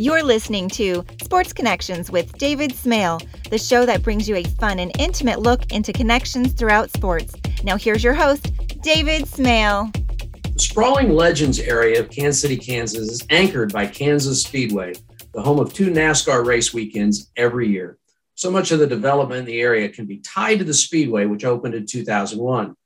You're 0.00 0.22
listening 0.22 0.68
to 0.70 1.04
Sports 1.24 1.52
Connections 1.52 2.08
with 2.08 2.38
David 2.38 2.72
Smale, 2.72 3.20
the 3.50 3.58
show 3.58 3.84
that 3.84 4.00
brings 4.00 4.28
you 4.28 4.36
a 4.36 4.44
fun 4.44 4.78
and 4.78 4.92
intimate 4.96 5.40
look 5.40 5.72
into 5.72 5.92
connections 5.92 6.52
throughout 6.52 6.92
sports. 6.92 7.34
Now, 7.64 7.76
here's 7.76 8.04
your 8.04 8.14
host, 8.14 8.52
David 8.80 9.26
Smale. 9.26 9.90
The 10.52 10.58
sprawling 10.60 11.10
Legends 11.10 11.58
area 11.58 11.98
of 11.98 12.10
Kansas 12.10 12.40
City, 12.40 12.56
Kansas 12.56 13.08
is 13.08 13.26
anchored 13.30 13.72
by 13.72 13.88
Kansas 13.88 14.44
Speedway, 14.44 14.92
the 15.34 15.42
home 15.42 15.58
of 15.58 15.72
two 15.74 15.90
NASCAR 15.90 16.46
race 16.46 16.72
weekends 16.72 17.32
every 17.36 17.66
year. 17.66 17.98
So 18.36 18.52
much 18.52 18.70
of 18.70 18.78
the 18.78 18.86
development 18.86 19.40
in 19.40 19.46
the 19.46 19.60
area 19.60 19.88
can 19.88 20.06
be 20.06 20.18
tied 20.18 20.60
to 20.60 20.64
the 20.64 20.74
Speedway, 20.74 21.26
which 21.26 21.44
opened 21.44 21.74
in 21.74 21.86
2001. 21.86 22.76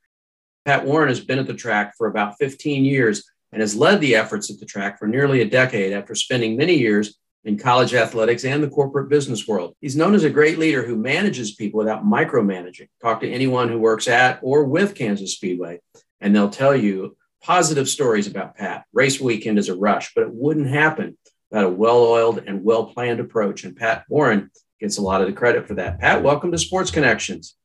Pat 0.64 0.86
Warren 0.86 1.10
has 1.10 1.20
been 1.20 1.38
at 1.38 1.46
the 1.46 1.52
track 1.52 1.92
for 1.98 2.06
about 2.06 2.38
15 2.38 2.86
years 2.86 3.30
and 3.52 3.60
has 3.60 3.76
led 3.76 4.00
the 4.00 4.14
efforts 4.14 4.50
at 4.50 4.58
the 4.58 4.66
track 4.66 4.98
for 4.98 5.06
nearly 5.06 5.42
a 5.42 5.48
decade 5.48 5.92
after 5.92 6.14
spending 6.14 6.56
many 6.56 6.78
years 6.78 7.18
in 7.44 7.58
college 7.58 7.92
athletics 7.92 8.44
and 8.44 8.62
the 8.62 8.68
corporate 8.68 9.08
business 9.08 9.46
world. 9.46 9.74
He's 9.80 9.96
known 9.96 10.14
as 10.14 10.24
a 10.24 10.30
great 10.30 10.58
leader 10.58 10.84
who 10.84 10.96
manages 10.96 11.54
people 11.54 11.78
without 11.78 12.04
micromanaging. 12.04 12.88
Talk 13.00 13.20
to 13.20 13.30
anyone 13.30 13.68
who 13.68 13.78
works 13.78 14.08
at 14.08 14.38
or 14.42 14.64
with 14.64 14.94
Kansas 14.94 15.34
Speedway, 15.34 15.80
and 16.20 16.34
they'll 16.34 16.50
tell 16.50 16.74
you 16.74 17.16
positive 17.42 17.88
stories 17.88 18.26
about 18.26 18.56
Pat. 18.56 18.84
Race 18.92 19.20
weekend 19.20 19.58
is 19.58 19.68
a 19.68 19.76
rush, 19.76 20.12
but 20.14 20.22
it 20.22 20.32
wouldn't 20.32 20.68
happen 20.68 21.18
without 21.50 21.66
a 21.66 21.70
well 21.70 22.04
oiled 22.04 22.42
and 22.46 22.64
well 22.64 22.86
planned 22.86 23.20
approach. 23.20 23.64
And 23.64 23.76
Pat 23.76 24.04
Warren 24.08 24.50
gets 24.80 24.98
a 24.98 25.02
lot 25.02 25.20
of 25.20 25.26
the 25.26 25.32
credit 25.32 25.66
for 25.66 25.74
that. 25.74 26.00
Pat, 26.00 26.22
welcome 26.22 26.52
to 26.52 26.58
Sports 26.58 26.90
Connections. 26.90 27.56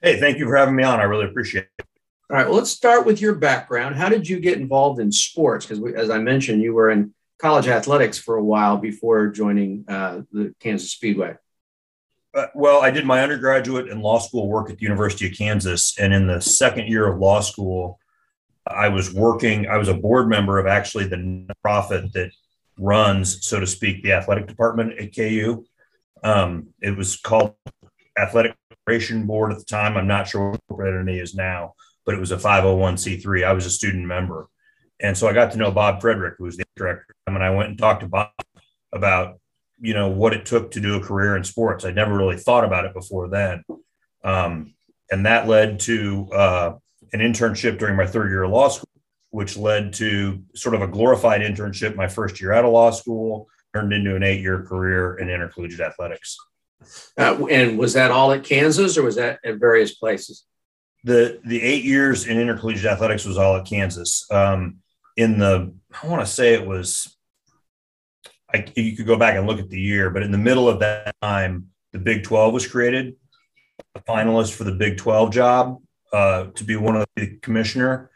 Hey, 0.00 0.18
thank 0.18 0.38
you 0.38 0.46
for 0.46 0.56
having 0.56 0.76
me 0.76 0.84
on. 0.84 1.00
I 1.00 1.04
really 1.04 1.26
appreciate 1.26 1.68
it. 1.78 1.87
All 2.30 2.36
right, 2.36 2.46
well, 2.46 2.56
let's 2.56 2.70
start 2.70 3.06
with 3.06 3.22
your 3.22 3.34
background. 3.34 3.96
How 3.96 4.10
did 4.10 4.28
you 4.28 4.38
get 4.38 4.58
involved 4.58 5.00
in 5.00 5.10
sports? 5.10 5.64
Because, 5.64 5.82
as 5.94 6.10
I 6.10 6.18
mentioned, 6.18 6.60
you 6.60 6.74
were 6.74 6.90
in 6.90 7.14
college 7.38 7.68
athletics 7.68 8.18
for 8.18 8.36
a 8.36 8.44
while 8.44 8.76
before 8.76 9.28
joining 9.28 9.86
uh, 9.88 10.20
the 10.30 10.54
Kansas 10.60 10.92
Speedway. 10.92 11.36
Uh, 12.34 12.46
well, 12.54 12.82
I 12.82 12.90
did 12.90 13.06
my 13.06 13.22
undergraduate 13.22 13.88
and 13.88 14.02
law 14.02 14.18
school 14.18 14.46
work 14.46 14.68
at 14.68 14.76
the 14.76 14.82
University 14.82 15.26
of 15.26 15.38
Kansas. 15.38 15.98
And 15.98 16.12
in 16.12 16.26
the 16.26 16.38
second 16.38 16.88
year 16.88 17.10
of 17.10 17.18
law 17.18 17.40
school, 17.40 17.98
I 18.66 18.90
was 18.90 19.14
working, 19.14 19.66
I 19.66 19.78
was 19.78 19.88
a 19.88 19.94
board 19.94 20.28
member 20.28 20.58
of 20.58 20.66
actually 20.66 21.04
the 21.04 21.16
nonprofit 21.16 22.12
that 22.12 22.30
runs, 22.78 23.46
so 23.46 23.58
to 23.58 23.66
speak, 23.66 24.02
the 24.02 24.12
athletic 24.12 24.46
department 24.46 24.98
at 24.98 25.16
KU. 25.16 25.64
Um, 26.22 26.74
it 26.82 26.94
was 26.94 27.16
called 27.16 27.54
Athletic 28.18 28.54
Operation 28.70 29.26
Board 29.26 29.50
at 29.50 29.58
the 29.58 29.64
time. 29.64 29.96
I'm 29.96 30.06
not 30.06 30.28
sure 30.28 30.58
what 30.66 30.88
it 30.88 31.08
is 31.08 31.34
now 31.34 31.72
but 32.08 32.14
it 32.14 32.20
was 32.20 32.32
a 32.32 32.38
501c3. 32.38 33.44
I 33.44 33.52
was 33.52 33.66
a 33.66 33.70
student 33.70 34.06
member. 34.06 34.48
And 34.98 35.14
so 35.14 35.28
I 35.28 35.34
got 35.34 35.52
to 35.52 35.58
know 35.58 35.70
Bob 35.70 36.00
Frederick, 36.00 36.36
who 36.38 36.44
was 36.44 36.56
the 36.56 36.64
director. 36.74 37.14
And 37.26 37.36
I 37.36 37.50
went 37.50 37.68
and 37.68 37.78
talked 37.78 38.00
to 38.00 38.08
Bob 38.08 38.30
about, 38.94 39.38
you 39.78 39.92
know, 39.92 40.08
what 40.08 40.32
it 40.32 40.46
took 40.46 40.70
to 40.70 40.80
do 40.80 40.96
a 40.96 41.00
career 41.00 41.36
in 41.36 41.44
sports. 41.44 41.84
I'd 41.84 41.94
never 41.94 42.16
really 42.16 42.38
thought 42.38 42.64
about 42.64 42.86
it 42.86 42.94
before 42.94 43.28
then. 43.28 43.62
Um, 44.24 44.72
and 45.10 45.26
that 45.26 45.48
led 45.48 45.80
to 45.80 46.30
uh, 46.32 46.72
an 47.12 47.20
internship 47.20 47.78
during 47.78 47.94
my 47.94 48.06
third 48.06 48.30
year 48.30 48.44
of 48.44 48.52
law 48.52 48.70
school, 48.70 48.88
which 49.28 49.58
led 49.58 49.92
to 49.94 50.42
sort 50.54 50.74
of 50.74 50.80
a 50.80 50.88
glorified 50.88 51.42
internship 51.42 51.94
my 51.94 52.08
first 52.08 52.40
year 52.40 52.54
out 52.54 52.64
of 52.64 52.72
law 52.72 52.90
school, 52.90 53.48
turned 53.74 53.92
into 53.92 54.16
an 54.16 54.22
eight 54.22 54.40
year 54.40 54.62
career 54.62 55.16
in 55.16 55.28
intercollegiate 55.28 55.80
athletics. 55.80 56.38
Uh, 57.18 57.46
and 57.48 57.78
was 57.78 57.92
that 57.92 58.10
all 58.10 58.32
at 58.32 58.44
Kansas 58.44 58.96
or 58.96 59.02
was 59.02 59.16
that 59.16 59.40
at 59.44 59.56
various 59.56 59.94
places? 59.94 60.46
The 61.04 61.40
the 61.44 61.62
eight 61.62 61.84
years 61.84 62.26
in 62.26 62.40
intercollegiate 62.40 62.90
athletics 62.90 63.24
was 63.24 63.38
all 63.38 63.56
at 63.56 63.66
Kansas. 63.66 64.26
Um, 64.30 64.78
in 65.16 65.38
the 65.38 65.72
I 66.02 66.06
want 66.06 66.24
to 66.24 66.32
say 66.32 66.54
it 66.54 66.66
was, 66.66 67.16
I, 68.52 68.64
you 68.76 68.96
could 68.96 69.06
go 69.06 69.16
back 69.16 69.36
and 69.36 69.46
look 69.46 69.58
at 69.58 69.68
the 69.68 69.80
year, 69.80 70.10
but 70.10 70.22
in 70.22 70.32
the 70.32 70.38
middle 70.38 70.68
of 70.68 70.80
that 70.80 71.14
time, 71.22 71.68
the 71.92 71.98
Big 71.98 72.24
Twelve 72.24 72.52
was 72.52 72.66
created. 72.66 73.16
A 73.94 74.00
finalist 74.00 74.54
for 74.54 74.64
the 74.64 74.74
Big 74.74 74.96
Twelve 74.96 75.32
job 75.32 75.80
uh, 76.12 76.46
to 76.54 76.64
be 76.64 76.76
one 76.76 76.96
of 76.96 77.06
the 77.16 77.36
commissioner. 77.38 78.10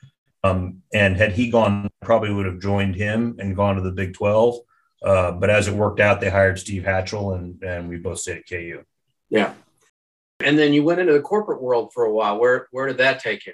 Um, 0.44 0.82
and 0.92 1.16
had 1.16 1.32
he 1.32 1.50
gone, 1.50 1.88
probably 2.02 2.32
would 2.32 2.46
have 2.46 2.58
joined 2.58 2.96
him 2.96 3.36
and 3.38 3.54
gone 3.54 3.76
to 3.76 3.82
the 3.82 3.92
Big 3.92 4.14
Twelve. 4.14 4.56
Uh, 5.04 5.32
but 5.32 5.50
as 5.50 5.68
it 5.68 5.74
worked 5.74 6.00
out, 6.00 6.20
they 6.20 6.30
hired 6.30 6.58
Steve 6.58 6.82
Hatchell, 6.82 7.36
and 7.36 7.62
and 7.62 7.88
we 7.88 7.96
both 7.96 8.18
stayed 8.18 8.38
at 8.38 8.48
KU. 8.48 8.82
Yeah, 9.30 9.54
and 10.44 10.58
then 10.58 10.72
you 10.72 10.82
went 10.84 11.00
into 11.00 11.12
the 11.12 11.20
corporate 11.20 11.62
world 11.62 11.92
for 11.92 12.04
a 12.04 12.12
while. 12.12 12.38
Where 12.38 12.68
where 12.70 12.86
did 12.86 12.98
that 12.98 13.20
take 13.20 13.46
you? 13.46 13.52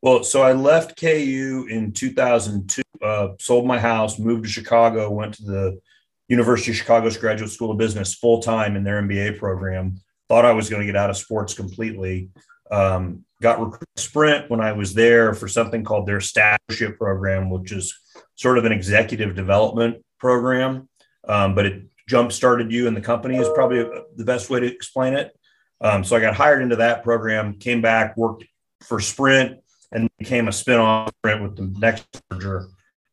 Well, 0.00 0.22
so 0.22 0.42
I 0.42 0.52
left 0.52 0.98
KU 1.00 1.66
in 1.68 1.92
2002, 1.92 2.82
uh, 3.02 3.28
sold 3.40 3.66
my 3.66 3.80
house, 3.80 4.18
moved 4.18 4.44
to 4.44 4.50
Chicago, 4.50 5.10
went 5.10 5.34
to 5.34 5.42
the 5.42 5.80
University 6.28 6.70
of 6.70 6.76
Chicago's 6.76 7.16
Graduate 7.16 7.50
School 7.50 7.72
of 7.72 7.78
Business 7.78 8.14
full 8.14 8.40
time 8.40 8.76
in 8.76 8.84
their 8.84 9.02
MBA 9.02 9.38
program. 9.38 9.96
Thought 10.28 10.44
I 10.44 10.52
was 10.52 10.70
going 10.70 10.80
to 10.80 10.86
get 10.86 10.96
out 10.96 11.10
of 11.10 11.16
sports 11.16 11.54
completely. 11.54 12.30
Um, 12.70 13.24
got 13.40 13.60
recruited 13.60 13.88
Sprint 13.96 14.50
when 14.50 14.60
I 14.60 14.72
was 14.72 14.94
there 14.94 15.32
for 15.34 15.48
something 15.48 15.84
called 15.84 16.06
their 16.06 16.18
staffship 16.18 16.98
program, 16.98 17.50
which 17.50 17.72
is 17.72 17.98
sort 18.34 18.58
of 18.58 18.64
an 18.66 18.72
executive 18.72 19.34
development 19.34 20.04
program. 20.18 20.88
Um, 21.26 21.54
but 21.54 21.66
it 21.66 21.82
jump 22.08 22.32
started 22.32 22.72
you 22.72 22.86
in 22.86 22.94
the 22.94 23.00
company 23.00 23.36
is 23.36 23.48
probably 23.54 23.84
the 24.16 24.24
best 24.24 24.48
way 24.48 24.60
to 24.60 24.66
explain 24.66 25.14
it. 25.14 25.37
Um, 25.80 26.04
so 26.04 26.16
I 26.16 26.20
got 26.20 26.34
hired 26.34 26.62
into 26.62 26.76
that 26.76 27.04
program, 27.04 27.54
came 27.54 27.80
back, 27.80 28.16
worked 28.16 28.44
for 28.82 29.00
Sprint, 29.00 29.60
and 29.92 30.08
became 30.18 30.48
a 30.48 30.52
spin-off 30.52 31.10
Sprint 31.18 31.42
with 31.42 31.56
the 31.56 31.78
next 31.78 32.06
merger 32.30 32.68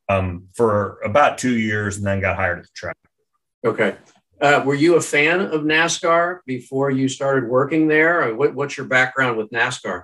um, 0.09 0.47
for 0.55 0.99
about 1.03 1.37
two 1.37 1.57
years, 1.57 1.97
and 1.97 2.05
then 2.05 2.21
got 2.21 2.35
hired 2.35 2.59
at 2.59 2.63
the 2.63 2.69
track. 2.75 2.97
Okay. 3.63 3.95
Uh, 4.41 4.61
were 4.65 4.75
you 4.75 4.95
a 4.95 5.01
fan 5.01 5.39
of 5.39 5.61
NASCAR 5.61 6.39
before 6.45 6.91
you 6.91 7.07
started 7.07 7.49
working 7.49 7.87
there? 7.87 8.35
What, 8.35 8.53
what's 8.53 8.77
your 8.77 8.85
background 8.85 9.37
with 9.37 9.49
NASCAR? 9.51 10.03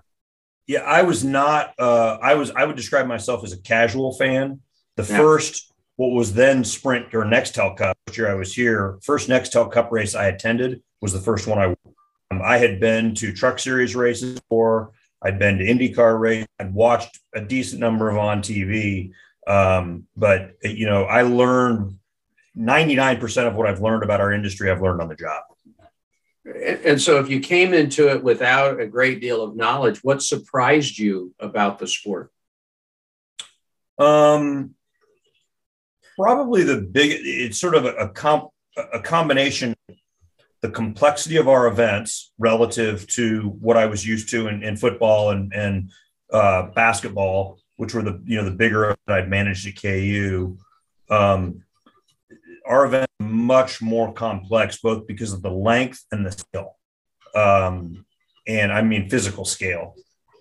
Yeah, 0.67 0.79
I 0.79 1.01
was 1.01 1.23
not. 1.23 1.73
Uh, 1.77 2.17
I 2.21 2.35
was. 2.35 2.51
I 2.51 2.63
would 2.63 2.77
describe 2.77 3.07
myself 3.07 3.43
as 3.43 3.51
a 3.51 3.61
casual 3.61 4.13
fan. 4.13 4.61
The 4.95 5.03
yeah. 5.03 5.17
first, 5.17 5.73
what 5.97 6.11
was 6.11 6.33
then 6.33 6.63
Sprint 6.63 7.13
or 7.13 7.25
Nextel 7.25 7.75
Cup, 7.75 7.97
which 8.05 8.17
year 8.17 8.31
I 8.31 8.35
was 8.35 8.53
here, 8.53 8.97
first 9.03 9.27
Nextel 9.27 9.69
Cup 9.69 9.91
race 9.91 10.15
I 10.15 10.27
attended 10.27 10.81
was 11.01 11.11
the 11.11 11.19
first 11.19 11.45
one 11.45 11.59
I 11.59 11.75
um, 12.31 12.41
I 12.41 12.57
had 12.57 12.79
been 12.79 13.13
to 13.15 13.33
Truck 13.33 13.59
Series 13.59 13.95
races 13.95 14.39
before. 14.39 14.91
I'd 15.21 15.37
been 15.37 15.57
to 15.57 15.65
IndyCar 15.65 16.19
race. 16.19 16.47
I'd 16.59 16.73
watched 16.73 17.19
a 17.35 17.41
decent 17.41 17.79
number 17.79 18.09
of 18.09 18.17
on 18.17 18.41
TV. 18.41 19.11
Um, 19.45 20.07
but 20.15 20.55
you 20.63 20.85
know, 20.85 21.03
I 21.03 21.23
learned 21.23 21.97
99% 22.57 23.47
of 23.47 23.55
what 23.55 23.67
I've 23.67 23.81
learned 23.81 24.03
about 24.03 24.21
our 24.21 24.31
industry, 24.31 24.71
I've 24.71 24.81
learned 24.81 25.01
on 25.01 25.09
the 25.09 25.15
job. 25.15 25.43
And 26.83 26.99
so, 26.99 27.19
if 27.19 27.29
you 27.29 27.39
came 27.39 27.73
into 27.73 28.09
it 28.09 28.23
without 28.23 28.79
a 28.79 28.87
great 28.87 29.21
deal 29.21 29.43
of 29.43 29.55
knowledge, 29.55 29.99
what 30.03 30.23
surprised 30.23 30.97
you 30.97 31.35
about 31.39 31.77
the 31.77 31.87
sport? 31.87 32.31
Um, 33.99 34.73
probably 36.17 36.63
the 36.63 36.81
big. 36.81 37.11
It's 37.23 37.59
sort 37.59 37.75
of 37.75 37.85
a, 37.85 37.93
a 37.93 38.09
comp, 38.09 38.49
a 38.75 38.99
combination 38.99 39.75
the 40.61 40.69
complexity 40.69 41.37
of 41.37 41.47
our 41.47 41.67
events 41.67 42.31
relative 42.37 43.07
to 43.07 43.55
what 43.59 43.77
I 43.77 43.87
was 43.87 44.05
used 44.05 44.29
to 44.29 44.47
in, 44.47 44.63
in 44.63 44.77
football 44.77 45.31
and, 45.31 45.51
and 45.53 45.91
uh, 46.31 46.67
basketball, 46.67 47.59
which 47.77 47.93
were 47.93 48.03
the 48.03 48.21
you 48.25 48.37
know 48.37 48.45
the 48.45 48.55
bigger 48.55 48.95
that 49.07 49.17
I'd 49.17 49.29
managed 49.29 49.67
at 49.67 49.81
KU. 49.81 50.57
Um, 51.09 51.63
our 52.65 52.85
event 52.85 53.09
much 53.19 53.81
more 53.81 54.13
complex, 54.13 54.77
both 54.77 55.07
because 55.07 55.33
of 55.33 55.41
the 55.41 55.51
length 55.51 56.05
and 56.11 56.25
the 56.25 56.31
scale, 56.31 56.77
um, 57.35 58.05
and 58.47 58.71
I 58.71 58.81
mean 58.81 59.09
physical 59.09 59.45
scale. 59.45 59.95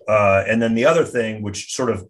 Uh, 0.07 0.43
and 0.47 0.61
then 0.61 0.75
the 0.75 0.85
other 0.85 1.03
thing, 1.03 1.41
which 1.41 1.73
sort 1.73 1.89
of 1.89 2.07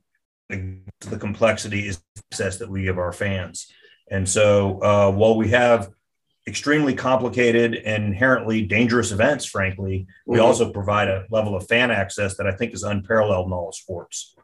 the 0.50 1.18
complexity, 1.18 1.88
is 1.88 2.02
access 2.32 2.58
that 2.58 2.70
we 2.70 2.84
give 2.84 2.98
our 2.98 3.14
fans. 3.14 3.72
And 4.10 4.28
so 4.28 4.82
uh, 4.82 5.12
while 5.12 5.38
we 5.38 5.50
have 5.50 5.90
extremely 6.48 6.94
complicated 6.94 7.76
and 7.76 8.04
inherently 8.04 8.64
dangerous 8.64 9.12
events, 9.12 9.46
frankly, 9.46 10.08
we 10.26 10.38
mm-hmm. 10.38 10.46
also 10.46 10.72
provide 10.72 11.08
a 11.08 11.26
level 11.30 11.56
of 11.56 11.68
fan 11.68 11.92
access 11.92 12.38
that 12.38 12.48
I 12.48 12.52
think 12.52 12.74
is 12.74 12.84
unparalleled 12.84 13.48
in 13.48 13.54
all 13.54 13.72
sports. 13.72 14.36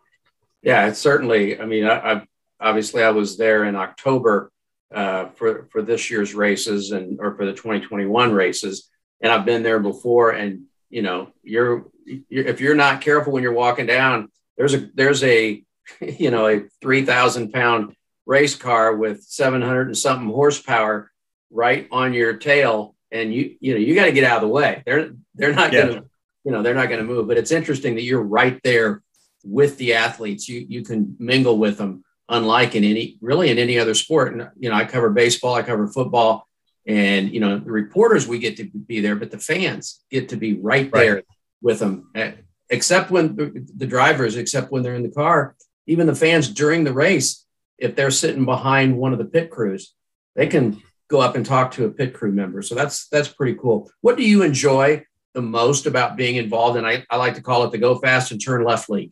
Yeah, 0.61 0.87
it's 0.87 0.99
certainly. 0.99 1.59
I 1.59 1.65
mean, 1.65 1.85
I, 1.85 2.13
I 2.13 2.21
obviously 2.59 3.03
I 3.03 3.11
was 3.11 3.37
there 3.37 3.63
in 3.63 3.75
October 3.75 4.51
uh, 4.93 5.29
for 5.29 5.67
for 5.71 5.81
this 5.81 6.09
year's 6.09 6.33
races 6.33 6.91
and 6.91 7.19
or 7.19 7.35
for 7.35 7.45
the 7.45 7.53
2021 7.53 8.31
races, 8.31 8.89
and 9.21 9.31
I've 9.31 9.45
been 9.45 9.63
there 9.63 9.79
before. 9.79 10.31
And 10.31 10.63
you 10.89 11.01
know, 11.01 11.31
you're, 11.43 11.85
you're 12.05 12.45
if 12.45 12.61
you're 12.61 12.75
not 12.75 13.01
careful 13.01 13.33
when 13.33 13.43
you're 13.43 13.53
walking 13.53 13.85
down, 13.85 14.29
there's 14.57 14.73
a 14.73 14.89
there's 14.93 15.23
a 15.23 15.63
you 16.01 16.31
know 16.31 16.47
a 16.47 16.63
three 16.81 17.05
thousand 17.05 17.51
pound 17.51 17.95
race 18.25 18.55
car 18.55 18.93
with 18.93 19.23
700 19.23 19.87
and 19.87 19.97
something 19.97 20.27
horsepower 20.27 21.09
right 21.49 21.87
on 21.91 22.13
your 22.13 22.33
tail 22.33 22.95
and 23.11 23.33
you 23.33 23.55
you 23.59 23.73
know 23.73 23.79
you 23.79 23.95
got 23.95 24.05
to 24.05 24.11
get 24.11 24.23
out 24.23 24.37
of 24.37 24.41
the 24.41 24.47
way 24.47 24.83
they're 24.85 25.11
they're 25.35 25.53
not 25.53 25.71
yeah. 25.71 25.81
going 25.85 25.95
to 25.95 26.09
you 26.43 26.51
know 26.51 26.61
they're 26.61 26.73
not 26.73 26.87
to 26.87 27.03
move 27.03 27.27
but 27.27 27.37
it's 27.37 27.51
interesting 27.51 27.95
that 27.95 28.03
you're 28.03 28.21
right 28.21 28.59
there 28.63 29.01
with 29.43 29.77
the 29.77 29.93
athletes 29.93 30.49
you 30.49 30.65
you 30.67 30.83
can 30.83 31.15
mingle 31.19 31.57
with 31.57 31.77
them 31.77 32.03
unlike 32.29 32.75
in 32.75 32.83
any 32.83 33.17
really 33.21 33.49
in 33.49 33.57
any 33.57 33.79
other 33.79 33.93
sport. 33.93 34.33
And 34.33 34.49
you 34.57 34.69
know, 34.69 34.75
I 34.75 34.85
cover 34.85 35.09
baseball, 35.09 35.55
I 35.55 35.63
cover 35.63 35.87
football, 35.87 36.47
and 36.85 37.31
you 37.31 37.39
know, 37.39 37.59
the 37.59 37.71
reporters 37.71 38.27
we 38.27 38.39
get 38.39 38.57
to 38.57 38.65
be 38.65 38.99
there, 38.99 39.15
but 39.15 39.31
the 39.31 39.39
fans 39.39 40.03
get 40.09 40.29
to 40.29 40.37
be 40.37 40.55
right 40.55 40.91
there 40.91 41.15
right. 41.15 41.25
with 41.61 41.79
them. 41.79 42.09
Eh, 42.15 42.33
except 42.69 43.11
when 43.11 43.67
the 43.75 43.87
drivers, 43.87 44.35
except 44.35 44.71
when 44.71 44.83
they're 44.83 44.95
in 44.95 45.03
the 45.03 45.09
car, 45.09 45.55
even 45.85 46.07
the 46.07 46.15
fans 46.15 46.49
during 46.49 46.83
the 46.83 46.93
race, 46.93 47.45
if 47.77 47.95
they're 47.95 48.11
sitting 48.11 48.45
behind 48.45 48.97
one 48.97 49.13
of 49.13 49.19
the 49.19 49.25
pit 49.25 49.49
crews, 49.49 49.93
they 50.35 50.47
can 50.47 50.81
go 51.07 51.21
up 51.21 51.35
and 51.35 51.45
talk 51.45 51.71
to 51.71 51.85
a 51.85 51.89
pit 51.91 52.13
crew 52.13 52.31
member. 52.31 52.61
So 52.61 52.75
that's 52.75 53.07
that's 53.07 53.27
pretty 53.27 53.55
cool. 53.55 53.89
What 54.01 54.17
do 54.17 54.23
you 54.23 54.43
enjoy 54.43 55.05
the 55.33 55.41
most 55.41 55.85
about 55.85 56.17
being 56.17 56.35
involved? 56.35 56.77
And 56.77 56.87
I, 56.87 57.05
I 57.09 57.17
like 57.17 57.35
to 57.35 57.41
call 57.41 57.63
it 57.63 57.71
the 57.71 57.77
go 57.77 57.97
fast 57.97 58.31
and 58.31 58.43
turn 58.43 58.63
left 58.63 58.89
league. 58.89 59.11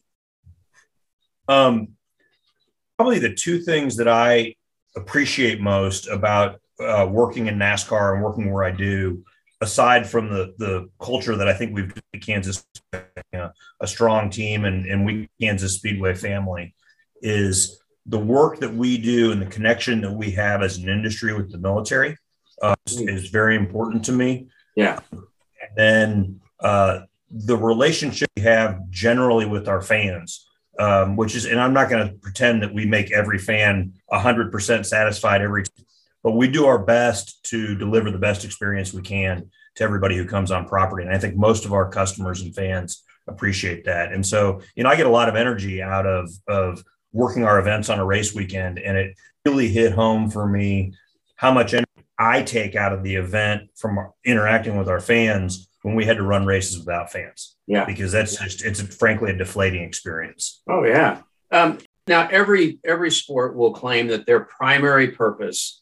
Um, 1.47 1.89
probably 2.97 3.19
the 3.19 3.33
two 3.33 3.61
things 3.61 3.97
that 3.97 4.07
I 4.07 4.55
appreciate 4.95 5.61
most 5.61 6.07
about 6.07 6.59
uh, 6.79 7.07
working 7.09 7.47
in 7.47 7.57
NASCAR 7.57 8.13
and 8.13 8.23
working 8.23 8.51
where 8.51 8.63
I 8.63 8.71
do, 8.71 9.23
aside 9.61 10.07
from 10.07 10.29
the 10.29 10.53
the 10.57 10.89
culture 10.99 11.35
that 11.35 11.47
I 11.47 11.53
think 11.53 11.73
we've 11.73 11.93
in 12.13 12.19
Kansas, 12.19 12.65
you 12.93 12.99
know, 13.33 13.51
a 13.79 13.87
strong 13.87 14.29
team 14.29 14.65
and 14.65 14.85
and 14.85 15.05
we 15.05 15.29
Kansas 15.39 15.75
Speedway 15.75 16.15
family, 16.15 16.75
is 17.21 17.79
the 18.05 18.19
work 18.19 18.59
that 18.59 18.73
we 18.73 18.97
do 18.97 19.31
and 19.31 19.41
the 19.41 19.47
connection 19.47 20.01
that 20.01 20.11
we 20.11 20.31
have 20.31 20.61
as 20.61 20.77
an 20.77 20.89
industry 20.89 21.33
with 21.33 21.51
the 21.51 21.57
military 21.57 22.17
uh, 22.61 22.75
is, 22.85 23.01
mm. 23.01 23.09
is, 23.09 23.29
very 23.29 23.55
important 23.55 24.05
to 24.05 24.11
me. 24.11 24.47
Yeah. 24.75 24.99
And 25.11 25.71
then 25.75 26.41
uh, 26.59 26.99
the 27.31 27.57
relationship 27.57 28.29
we 28.35 28.43
have 28.43 28.89
generally 28.91 29.45
with 29.45 29.67
our 29.67 29.81
fans 29.81 30.45
um, 30.79 31.15
which 31.15 31.35
is, 31.35 31.45
and 31.45 31.59
I'm 31.59 31.73
not 31.73 31.89
going 31.89 32.07
to 32.07 32.13
pretend 32.15 32.63
that 32.63 32.73
we 32.73 32.85
make 32.85 33.11
every 33.11 33.37
fan 33.37 33.93
100% 34.11 34.85
satisfied 34.85 35.41
every, 35.41 35.63
but 36.23 36.31
we 36.31 36.47
do 36.47 36.65
our 36.65 36.79
best 36.79 37.43
to 37.45 37.75
deliver 37.75 38.11
the 38.11 38.17
best 38.17 38.43
experience 38.43 38.93
we 38.93 39.01
can 39.01 39.49
to 39.75 39.83
everybody 39.83 40.17
who 40.17 40.25
comes 40.25 40.51
on 40.51 40.67
property. 40.67 41.05
And 41.05 41.13
I 41.13 41.17
think 41.17 41.35
most 41.35 41.65
of 41.65 41.73
our 41.73 41.89
customers 41.89 42.41
and 42.41 42.53
fans 42.53 43.03
appreciate 43.27 43.85
that. 43.85 44.11
And 44.11 44.25
so, 44.25 44.61
you 44.75 44.83
know, 44.83 44.89
I 44.89 44.95
get 44.95 45.05
a 45.05 45.11
lot 45.11 45.29
of 45.29 45.35
energy 45.35 45.81
out 45.81 46.05
of, 46.05 46.29
of 46.47 46.83
working 47.15 47.45
our 47.45 47.59
events 47.59 47.89
on 47.89 47.99
a 47.99 48.05
race 48.05 48.35
weekend. 48.35 48.77
And 48.77 48.97
it 48.97 49.15
really 49.45 49.69
hit 49.69 49.93
home 49.93 50.29
for 50.29 50.47
me 50.47 50.93
how 51.35 51.51
much 51.51 51.73
energy 51.73 51.85
I 52.19 52.43
take 52.43 52.75
out 52.75 52.93
of 52.93 53.03
the 53.03 53.15
event 53.15 53.69
from 53.75 54.11
interacting 54.25 54.77
with 54.77 54.89
our 54.89 54.99
fans 54.99 55.69
when 55.81 55.95
we 55.95 56.05
had 56.05 56.17
to 56.17 56.23
run 56.23 56.45
races 56.45 56.77
without 56.77 57.11
fans. 57.11 57.55
Yeah. 57.67 57.85
Because 57.85 58.11
that's 58.11 58.37
just, 58.37 58.65
it's 58.65 58.81
frankly 58.81 59.31
a 59.31 59.37
deflating 59.37 59.83
experience. 59.83 60.61
Oh, 60.69 60.83
yeah. 60.83 61.21
Um, 61.51 61.79
now, 62.07 62.27
every 62.27 62.79
every 62.83 63.09
sport 63.09 63.55
will 63.55 63.73
claim 63.73 64.07
that 64.07 64.25
their 64.25 64.41
primary 64.41 65.09
purpose 65.11 65.81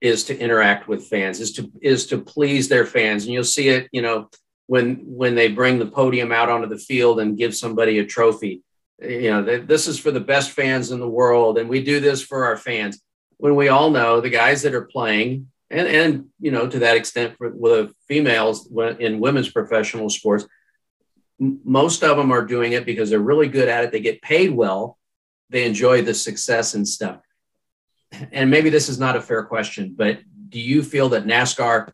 is 0.00 0.24
to 0.24 0.38
interact 0.38 0.86
with 0.86 1.06
fans, 1.06 1.40
is 1.40 1.52
to 1.54 1.72
is 1.82 2.06
to 2.08 2.18
please 2.18 2.68
their 2.68 2.86
fans, 2.86 3.24
and 3.24 3.32
you'll 3.32 3.42
see 3.42 3.70
it, 3.70 3.88
you 3.90 4.02
know, 4.02 4.28
when 4.66 5.02
when 5.04 5.34
they 5.34 5.48
bring 5.48 5.78
the 5.78 5.86
podium 5.86 6.30
out 6.30 6.48
onto 6.48 6.68
the 6.68 6.78
field 6.78 7.18
and 7.18 7.38
give 7.38 7.56
somebody 7.56 7.98
a 7.98 8.06
trophy. 8.06 8.62
You 9.00 9.30
know, 9.30 9.42
this 9.58 9.88
is 9.88 9.98
for 9.98 10.10
the 10.10 10.20
best 10.20 10.52
fans 10.52 10.90
in 10.90 11.00
the 11.00 11.08
world, 11.08 11.58
and 11.58 11.68
we 11.68 11.82
do 11.82 12.00
this 12.00 12.22
for 12.22 12.44
our 12.44 12.56
fans. 12.56 13.00
When 13.38 13.56
we 13.56 13.68
all 13.68 13.90
know 13.90 14.20
the 14.20 14.30
guys 14.30 14.62
that 14.62 14.74
are 14.74 14.84
playing 14.84 15.48
and 15.70 15.88
and 15.88 16.26
you 16.40 16.50
know 16.50 16.68
to 16.68 16.78
that 16.80 16.96
extent 16.96 17.36
for 17.36 17.50
with 17.50 17.88
the 17.88 17.94
females 18.06 18.70
in 18.98 19.20
women's 19.20 19.50
professional 19.50 20.08
sports 20.08 20.46
most 21.38 22.04
of 22.04 22.16
them 22.16 22.30
are 22.30 22.44
doing 22.44 22.72
it 22.72 22.86
because 22.86 23.10
they're 23.10 23.18
really 23.18 23.48
good 23.48 23.68
at 23.68 23.84
it 23.84 23.92
they 23.92 24.00
get 24.00 24.22
paid 24.22 24.50
well 24.50 24.98
they 25.50 25.64
enjoy 25.66 26.02
the 26.02 26.14
success 26.14 26.74
and 26.74 26.88
stuff. 26.88 27.20
And 28.32 28.50
maybe 28.50 28.70
this 28.70 28.88
is 28.88 28.98
not 28.98 29.16
a 29.16 29.20
fair 29.20 29.44
question 29.44 29.94
but 29.96 30.20
do 30.48 30.60
you 30.60 30.82
feel 30.82 31.08
that 31.10 31.26
nascar 31.26 31.92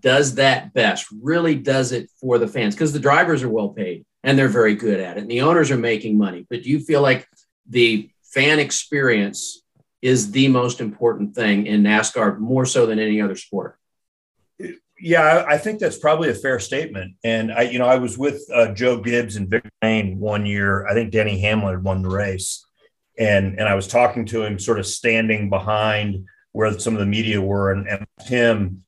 does 0.00 0.36
that 0.36 0.72
best 0.72 1.06
really 1.20 1.56
does 1.56 1.92
it 1.92 2.08
for 2.20 2.38
the 2.38 2.46
fans? 2.46 2.74
Because 2.74 2.92
the 2.92 3.00
drivers 3.00 3.42
are 3.42 3.48
well 3.48 3.70
paid 3.70 4.04
and 4.24 4.38
they're 4.38 4.48
very 4.48 4.74
good 4.74 5.00
at 5.00 5.16
it 5.16 5.22
and 5.22 5.30
the 5.30 5.42
owners 5.42 5.70
are 5.70 5.78
making 5.78 6.16
money 6.16 6.46
but 6.48 6.62
do 6.62 6.70
you 6.70 6.80
feel 6.80 7.02
like 7.02 7.28
the 7.68 8.08
fan 8.22 8.58
experience 8.58 9.62
is 10.02 10.32
the 10.32 10.48
most 10.48 10.80
important 10.80 11.34
thing 11.34 11.66
in 11.66 11.82
NASCAR, 11.82 12.38
more 12.38 12.66
so 12.66 12.86
than 12.86 12.98
any 12.98 13.20
other 13.20 13.36
sport. 13.36 13.78
Yeah, 14.98 15.44
I 15.48 15.58
think 15.58 15.78
that's 15.78 15.98
probably 15.98 16.28
a 16.28 16.34
fair 16.34 16.58
statement. 16.58 17.14
And 17.24 17.52
I, 17.52 17.62
you 17.62 17.78
know, 17.78 17.86
I 17.86 17.96
was 17.96 18.18
with 18.18 18.44
uh, 18.52 18.72
Joe 18.72 19.00
Gibbs 19.00 19.36
and 19.36 19.48
Vic 19.48 19.64
Lane 19.82 20.18
one 20.18 20.44
year. 20.46 20.86
I 20.86 20.94
think 20.94 21.10
Denny 21.10 21.40
Hamlin 21.40 21.74
had 21.74 21.84
won 21.84 22.02
the 22.02 22.08
race, 22.08 22.64
and 23.18 23.58
and 23.58 23.68
I 23.68 23.74
was 23.74 23.88
talking 23.88 24.26
to 24.26 24.44
him, 24.44 24.60
sort 24.60 24.78
of 24.78 24.86
standing 24.86 25.50
behind 25.50 26.26
where 26.52 26.78
some 26.78 26.94
of 26.94 27.00
the 27.00 27.06
media 27.06 27.40
were, 27.40 27.72
and, 27.72 27.88
and 27.88 28.06
him 28.20 28.84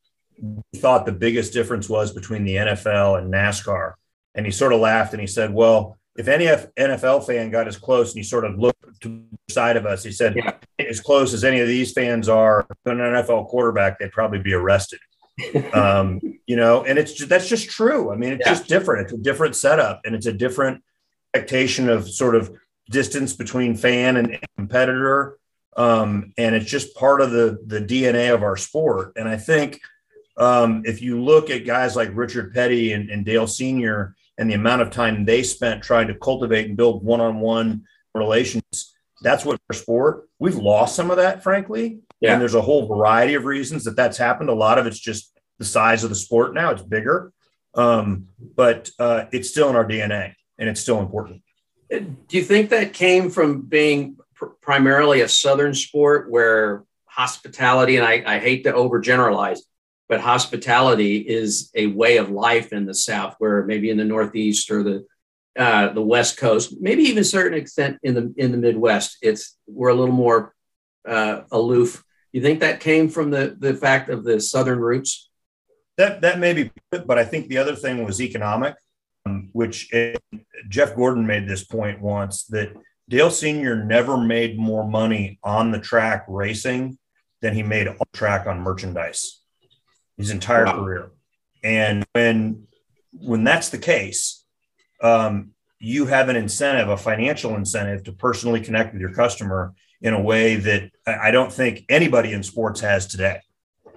thought 0.77 1.07
the 1.07 1.13
biggest 1.13 1.53
difference 1.53 1.89
was 1.89 2.13
between 2.13 2.45
the 2.45 2.57
NFL 2.57 3.19
and 3.19 3.33
NASCAR. 3.33 3.95
And 4.35 4.45
he 4.45 4.53
sort 4.53 4.73
of 4.73 4.81
laughed 4.81 5.13
and 5.13 5.21
he 5.21 5.27
said, 5.27 5.53
"Well, 5.53 5.99
if 6.17 6.29
any 6.29 6.47
NFL 6.47 7.27
fan 7.27 7.51
got 7.51 7.67
as 7.67 7.77
close 7.77 8.13
and 8.13 8.19
he 8.19 8.23
sort 8.23 8.45
of 8.45 8.59
looked 8.59 9.01
to 9.01 9.09
the 9.09 9.53
side 9.53 9.77
of 9.77 9.85
us, 9.85 10.05
he 10.05 10.13
said, 10.13 10.37
yeah. 10.37 10.53
as 10.79 11.01
close 11.01 11.35
as 11.35 11.43
any 11.43 11.61
of 11.61 11.67
these 11.67 11.93
fans 11.93 12.29
are 12.29 12.67
to 12.85 12.91
an 12.93 12.99
NFL 12.99 13.49
quarterback, 13.49 13.99
they'd 13.99 14.13
probably 14.13 14.39
be 14.39 14.55
arrested. 14.55 15.01
um, 15.75 16.21
you 16.47 16.55
know, 16.55 16.85
and 16.85 16.99
it's 16.99 17.13
just, 17.13 17.29
that's 17.29 17.49
just 17.49 17.69
true. 17.69 18.13
I 18.13 18.17
mean, 18.17 18.35
it's 18.35 18.47
yeah. 18.47 18.53
just 18.53 18.69
different. 18.69 19.07
It's 19.07 19.13
a 19.13 19.23
different 19.23 19.57
setup 19.57 20.03
and 20.05 20.15
it's 20.15 20.27
a 20.27 20.33
different 20.33 20.85
expectation 21.35 21.89
of 21.89 22.09
sort 22.09 22.37
of 22.37 22.55
distance 22.91 23.33
between 23.33 23.75
fan 23.75 24.17
and 24.17 24.39
competitor. 24.57 25.39
Um, 25.77 26.33
and 26.39 26.55
it's 26.55 26.71
just 26.71 26.95
part 26.95 27.21
of 27.21 27.33
the 27.33 27.59
the 27.67 27.81
DNA 27.81 28.33
of 28.33 28.45
our 28.45 28.57
sport. 28.57 29.15
And 29.17 29.29
I 29.29 29.37
think 29.37 29.81
um, 30.37 30.83
if 30.85 31.03
you 31.03 31.21
look 31.21 31.51
at 31.51 31.67
guys 31.67 31.97
like 31.97 32.11
Richard 32.13 32.55
Petty 32.55 32.93
and, 32.93 33.11
and 33.11 33.25
Dale 33.25 33.49
Senior 33.49 34.15
and 34.39 34.51
the 34.51 34.55
amount 34.55 34.83
of 34.83 34.91
time 34.91 35.25
they 35.25 35.43
spent 35.43 35.83
trying 35.83 36.09
to 36.09 36.15
cultivate 36.15 36.67
and 36.67 36.77
build 36.77 37.05
one-on-one 37.05 37.85
relations 38.15 38.95
that's 39.23 39.45
what 39.45 39.61
our 39.71 39.75
sport 39.75 40.29
we've 40.39 40.57
lost 40.57 40.95
some 40.95 41.11
of 41.11 41.17
that 41.17 41.43
frankly. 41.43 42.01
Yeah. 42.21 42.33
and 42.33 42.41
there's 42.41 42.55
a 42.55 42.63
whole 42.63 42.87
variety 42.87 43.35
of 43.35 43.45
reasons 43.45 43.85
that 43.85 43.97
that's 43.97 44.17
happened. 44.17 44.49
A 44.49 44.55
lot 44.55 44.79
of 44.79 44.87
it's 44.87 44.99
just 44.99 45.33
the 45.59 45.65
size 45.65 46.05
of 46.05 46.11
the 46.11 46.17
sport 46.17 46.55
now. 46.55 46.71
It's 46.71 46.83
bigger. 46.83 47.33
Um, 47.75 48.29
but 48.57 48.91
uh, 48.99 49.25
it's 49.33 49.51
still 49.51 49.69
in 49.69 49.77
our 49.77 49.85
dna 49.85 50.35
and 50.59 50.69
it's 50.69 50.81
still 50.81 51.01
important. 51.01 51.43
Do 51.91 52.15
you 52.31 52.43
think 52.43 52.71
that 52.71 52.93
came 52.93 53.31
from 53.31 53.63
being 53.63 54.17
pr- 54.35 54.47
primarily 54.61 55.21
a 55.21 55.29
southern 55.29 55.75
sport 55.75 56.31
where 56.31 56.85
hospitality 57.07 57.97
and 57.97 58.07
I, 58.07 58.23
I 58.27 58.39
hate 58.39 58.65
to 58.65 58.73
overgeneralize 58.73 59.61
but 60.09 60.21
hospitality 60.21 61.17
is 61.17 61.71
a 61.75 61.87
way 61.87 62.19
of 62.19 62.31
life 62.31 62.73
in 62.73 62.87
the 62.87 62.95
South, 62.95 63.37
where 63.39 63.65
maybe 63.65 63.91
in 63.91 63.97
the 63.97 64.05
Northeast 64.05 64.71
or 64.71 64.83
the 64.83 65.07
uh, 65.57 65.93
the 65.93 66.03
West 66.03 66.37
Coast, 66.37 66.75
maybe 66.81 67.05
even 67.05 67.21
a 67.21 67.25
certain 67.25 67.57
extent 67.57 67.99
in 68.03 68.15
the 68.15 68.35
in 68.37 68.53
the 68.53 68.59
Midwest, 68.59 69.19
it's 69.23 69.57
we're 69.67 69.89
a 69.89 69.95
little 69.95 70.15
more 70.15 70.55
uh, 71.09 71.43
aloof. 71.53 72.05
You 72.33 72.43
think 72.43 72.61
that 72.61 72.81
came 72.81 73.09
from 73.09 73.31
the 73.31 73.57
the 73.59 73.75
fact 73.75 74.11
of 74.11 74.25
the 74.25 74.41
Southern 74.41 74.79
roots? 74.79 75.31
That 75.97 76.21
that 76.23 76.39
may 76.39 76.53
be, 76.53 76.71
but 76.91 77.19
I 77.19 77.25
think 77.25 77.49
the 77.49 77.59
other 77.59 77.77
thing 77.77 78.05
was 78.05 78.21
economic, 78.21 78.75
um, 79.27 79.49
which 79.53 79.93
it, 79.93 80.21
Jeff 80.69 80.97
Gordon 80.97 81.27
made 81.27 81.49
this 81.49 81.65
point 81.65 82.01
once 82.01 82.45
that 82.47 82.75
Dale 83.09 83.31
Senior 83.31 83.85
never 83.85 84.17
made 84.17 84.59
more 84.59 84.87
money 84.87 85.39
on 85.43 85.71
the 85.71 85.79
track 85.79 86.25
racing 86.29 86.99
than 87.41 87.55
he 87.55 87.63
made 87.63 87.87
on 87.87 87.97
track 88.13 88.47
on 88.47 88.61
merchandise 88.61 89.44
his 90.17 90.31
entire 90.31 90.65
wow. 90.65 90.79
career. 90.79 91.11
And 91.63 92.05
when 92.13 92.67
when 93.13 93.45
that's 93.45 93.69
the 93.69 93.79
case, 93.79 94.45
um, 95.03 95.51
you 95.79 96.07
have 96.07 96.29
an 96.29 96.37
incentive, 96.37 96.89
a 96.89 96.97
financial 96.97 97.55
incentive 97.57 98.05
to 98.05 98.13
personally 98.13 98.61
connect 98.61 98.93
with 98.93 99.01
your 99.01 99.13
customer 99.13 99.75
in 100.01 100.15
a 100.15 100.21
way 100.21 100.57
that 100.57 100.91
I 101.07 101.31
don't 101.31 101.53
think 101.53 101.85
anybody 101.89 102.33
in 102.33 102.43
sports 102.43 102.81
has 102.81 103.07
today. 103.07 103.41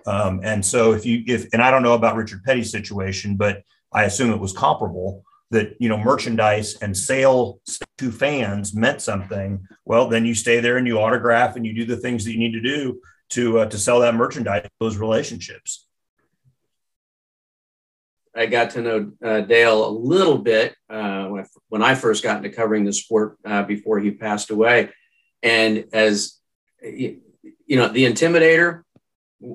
Um, 0.06 0.40
and 0.44 0.66
so 0.66 0.94
if 0.94 1.06
you 1.06 1.24
if 1.28 1.48
and 1.54 1.62
I 1.62 1.70
don't 1.72 1.84
know 1.84 1.94
about 1.94 2.16
Richard 2.16 2.44
Petty's 2.44 2.72
situation, 2.72 3.36
but 3.36 3.64
I 3.92 4.06
assume 4.06 4.32
it 4.32 4.40
was 4.40 4.54
comparable 4.54 5.24
that 5.52 5.76
you 5.80 5.90
know 5.90 5.98
merchandise 5.98 6.78
and 6.82 6.96
sale 6.96 7.60
to 7.98 8.12
fans 8.12 8.74
meant 8.74 9.02
something. 9.02 9.68
Well, 9.86 10.08
then 10.08 10.26
you 10.26 10.34
stay 10.34 10.60
there 10.60 10.78
and 10.78 10.88
you 10.88 11.00
autograph 11.00 11.56
and 11.56 11.66
you 11.66 11.74
do 11.74 11.86
the 11.86 11.98
things 11.98 12.24
that 12.26 12.32
you 12.32 12.40
need 12.40 12.54
to 12.54 12.62
do 12.62 13.02
to 13.30 13.60
uh, 13.60 13.66
to 13.66 13.78
sell 13.78 14.00
that 14.00 14.16
merchandise, 14.16 14.68
those 14.80 14.98
relationships. 14.98 15.87
I 18.38 18.46
got 18.46 18.72
to 18.72 18.82
know 18.82 19.12
uh, 19.24 19.42
Dale 19.42 19.88
a 19.88 19.90
little 19.90 20.38
bit 20.38 20.76
uh, 20.90 21.28
when, 21.70 21.82
I, 21.82 21.96
first 21.96 22.24
got 22.24 22.38
into 22.38 22.56
covering 22.56 22.86
the 22.86 22.94
sport 22.94 23.38
uh, 23.44 23.64
before 23.64 24.00
he 24.00 24.12
passed 24.12 24.52
away. 24.52 24.90
And 25.42 25.86
as 25.92 26.40
you 26.82 27.22
know, 27.70 27.88
the 27.88 28.06
intimidator, 28.06 28.84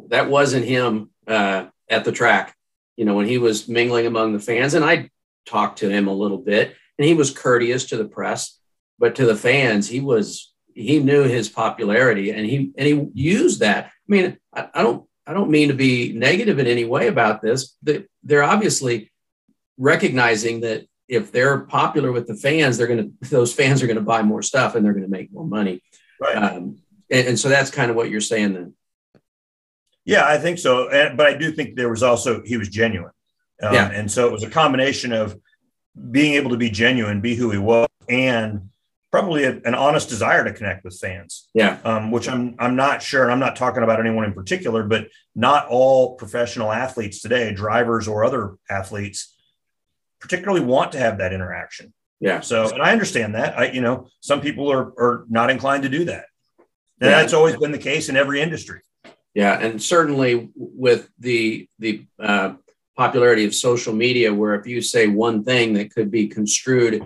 that 0.08 0.28
wasn't 0.28 0.64
him 0.64 1.10
uh, 1.26 1.66
at 1.88 2.04
the 2.04 2.12
track. 2.12 2.56
You 2.96 3.04
know, 3.04 3.14
when 3.14 3.26
he 3.26 3.38
was 3.38 3.68
mingling 3.68 4.06
among 4.06 4.32
the 4.32 4.40
fans, 4.40 4.74
and 4.74 4.84
I 4.84 5.10
talked 5.46 5.78
to 5.78 5.88
him 5.88 6.08
a 6.08 6.14
little 6.14 6.38
bit, 6.38 6.74
and 6.98 7.06
he 7.06 7.14
was 7.14 7.30
courteous 7.30 7.86
to 7.86 7.96
the 7.96 8.04
press, 8.04 8.58
but 8.98 9.14
to 9.16 9.26
the 9.26 9.36
fans, 9.36 9.88
he 9.88 10.00
was 10.00 10.52
he 10.74 10.98
knew 11.00 11.24
his 11.24 11.48
popularity 11.48 12.30
and 12.30 12.46
he 12.46 12.72
and 12.76 12.86
he 12.86 13.08
used 13.14 13.60
that. 13.60 13.86
I 13.86 13.90
mean, 14.08 14.38
I, 14.54 14.68
I 14.74 14.82
don't 14.82 15.06
I 15.26 15.32
don't 15.32 15.50
mean 15.50 15.68
to 15.68 15.74
be 15.74 16.12
negative 16.12 16.58
in 16.58 16.66
any 16.66 16.84
way 16.84 17.06
about 17.08 17.42
this. 17.42 17.76
They're 17.82 18.42
obviously 18.42 19.12
recognizing 19.78 20.60
that 20.60 20.86
if 21.08 21.30
they're 21.30 21.60
popular 21.60 22.10
with 22.10 22.26
the 22.26 22.34
fans, 22.34 22.76
they're 22.76 22.86
going 22.86 23.16
to 23.20 23.30
those 23.30 23.54
fans 23.54 23.82
are 23.82 23.86
going 23.86 23.98
to 23.98 24.02
buy 24.02 24.22
more 24.22 24.42
stuff 24.42 24.74
and 24.74 24.84
they're 24.84 24.94
going 24.94 25.04
to 25.04 25.10
make 25.10 25.32
more 25.32 25.46
money. 25.46 25.82
Right. 26.20 26.36
Um, 26.36 26.78
and, 27.10 27.28
and, 27.28 27.38
so 27.38 27.48
that's 27.48 27.70
kind 27.70 27.90
of 27.90 27.96
what 27.96 28.08
you're 28.08 28.20
saying 28.20 28.54
then. 28.54 28.74
Yeah, 30.04 30.26
I 30.26 30.38
think 30.38 30.58
so. 30.58 30.88
And, 30.88 31.16
but 31.16 31.26
I 31.26 31.36
do 31.36 31.52
think 31.52 31.76
there 31.76 31.90
was 31.90 32.02
also 32.02 32.42
he 32.44 32.56
was 32.56 32.68
genuine. 32.68 33.12
Um, 33.62 33.74
yeah. 33.74 33.90
And 33.90 34.10
so 34.10 34.26
it 34.26 34.32
was 34.32 34.42
a 34.42 34.50
combination 34.50 35.12
of 35.12 35.38
being 36.10 36.34
able 36.34 36.50
to 36.50 36.56
be 36.56 36.70
genuine, 36.70 37.20
be 37.20 37.34
who 37.34 37.50
he 37.50 37.58
was, 37.58 37.88
and 38.08 38.70
probably 39.12 39.45
a, 39.45 39.61
an 39.64 39.75
honest 39.75 40.09
desire 40.09 40.42
to 40.42 40.52
connect 40.52 40.83
with 40.85 40.99
fans. 40.99 41.49
Yeah. 41.54 41.78
Um, 41.85 42.11
which 42.11 42.28
I'm 42.28 42.57
I'm 42.59 42.75
not 42.75 43.02
sure, 43.02 43.23
and 43.23 43.31
I'm 43.31 43.38
not 43.38 43.54
talking 43.54 43.85
about 43.85 44.00
anyone 44.00 44.25
in 44.25 44.33
particular, 44.33 44.83
but 44.83 45.09
not 45.37 45.69
all 45.69 46.16
professional 46.16 46.73
athletes 46.73 47.21
today, 47.21 47.52
drivers 47.52 48.09
or 48.09 48.25
other 48.25 48.57
athletes, 48.69 49.37
particularly 50.19 50.64
want 50.64 50.92
to 50.92 50.99
have 50.99 51.19
that 51.19 51.33
interaction. 51.33 51.92
Yeah. 52.19 52.40
So, 52.40 52.71
and 52.71 52.83
I 52.83 52.92
understand 52.92 53.35
that. 53.35 53.59
I, 53.59 53.71
you 53.71 53.83
know, 53.83 54.09
some 54.21 54.40
people 54.40 54.73
are 54.73 54.92
are 54.99 55.25
not 55.28 55.50
inclined 55.50 55.83
to 55.85 55.88
do 55.88 56.07
that. 56.07 56.25
And 57.00 57.11
yeah. 57.11 57.21
that's 57.21 57.35
always 57.35 57.57
been 57.57 57.73
the 57.73 57.78
case 57.78 58.09
in 58.09 58.16
every 58.16 58.40
industry. 58.40 58.81
Yeah, 59.35 59.59
and 59.59 59.83
certainly 59.83 60.50
with 60.54 61.09
the 61.19 61.69
the 61.78 62.07
uh, 62.19 62.54
popularity 62.97 63.45
of 63.45 63.54
social 63.54 63.92
media, 63.92 64.33
where 64.33 64.54
if 64.54 64.66
you 64.66 64.81
say 64.81 65.07
one 65.07 65.45
thing 65.45 65.75
that 65.75 65.92
could 65.92 66.11
be 66.11 66.28
construed 66.28 67.02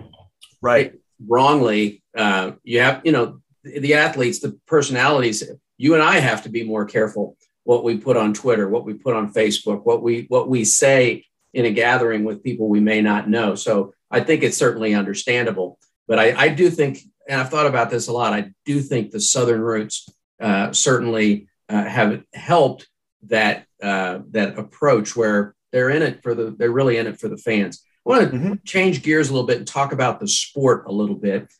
right 0.61 0.93
wrongly, 1.25 2.03
uh, 2.15 2.51
you 2.63 2.81
have 2.81 3.01
you 3.03 3.11
know 3.11 3.41
the 3.63 3.95
athletes, 3.95 4.39
the 4.39 4.59
personalities. 4.67 5.43
You 5.77 5.93
and 5.93 6.03
I 6.03 6.19
have 6.19 6.43
to 6.43 6.49
be 6.49 6.63
more 6.63 6.85
careful 6.85 7.37
what 7.63 7.83
we 7.83 7.97
put 7.97 8.17
on 8.17 8.33
Twitter, 8.33 8.69
what 8.69 8.85
we 8.85 8.93
put 8.93 9.15
on 9.15 9.33
Facebook, 9.33 9.85
what 9.85 10.01
we 10.01 10.25
what 10.29 10.47
we 10.49 10.63
say 10.63 11.25
in 11.53 11.65
a 11.65 11.71
gathering 11.71 12.23
with 12.23 12.43
people 12.43 12.67
we 12.69 12.79
may 12.79 13.01
not 13.01 13.29
know. 13.29 13.55
So 13.55 13.93
I 14.09 14.21
think 14.21 14.43
it's 14.43 14.57
certainly 14.57 14.93
understandable. 14.93 15.79
But 16.07 16.19
I, 16.19 16.33
I 16.45 16.47
do 16.49 16.69
think, 16.69 16.99
and 17.27 17.41
I've 17.41 17.49
thought 17.49 17.65
about 17.65 17.89
this 17.89 18.07
a 18.07 18.13
lot. 18.13 18.33
I 18.33 18.51
do 18.65 18.79
think 18.79 19.11
the 19.11 19.19
Southern 19.19 19.61
roots 19.61 20.07
uh, 20.39 20.71
certainly 20.71 21.47
uh, 21.67 21.83
have 21.83 22.23
helped 22.33 22.87
that 23.23 23.65
uh, 23.83 24.19
that 24.31 24.57
approach 24.57 25.15
where 25.15 25.53
they're 25.71 25.89
in 25.89 26.01
it 26.01 26.23
for 26.23 26.33
the 26.33 26.55
they're 26.57 26.71
really 26.71 26.97
in 26.97 27.07
it 27.07 27.19
for 27.19 27.27
the 27.27 27.37
fans. 27.37 27.83
I 28.07 28.09
want 28.09 28.31
to 28.31 28.37
mm-hmm. 28.37 28.53
change 28.63 29.03
gears 29.03 29.29
a 29.29 29.33
little 29.33 29.45
bit 29.45 29.57
and 29.57 29.67
talk 29.67 29.91
about 29.91 30.21
the 30.21 30.29
sport 30.29 30.85
a 30.87 30.91
little 30.91 31.15
bit. 31.15 31.51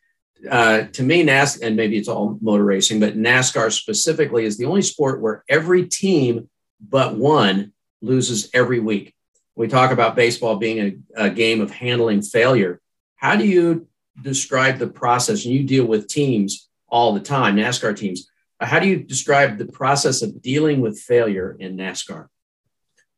Uh, 0.49 0.83
to 0.83 1.03
me, 1.03 1.25
NASCAR, 1.25 1.63
and 1.63 1.75
maybe 1.75 1.97
it's 1.97 2.07
all 2.07 2.37
motor 2.41 2.63
racing, 2.63 3.01
but 3.01 3.17
NASCAR 3.17 3.71
specifically 3.71 4.45
is 4.45 4.57
the 4.57 4.65
only 4.65 4.81
sport 4.81 5.19
where 5.19 5.43
every 5.49 5.85
team 5.85 6.49
but 6.79 7.17
one 7.17 7.73
loses 8.01 8.49
every 8.53 8.79
week. 8.79 9.13
We 9.55 9.67
talk 9.67 9.91
about 9.91 10.15
baseball 10.15 10.55
being 10.55 11.03
a, 11.17 11.25
a 11.25 11.29
game 11.29 11.59
of 11.59 11.71
handling 11.71 12.21
failure. 12.21 12.79
How 13.17 13.35
do 13.35 13.45
you 13.45 13.87
describe 14.21 14.77
the 14.77 14.87
process? 14.87 15.43
And 15.43 15.53
you 15.53 15.63
deal 15.63 15.85
with 15.85 16.07
teams 16.07 16.69
all 16.87 17.13
the 17.13 17.19
time, 17.19 17.57
NASCAR 17.57 17.97
teams. 17.97 18.29
How 18.61 18.79
do 18.79 18.87
you 18.87 18.97
describe 19.03 19.57
the 19.57 19.65
process 19.65 20.21
of 20.21 20.41
dealing 20.41 20.79
with 20.79 20.97
failure 20.97 21.57
in 21.59 21.75
NASCAR? 21.75 22.27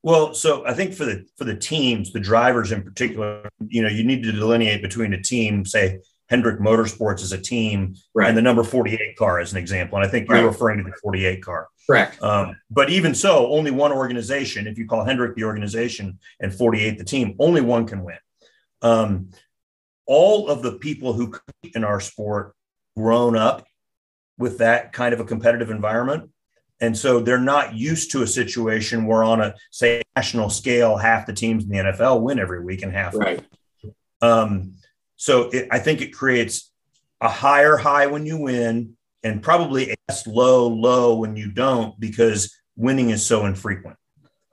Well, 0.01 0.34
so 0.34 0.65
I 0.65 0.74
think 0.74 0.94
for 0.94 1.06
the 1.06 1.25
for 1.38 1.44
the 1.44 1.56
teams, 1.56 2.13
the 2.13 2.20
drivers 2.20 2.72
in 2.72 2.84
particular, 2.84 3.50
you 3.68 3.82
know, 3.82 3.89
you 3.89 4.03
need 4.03 4.24
to 4.24 4.32
delineate 4.32 4.82
between 4.82 5.13
a 5.13 5.22
team, 5.22 5.65
say 5.65 6.00
Hendrick 6.29 6.60
Motorsports 6.60 7.22
as 7.22 7.34
a 7.34 7.38
team, 7.38 7.96
right. 8.13 8.29
and 8.29 8.38
the 8.38 8.41
number 8.41 8.63
48 8.63 9.18
car 9.18 9.39
as 9.39 9.51
an 9.51 9.58
example. 9.58 9.98
And 9.98 10.08
I 10.08 10.10
think 10.10 10.29
you're 10.29 10.46
referring 10.46 10.77
to 10.77 10.84
the 10.84 10.96
48 11.01 11.44
car. 11.44 11.68
Correct. 11.86 12.22
Um, 12.22 12.56
but 12.70 12.89
even 12.91 13.15
so, 13.15 13.51
only 13.51 13.72
one 13.72 13.91
organization, 13.91 14.68
if 14.68 14.77
you 14.77 14.88
call 14.88 15.03
Hendrick 15.03 15.36
the 15.36 15.44
organization 15.44 16.20
and 16.39 16.53
48 16.53 16.98
the 16.98 17.03
team, 17.03 17.36
only 17.39 17.62
one 17.62 17.88
can 17.88 18.03
win. 18.03 18.18
Um, 18.82 19.32
all 20.06 20.50
of 20.50 20.62
the 20.62 20.74
people 20.74 21.13
who 21.13 21.29
compete 21.29 21.75
in 21.75 21.84
our 21.84 22.00
sport 22.00 22.53
grown 22.96 23.36
up 23.36 23.65
with 24.38 24.60
that 24.60 24.94
kind 24.94 25.13
of 25.13 25.20
a 25.20 25.25
competitive 25.25 25.70
environment 25.70 26.29
and 26.82 26.98
so 26.98 27.20
they're 27.20 27.40
not 27.40 27.76
used 27.76 28.12
to 28.12 28.24
a 28.24 28.28
situation 28.28 29.06
where, 29.06 29.24
on 29.24 29.42
a 29.42 29.56
say 29.72 30.02
national 30.16 30.50
scale, 30.50 30.98
half 30.98 31.26
the 31.26 31.34
teams 31.34 31.64
in 31.64 31.70
the 31.70 31.78
NFL 31.78 32.22
win 32.22 32.40
every 32.40 32.64
week 32.64 32.84
and 32.84 32.94
half. 32.94 33.16
Right. 33.16 33.44
Um, 34.22 34.76
so 35.16 35.50
it, 35.50 35.68
I 35.72 35.80
think 35.80 36.02
it 36.02 36.14
creates 36.14 36.72
a 37.20 37.28
higher 37.28 37.76
high 37.76 38.08
when 38.08 38.26
you 38.26 38.38
win, 38.38 38.96
and 39.24 39.44
probably 39.44 39.92
a 39.92 40.16
low 40.28 40.68
low 40.68 41.16
when 41.16 41.36
you 41.36 41.52
don't, 41.52 42.00
because 42.00 42.56
winning 42.78 43.10
is 43.10 43.26
so 43.26 43.46
infrequent. 43.46 43.98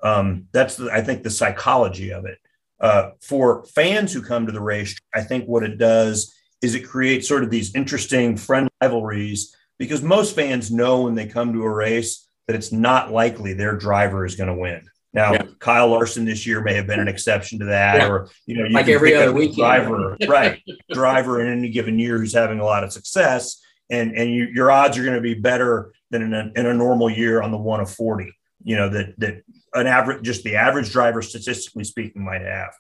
Um, 0.03 0.49
that's 0.53 0.77
the, 0.77 0.91
I 0.91 1.03
think 1.03 1.23
the 1.23 1.31
psychology 1.31 2.13
of 2.13 2.25
it. 2.27 2.39
Uh, 2.79 3.11
for 3.23 3.65
fans 3.67 4.13
who 4.13 4.21
come 4.21 4.47
to 4.47 4.53
the 4.53 4.61
race, 4.61 4.99
I 5.15 5.23
think 5.23 5.47
what 5.47 5.63
it 5.63 5.79
does 5.79 6.35
is 6.61 6.75
it 6.75 6.81
creates 6.81 7.29
sort 7.29 7.45
of 7.45 7.51
these 7.51 7.75
interesting 7.75 8.37
friend 8.37 8.69
rivalries 8.83 9.55
because 9.79 10.03
most 10.03 10.35
fans 10.35 10.71
know 10.71 11.03
when 11.03 11.15
they 11.15 11.27
come 11.27 11.53
to 11.53 11.63
a 11.63 11.71
race 11.71 12.29
that 12.47 12.57
it's 12.57 12.73
not 12.73 13.13
likely 13.13 13.53
their 13.53 13.77
driver 13.77 14.25
is 14.25 14.37
going 14.37 14.49
to 14.49 14.55
win. 14.55 14.89
Now, 15.13 15.33
yeah. 15.33 15.47
Kyle 15.61 15.89
Larson 15.89 16.25
this 16.27 16.47
year 16.47 16.61
may 16.61 16.75
have 16.75 16.87
been 16.87 17.01
an 17.01 17.09
exception 17.09 17.59
to 17.61 17.65
that, 17.67 17.97
yeah. 17.97 18.09
or 18.09 18.29
you 18.45 18.57
know, 18.57 18.67
you 18.67 18.75
like 18.75 18.89
every 18.89 19.15
other 19.15 19.33
week 19.33 19.57
driver, 19.57 20.17
right? 20.29 20.63
driver 20.93 21.41
in 21.41 21.59
any 21.59 21.71
given 21.71 21.99
year 21.99 22.19
who's 22.19 22.35
having 22.35 22.61
a 22.61 22.65
lot 22.65 22.85
of 22.85 22.93
success, 22.93 23.63
and 23.89 24.13
and 24.15 24.31
you, 24.31 24.45
your 24.53 24.71
odds 24.71 24.99
are 24.99 25.03
going 25.03 25.17
to 25.17 25.23
be 25.23 25.33
better 25.33 25.95
than 26.11 26.21
in 26.21 26.35
a, 26.35 26.53
in 26.55 26.67
a 26.67 26.75
normal 26.75 27.09
year 27.09 27.41
on 27.41 27.51
the 27.51 27.57
one 27.57 27.81
of 27.81 27.91
forty. 27.91 28.31
You 28.63 28.77
know 28.77 28.91
that 28.91 29.19
that 29.19 29.43
an 29.73 29.87
average, 29.87 30.23
just 30.23 30.45
the 30.45 30.57
average 30.57 30.93
driver, 30.93 31.23
statistically 31.23 31.85
speaking, 31.85 32.23
might 32.23 32.43
have. 32.43 32.75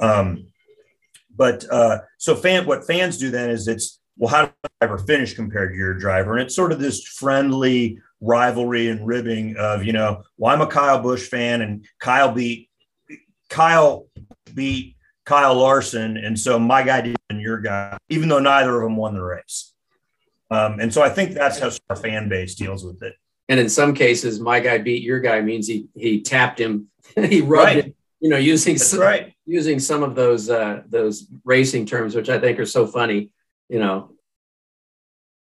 Um, 0.00 0.48
but 1.34 1.64
uh, 1.70 2.00
so 2.18 2.36
fan, 2.36 2.66
what 2.66 2.86
fans 2.86 3.16
do 3.16 3.30
then 3.30 3.48
is 3.48 3.68
it's 3.68 3.99
well, 4.20 4.28
how 4.28 4.42
does 4.42 4.52
the 4.62 4.70
driver 4.82 4.98
finish 4.98 5.32
compared 5.32 5.72
to 5.72 5.78
your 5.78 5.94
driver? 5.94 6.36
And 6.36 6.42
it's 6.42 6.54
sort 6.54 6.72
of 6.72 6.78
this 6.78 7.02
friendly 7.02 7.98
rivalry 8.20 8.88
and 8.88 9.06
ribbing 9.06 9.56
of, 9.56 9.82
you 9.82 9.94
know, 9.94 10.22
well, 10.36 10.54
I'm 10.54 10.60
a 10.60 10.66
Kyle 10.66 11.00
Busch 11.00 11.26
fan 11.26 11.62
and 11.62 11.86
Kyle 12.00 12.30
beat 12.30 12.68
Kyle 13.48 14.08
beat 14.54 14.96
Kyle 15.24 15.54
Larson. 15.54 16.18
And 16.18 16.38
so 16.38 16.58
my 16.58 16.82
guy 16.82 17.00
did 17.00 17.16
and 17.30 17.40
your 17.40 17.60
guy, 17.60 17.96
even 18.10 18.28
though 18.28 18.40
neither 18.40 18.76
of 18.76 18.82
them 18.82 18.96
won 18.96 19.14
the 19.14 19.22
race. 19.22 19.72
Um, 20.50 20.80
and 20.80 20.92
so 20.92 21.00
I 21.00 21.08
think 21.08 21.32
that's 21.32 21.58
how 21.58 21.70
our 21.88 21.96
fan 21.96 22.28
base 22.28 22.54
deals 22.54 22.84
with 22.84 23.02
it. 23.02 23.14
And 23.48 23.58
in 23.58 23.70
some 23.70 23.94
cases, 23.94 24.38
my 24.38 24.60
guy 24.60 24.76
beat 24.76 25.02
your 25.02 25.20
guy 25.20 25.40
means 25.40 25.66
he 25.66 25.88
he 25.94 26.20
tapped 26.20 26.60
him, 26.60 26.88
he 27.14 27.40
rubbed 27.40 27.64
right. 27.64 27.76
it, 27.86 27.96
you 28.20 28.28
know, 28.28 28.36
using 28.36 28.76
some, 28.76 29.00
right. 29.00 29.32
using 29.46 29.80
some 29.80 30.02
of 30.02 30.14
those 30.14 30.50
uh, 30.50 30.82
those 30.90 31.26
racing 31.42 31.86
terms, 31.86 32.14
which 32.14 32.28
I 32.28 32.38
think 32.38 32.58
are 32.58 32.66
so 32.66 32.86
funny 32.86 33.30
you 33.70 33.78
know, 33.78 34.10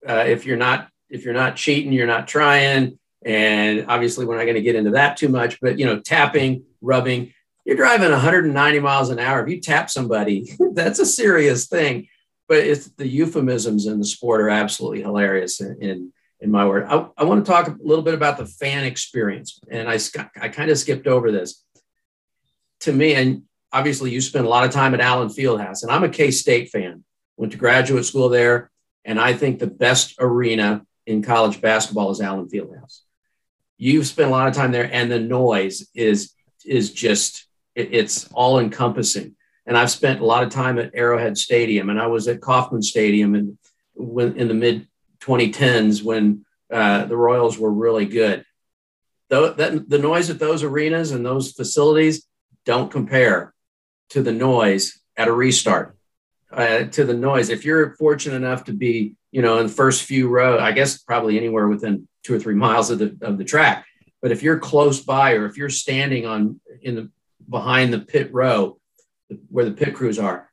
uh, 0.06 0.24
if 0.26 0.46
you're 0.46 0.58
not 0.58 0.88
if 1.08 1.24
you're 1.24 1.34
not 1.34 1.56
cheating, 1.56 1.92
you're 1.92 2.06
not 2.06 2.28
trying. 2.28 2.98
And 3.24 3.86
obviously, 3.88 4.26
we're 4.26 4.36
not 4.36 4.44
going 4.44 4.54
to 4.54 4.62
get 4.62 4.76
into 4.76 4.92
that 4.92 5.16
too 5.16 5.28
much. 5.28 5.60
But 5.60 5.78
you 5.78 5.86
know, 5.86 5.98
tapping, 5.98 6.64
rubbing. 6.80 7.32
You're 7.64 7.76
driving 7.76 8.10
190 8.10 8.80
miles 8.80 9.10
an 9.10 9.18
hour. 9.18 9.42
If 9.42 9.48
you 9.48 9.60
tap 9.60 9.88
somebody, 9.88 10.56
that's 10.72 10.98
a 10.98 11.06
serious 11.06 11.66
thing. 11.66 12.08
But 12.48 12.58
it's 12.58 12.88
the 12.90 13.08
euphemisms 13.08 13.86
in 13.86 13.98
the 13.98 14.04
sport 14.04 14.40
are 14.42 14.50
absolutely 14.50 15.02
hilarious. 15.02 15.60
In 15.60 15.76
in, 15.80 16.12
in 16.40 16.50
my 16.50 16.66
word, 16.66 16.86
I, 16.88 17.06
I 17.16 17.24
want 17.24 17.44
to 17.44 17.50
talk 17.50 17.68
a 17.68 17.76
little 17.80 18.04
bit 18.04 18.14
about 18.14 18.36
the 18.36 18.46
fan 18.46 18.84
experience. 18.84 19.58
And 19.70 19.88
I 19.88 19.98
I 20.40 20.48
kind 20.48 20.70
of 20.70 20.78
skipped 20.78 21.06
over 21.06 21.32
this. 21.32 21.64
To 22.80 22.92
me, 22.92 23.14
and 23.14 23.44
obviously, 23.72 24.10
you 24.10 24.20
spend 24.20 24.44
a 24.44 24.50
lot 24.50 24.64
of 24.64 24.70
time 24.70 24.92
at 24.92 25.00
Allen 25.00 25.28
Fieldhouse, 25.28 25.82
and 25.82 25.90
I'm 25.90 26.04
a 26.04 26.08
K 26.08 26.30
State 26.30 26.70
fan 26.70 27.04
went 27.36 27.52
to 27.52 27.58
graduate 27.58 28.04
school 28.04 28.28
there. 28.28 28.70
And 29.04 29.20
I 29.20 29.32
think 29.32 29.58
the 29.58 29.66
best 29.66 30.16
arena 30.18 30.84
in 31.06 31.22
college 31.22 31.60
basketball 31.60 32.10
is 32.10 32.20
Allen 32.20 32.48
Fieldhouse. 32.48 33.00
You've 33.78 34.06
spent 34.06 34.28
a 34.28 34.32
lot 34.32 34.48
of 34.48 34.54
time 34.54 34.70
there, 34.70 34.88
and 34.92 35.10
the 35.10 35.18
noise 35.18 35.88
is 35.94 36.34
is 36.64 36.92
just 36.92 37.46
it, 37.74 37.92
it's 37.92 38.30
all 38.32 38.60
encompassing. 38.60 39.34
And 39.66 39.76
I've 39.76 39.90
spent 39.90 40.20
a 40.20 40.24
lot 40.24 40.44
of 40.44 40.50
time 40.50 40.78
at 40.78 40.92
Arrowhead 40.94 41.36
Stadium, 41.36 41.90
and 41.90 42.00
I 42.00 42.06
was 42.06 42.28
at 42.28 42.40
Kauffman 42.40 42.82
Stadium 42.82 43.34
in 43.34 43.58
when 43.94 44.36
in 44.36 44.48
the 44.48 44.54
mid 44.54 44.86
2010s 45.20 46.02
when 46.02 46.44
uh, 46.72 47.06
the 47.06 47.16
Royals 47.16 47.58
were 47.58 47.72
really 47.72 48.06
good. 48.06 48.44
Though 49.28 49.52
that, 49.52 49.88
the 49.88 49.98
noise 49.98 50.30
at 50.30 50.38
those 50.38 50.62
arenas 50.62 51.10
and 51.10 51.24
those 51.24 51.52
facilities 51.52 52.26
don't 52.64 52.90
compare 52.90 53.52
to 54.10 54.22
the 54.22 54.32
noise 54.32 55.00
at 55.16 55.28
a 55.28 55.32
restart 55.32 55.96
uh, 56.52 56.84
to 56.84 57.04
the 57.04 57.14
noise. 57.14 57.48
If 57.48 57.64
you're 57.64 57.94
fortunate 57.96 58.36
enough 58.36 58.64
to 58.64 58.72
be, 58.72 59.14
you 59.30 59.42
know, 59.42 59.58
in 59.58 59.66
the 59.66 59.72
first 59.72 60.04
few 60.04 60.28
rows, 60.28 60.60
I 60.60 60.72
guess 60.72 60.98
probably 60.98 61.36
anywhere 61.36 61.68
within 61.68 62.08
two 62.22 62.34
or 62.34 62.38
three 62.38 62.54
miles 62.54 62.90
of 62.90 62.98
the 62.98 63.16
of 63.22 63.38
the 63.38 63.44
track. 63.44 63.86
But 64.20 64.32
if 64.32 64.42
you're 64.42 64.58
close 64.58 65.00
by, 65.00 65.32
or 65.32 65.46
if 65.46 65.56
you're 65.56 65.70
standing 65.70 66.26
on 66.26 66.60
in 66.82 66.94
the 66.94 67.10
behind 67.48 67.92
the 67.92 67.98
pit 67.98 68.32
row, 68.32 68.78
where 69.48 69.64
the 69.64 69.72
pit 69.72 69.94
crews 69.94 70.18
are, 70.18 70.50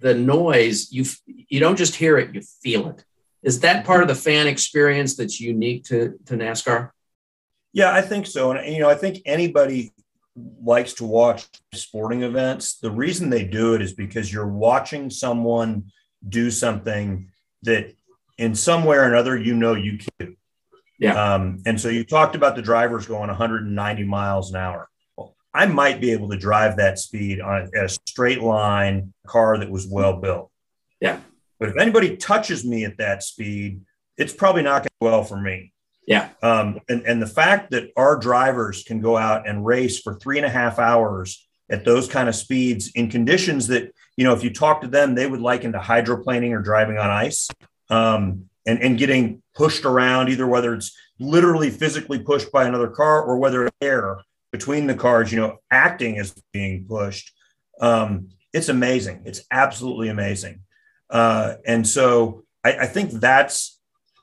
the 0.00 0.14
noise 0.14 0.90
you 0.90 1.04
you 1.26 1.60
don't 1.60 1.76
just 1.76 1.94
hear 1.94 2.18
it, 2.18 2.34
you 2.34 2.40
feel 2.40 2.88
it. 2.88 3.04
Is 3.42 3.60
that 3.60 3.84
part 3.84 4.02
of 4.02 4.08
the 4.08 4.14
fan 4.14 4.48
experience 4.48 5.14
that's 5.14 5.40
unique 5.40 5.84
to, 5.84 6.18
to 6.26 6.34
NASCAR? 6.34 6.90
Yeah, 7.72 7.92
I 7.92 8.02
think 8.02 8.26
so. 8.26 8.50
And, 8.50 8.74
you 8.74 8.80
know, 8.80 8.90
I 8.90 8.96
think 8.96 9.22
anybody 9.24 9.92
likes 10.62 10.94
to 10.94 11.04
watch 11.04 11.46
sporting 11.74 12.22
events. 12.22 12.78
The 12.78 12.90
reason 12.90 13.30
they 13.30 13.44
do 13.44 13.74
it 13.74 13.82
is 13.82 13.92
because 13.92 14.32
you're 14.32 14.46
watching 14.46 15.10
someone 15.10 15.90
do 16.28 16.50
something 16.50 17.30
that 17.62 17.94
in 18.36 18.54
some 18.54 18.84
way 18.84 18.96
or 18.96 19.04
another, 19.04 19.36
you 19.36 19.54
know, 19.54 19.74
you 19.74 19.98
can 19.98 20.08
do. 20.18 20.36
Yeah. 20.98 21.34
Um, 21.34 21.62
and 21.64 21.80
so 21.80 21.88
you 21.88 22.04
talked 22.04 22.34
about 22.34 22.56
the 22.56 22.62
drivers 22.62 23.06
going 23.06 23.28
190 23.28 24.04
miles 24.04 24.50
an 24.50 24.56
hour. 24.56 24.88
Well, 25.16 25.34
I 25.54 25.66
might 25.66 26.00
be 26.00 26.10
able 26.10 26.28
to 26.30 26.36
drive 26.36 26.76
that 26.76 26.98
speed 26.98 27.40
on 27.40 27.70
a 27.74 27.88
straight 27.88 28.42
line 28.42 29.12
car 29.26 29.58
that 29.58 29.70
was 29.70 29.86
well 29.86 30.20
built. 30.20 30.50
Yeah. 31.00 31.20
But 31.58 31.70
if 31.70 31.76
anybody 31.76 32.16
touches 32.16 32.64
me 32.64 32.84
at 32.84 32.98
that 32.98 33.22
speed, 33.22 33.82
it's 34.16 34.32
probably 34.32 34.62
not 34.62 34.82
going 34.82 34.84
to 34.84 34.90
go 35.00 35.06
well 35.10 35.24
for 35.24 35.40
me. 35.40 35.72
Yeah. 36.08 36.30
Um, 36.42 36.80
and, 36.88 37.02
and 37.02 37.20
the 37.20 37.26
fact 37.26 37.72
that 37.72 37.92
our 37.94 38.16
drivers 38.16 38.82
can 38.82 39.02
go 39.02 39.18
out 39.18 39.46
and 39.46 39.66
race 39.66 40.00
for 40.00 40.14
three 40.14 40.38
and 40.38 40.46
a 40.46 40.50
half 40.50 40.78
hours 40.78 41.46
at 41.68 41.84
those 41.84 42.08
kind 42.08 42.30
of 42.30 42.34
speeds 42.34 42.90
in 42.94 43.10
conditions 43.10 43.66
that, 43.66 43.94
you 44.16 44.24
know, 44.24 44.32
if 44.32 44.42
you 44.42 44.48
talk 44.48 44.80
to 44.80 44.88
them, 44.88 45.14
they 45.14 45.26
would 45.26 45.42
liken 45.42 45.72
to 45.72 45.78
hydroplaning 45.78 46.52
or 46.52 46.62
driving 46.62 46.96
on 46.96 47.10
ice 47.10 47.50
um, 47.90 48.46
and, 48.66 48.82
and 48.82 48.96
getting 48.96 49.42
pushed 49.54 49.84
around, 49.84 50.30
either 50.30 50.46
whether 50.46 50.72
it's 50.72 50.96
literally 51.18 51.68
physically 51.68 52.18
pushed 52.18 52.50
by 52.50 52.64
another 52.64 52.88
car 52.88 53.22
or 53.22 53.36
whether 53.36 53.68
air 53.82 54.22
between 54.50 54.86
the 54.86 54.94
cars, 54.94 55.30
you 55.30 55.38
know, 55.38 55.58
acting 55.70 56.18
as 56.18 56.34
being 56.54 56.86
pushed. 56.88 57.34
Um, 57.82 58.30
it's 58.54 58.70
amazing. 58.70 59.24
It's 59.26 59.42
absolutely 59.50 60.08
amazing. 60.08 60.60
Uh, 61.10 61.56
and 61.66 61.86
so 61.86 62.44
I, 62.64 62.78
I, 62.78 62.86
think 62.86 63.10
that's 63.12 63.77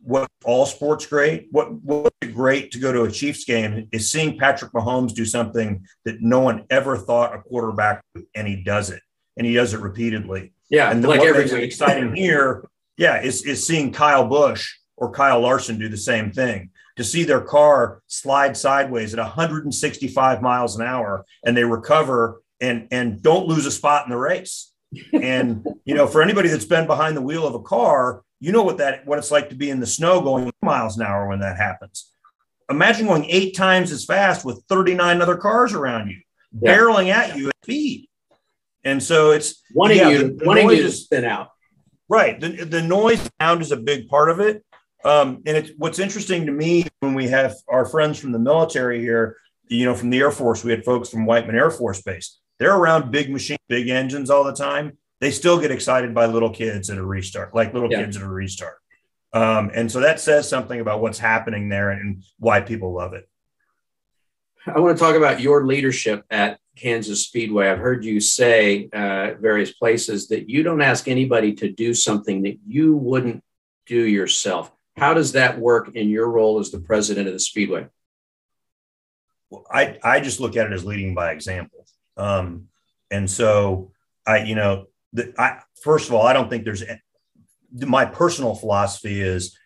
what 0.05 0.29
all 0.43 0.65
sports 0.65 1.05
great. 1.07 1.47
What 1.51 1.73
what's 1.81 2.15
great 2.33 2.71
to 2.71 2.79
go 2.79 2.93
to 2.93 3.03
a 3.03 3.11
Chiefs 3.11 3.43
game 3.43 3.87
is 3.91 4.11
seeing 4.11 4.37
Patrick 4.37 4.71
Mahomes 4.71 5.13
do 5.13 5.25
something 5.25 5.85
that 6.05 6.21
no 6.21 6.39
one 6.39 6.65
ever 6.69 6.95
thought 6.95 7.35
a 7.35 7.41
quarterback 7.41 8.03
would, 8.13 8.25
and 8.35 8.47
he 8.47 8.63
does 8.63 8.91
it, 8.91 9.01
and 9.35 9.47
he 9.47 9.55
does 9.55 9.73
it 9.73 9.79
repeatedly. 9.79 10.53
Yeah, 10.69 10.91
and 10.91 11.03
like 11.03 11.19
what 11.19 11.35
makes 11.35 11.51
it 11.51 11.63
exciting 11.63 12.15
here, 12.15 12.67
yeah, 12.97 13.21
is 13.21 13.43
is 13.45 13.65
seeing 13.65 13.91
Kyle 13.91 14.27
Busch 14.27 14.75
or 14.95 15.11
Kyle 15.11 15.41
Larson 15.41 15.79
do 15.79 15.89
the 15.89 15.97
same 15.97 16.31
thing. 16.31 16.69
To 16.97 17.03
see 17.03 17.23
their 17.25 17.41
car 17.41 18.01
slide 18.07 18.55
sideways 18.55 19.13
at 19.13 19.19
165 19.19 20.41
miles 20.41 20.79
an 20.79 20.85
hour 20.85 21.25
and 21.43 21.57
they 21.57 21.65
recover 21.65 22.41
and 22.61 22.87
and 22.89 23.21
don't 23.21 23.47
lose 23.47 23.65
a 23.65 23.71
spot 23.71 24.05
in 24.05 24.11
the 24.11 24.17
race. 24.17 24.71
And 25.13 25.67
you 25.83 25.93
know, 25.93 26.07
for 26.07 26.21
anybody 26.21 26.47
that's 26.47 26.63
been 26.63 26.87
behind 26.87 27.17
the 27.17 27.21
wheel 27.21 27.45
of 27.45 27.53
a 27.53 27.59
car, 27.59 28.21
you 28.45 28.51
know 28.51 28.61
what 28.61 28.77
that 28.77 29.07
what 29.07 29.17
it's 29.17 29.31
like 29.31 29.49
to 29.49 29.55
be 29.55 29.71
in 29.71 29.79
the 29.79 29.87
snow 29.87 30.21
going 30.21 30.51
miles 30.61 30.97
an 30.97 31.03
hour 31.03 31.27
when 31.27 31.39
that 31.39 31.57
happens. 31.57 32.11
Imagine 32.69 33.07
going 33.07 33.25
eight 33.25 33.55
times 33.55 33.91
as 33.91 34.05
fast 34.05 34.45
with 34.45 34.63
39 34.69 35.19
other 35.19 35.35
cars 35.35 35.73
around 35.73 36.09
you, 36.09 36.21
yeah. 36.61 36.75
barreling 36.75 37.09
at 37.09 37.35
you 37.35 37.49
at 37.49 37.55
speed. 37.63 38.07
And 38.83 39.01
so 39.01 39.31
it's 39.31 39.63
wanting 39.73 39.97
yeah, 39.97 40.09
you, 40.09 40.35
the, 40.35 40.45
wanting 40.45 40.69
you 40.69 40.83
to 40.83 40.91
spin 40.91 41.25
out. 41.25 41.49
Right. 42.07 42.39
The, 42.39 42.65
the 42.65 42.83
noise 42.83 43.27
sound 43.41 43.63
is 43.63 43.71
a 43.71 43.77
big 43.77 44.07
part 44.09 44.29
of 44.29 44.39
it. 44.39 44.63
Um, 45.03 45.41
and 45.47 45.57
it's 45.57 45.71
what's 45.77 45.97
interesting 45.97 46.45
to 46.45 46.51
me 46.51 46.85
when 46.99 47.15
we 47.15 47.27
have 47.29 47.55
our 47.67 47.87
friends 47.87 48.19
from 48.19 48.31
the 48.31 48.37
military 48.37 49.01
here, 49.01 49.37
you 49.69 49.85
know, 49.85 49.95
from 49.95 50.11
the 50.11 50.19
Air 50.19 50.29
Force, 50.29 50.63
we 50.63 50.69
had 50.69 50.85
folks 50.85 51.09
from 51.09 51.25
Whiteman 51.25 51.55
Air 51.55 51.71
Force 51.71 52.03
Base. 52.03 52.39
They're 52.59 52.75
around 52.75 53.11
big 53.11 53.31
machines, 53.31 53.59
big 53.67 53.89
engines 53.89 54.29
all 54.29 54.43
the 54.43 54.53
time. 54.53 54.99
They 55.21 55.31
still 55.31 55.59
get 55.59 55.71
excited 55.71 56.13
by 56.13 56.25
little 56.25 56.49
kids 56.49 56.89
at 56.89 56.97
a 56.97 57.05
restart, 57.05 57.55
like 57.55 57.73
little 57.73 57.91
yeah. 57.91 58.03
kids 58.03 58.17
at 58.17 58.23
a 58.23 58.27
restart. 58.27 58.77
Um, 59.33 59.71
and 59.73 59.91
so 59.91 59.99
that 59.99 60.19
says 60.19 60.47
something 60.47 60.79
about 60.79 61.01
what's 61.01 61.19
happening 61.19 61.69
there 61.69 61.91
and 61.91 62.23
why 62.39 62.61
people 62.61 62.93
love 62.93 63.13
it. 63.13 63.27
I 64.65 64.79
want 64.79 64.97
to 64.97 65.03
talk 65.03 65.15
about 65.15 65.41
your 65.41 65.65
leadership 65.65 66.23
at 66.29 66.59
Kansas 66.75 67.23
Speedway. 67.25 67.67
I've 67.69 67.79
heard 67.79 68.03
you 68.03 68.19
say 68.19 68.89
uh, 68.91 69.31
various 69.39 69.73
places 69.73 70.27
that 70.29 70.49
you 70.49 70.63
don't 70.63 70.81
ask 70.81 71.07
anybody 71.07 71.53
to 71.55 71.71
do 71.71 71.93
something 71.93 72.43
that 72.43 72.57
you 72.65 72.95
wouldn't 72.95 73.43
do 73.85 73.99
yourself. 73.99 74.71
How 74.97 75.13
does 75.13 75.33
that 75.33 75.59
work 75.59 75.95
in 75.95 76.09
your 76.09 76.29
role 76.29 76.59
as 76.59 76.71
the 76.71 76.79
president 76.79 77.27
of 77.27 77.33
the 77.33 77.39
Speedway? 77.39 77.87
Well, 79.49 79.65
I, 79.69 79.97
I 80.03 80.19
just 80.19 80.39
look 80.39 80.55
at 80.57 80.67
it 80.67 80.73
as 80.73 80.85
leading 80.85 81.13
by 81.13 81.31
example. 81.31 81.85
Um, 82.17 82.69
and 83.11 83.29
so 83.29 83.91
I, 84.25 84.39
you 84.39 84.55
know, 84.55 84.87
the, 85.15 85.33
I, 85.37 85.59
first 85.81 86.09
of 86.09 86.13
all, 86.13 86.27
I 86.27 86.33
don't 86.33 86.49
think 86.49 86.65
there's 86.65 86.83
my 87.71 88.05
personal 88.05 88.53
philosophy 88.53 89.21
is 89.21 89.57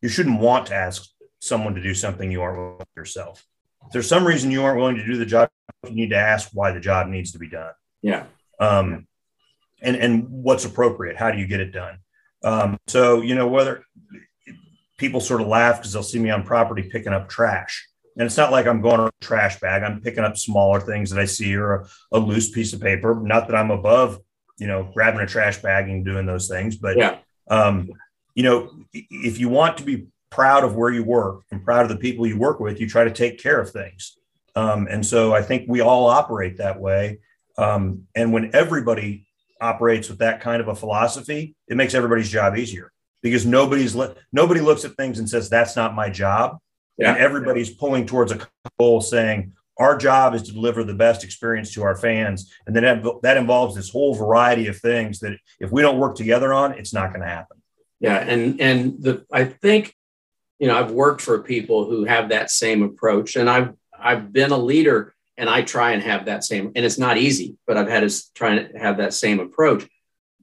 you 0.00 0.08
shouldn't 0.08 0.40
want 0.40 0.66
to 0.66 0.74
ask 0.74 1.08
someone 1.40 1.74
to 1.74 1.82
do 1.82 1.94
something 1.94 2.30
you 2.30 2.42
aren't 2.42 2.58
willing 2.58 2.78
to 2.78 2.86
yourself. 2.96 3.44
If 3.86 3.92
there's 3.92 4.08
some 4.08 4.26
reason 4.26 4.50
you 4.50 4.64
aren't 4.64 4.78
willing 4.78 4.96
to 4.96 5.06
do 5.06 5.16
the 5.16 5.26
job, 5.26 5.48
you 5.84 5.94
need 5.94 6.10
to 6.10 6.16
ask 6.16 6.50
why 6.52 6.72
the 6.72 6.80
job 6.80 7.08
needs 7.08 7.32
to 7.32 7.38
be 7.38 7.48
done. 7.48 7.72
Yeah. 8.02 8.24
Um, 8.60 9.06
and 9.80 9.96
and 9.96 10.28
what's 10.28 10.64
appropriate? 10.64 11.16
How 11.16 11.30
do 11.30 11.38
you 11.38 11.46
get 11.46 11.60
it 11.60 11.72
done? 11.72 11.98
Um, 12.42 12.78
so 12.86 13.22
you 13.22 13.34
know 13.34 13.46
whether 13.46 13.84
people 14.98 15.20
sort 15.20 15.40
of 15.40 15.46
laugh 15.46 15.78
because 15.78 15.92
they'll 15.92 16.02
see 16.02 16.18
me 16.18 16.30
on 16.30 16.42
property 16.42 16.82
picking 16.82 17.12
up 17.12 17.28
trash. 17.28 17.88
And 18.16 18.26
it's 18.26 18.36
not 18.36 18.50
like 18.50 18.66
I'm 18.66 18.80
going 18.80 18.98
to 18.98 19.06
a 19.06 19.12
trash 19.20 19.60
bag. 19.60 19.84
I'm 19.84 20.00
picking 20.00 20.24
up 20.24 20.36
smaller 20.36 20.80
things 20.80 21.10
that 21.10 21.20
I 21.20 21.24
see 21.24 21.54
or 21.54 21.74
a, 21.74 21.88
a, 22.12 22.18
loose 22.18 22.50
piece 22.50 22.72
of 22.72 22.80
paper. 22.80 23.14
Not 23.14 23.46
that 23.46 23.54
I'm 23.54 23.70
above, 23.70 24.18
you 24.58 24.66
know, 24.66 24.90
grabbing 24.94 25.20
a 25.20 25.26
trash 25.26 25.58
bag 25.58 25.88
and 25.88 26.04
doing 26.04 26.26
those 26.26 26.48
things, 26.48 26.76
but 26.76 26.96
yeah. 26.96 27.18
um, 27.50 27.90
you 28.34 28.42
know, 28.42 28.70
if 28.92 29.38
you 29.38 29.48
want 29.48 29.78
to 29.78 29.84
be 29.84 30.06
proud 30.30 30.64
of 30.64 30.76
where 30.76 30.90
you 30.90 31.02
work 31.02 31.42
and 31.50 31.64
proud 31.64 31.82
of 31.82 31.88
the 31.88 31.96
people 31.96 32.26
you 32.26 32.38
work 32.38 32.60
with, 32.60 32.80
you 32.80 32.88
try 32.88 33.04
to 33.04 33.10
take 33.10 33.38
care 33.38 33.60
of 33.60 33.70
things. 33.70 34.16
Um, 34.54 34.86
and 34.90 35.04
so 35.04 35.34
I 35.34 35.42
think 35.42 35.64
we 35.68 35.80
all 35.80 36.06
operate 36.06 36.58
that 36.58 36.80
way. 36.80 37.20
Um, 37.56 38.04
and 38.14 38.32
when 38.32 38.54
everybody 38.54 39.26
operates 39.60 40.08
with 40.08 40.18
that 40.18 40.40
kind 40.40 40.60
of 40.60 40.68
a 40.68 40.74
philosophy, 40.74 41.56
it 41.66 41.76
makes 41.76 41.94
everybody's 41.94 42.28
job 42.28 42.56
easier 42.56 42.92
because 43.22 43.46
nobody's 43.46 43.96
nobody 44.32 44.60
looks 44.60 44.84
at 44.84 44.96
things 44.96 45.18
and 45.18 45.28
says 45.28 45.48
that's 45.48 45.76
not 45.76 45.94
my 45.94 46.08
job. 46.08 46.58
Yeah. 46.96 47.12
And 47.12 47.18
everybody's 47.18 47.70
pulling 47.70 48.06
towards 48.06 48.32
a 48.32 48.46
goal 48.78 49.00
saying 49.00 49.52
our 49.78 49.96
job 49.96 50.34
is 50.34 50.42
to 50.42 50.52
deliver 50.52 50.84
the 50.84 50.94
best 50.94 51.24
experience 51.24 51.72
to 51.74 51.82
our 51.82 51.96
fans. 51.96 52.52
And 52.66 52.74
then 52.74 52.82
that, 52.82 53.22
that 53.22 53.36
involves 53.36 53.76
this 53.76 53.90
whole 53.90 54.14
variety 54.14 54.66
of 54.66 54.76
things 54.78 55.20
that 55.20 55.38
if 55.60 55.70
we 55.70 55.82
don't 55.82 55.98
work 55.98 56.16
together 56.16 56.52
on, 56.52 56.72
it's 56.72 56.92
not 56.92 57.10
going 57.10 57.20
to 57.20 57.28
happen. 57.28 57.62
Yeah. 58.00 58.18
And, 58.18 58.60
and 58.60 59.02
the, 59.02 59.24
I 59.32 59.44
think, 59.44 59.94
you 60.58 60.66
know, 60.66 60.78
I've 60.78 60.90
worked 60.90 61.20
for 61.20 61.42
people 61.42 61.84
who 61.84 62.04
have 62.04 62.30
that 62.30 62.50
same 62.50 62.82
approach 62.82 63.36
and 63.36 63.48
I've, 63.48 63.74
I've 63.98 64.32
been 64.32 64.50
a 64.50 64.58
leader 64.58 65.14
and 65.38 65.48
I 65.48 65.62
try 65.62 65.92
and 65.92 66.02
have 66.02 66.26
that 66.26 66.44
same, 66.44 66.72
and 66.74 66.84
it's 66.84 66.98
not 66.98 67.16
easy, 67.16 67.56
but 67.64 67.76
I've 67.76 67.88
had 67.88 68.08
to 68.08 68.34
try 68.34 68.56
and 68.56 68.76
have 68.76 68.96
that 68.96 69.14
same 69.14 69.38
approach. 69.38 69.88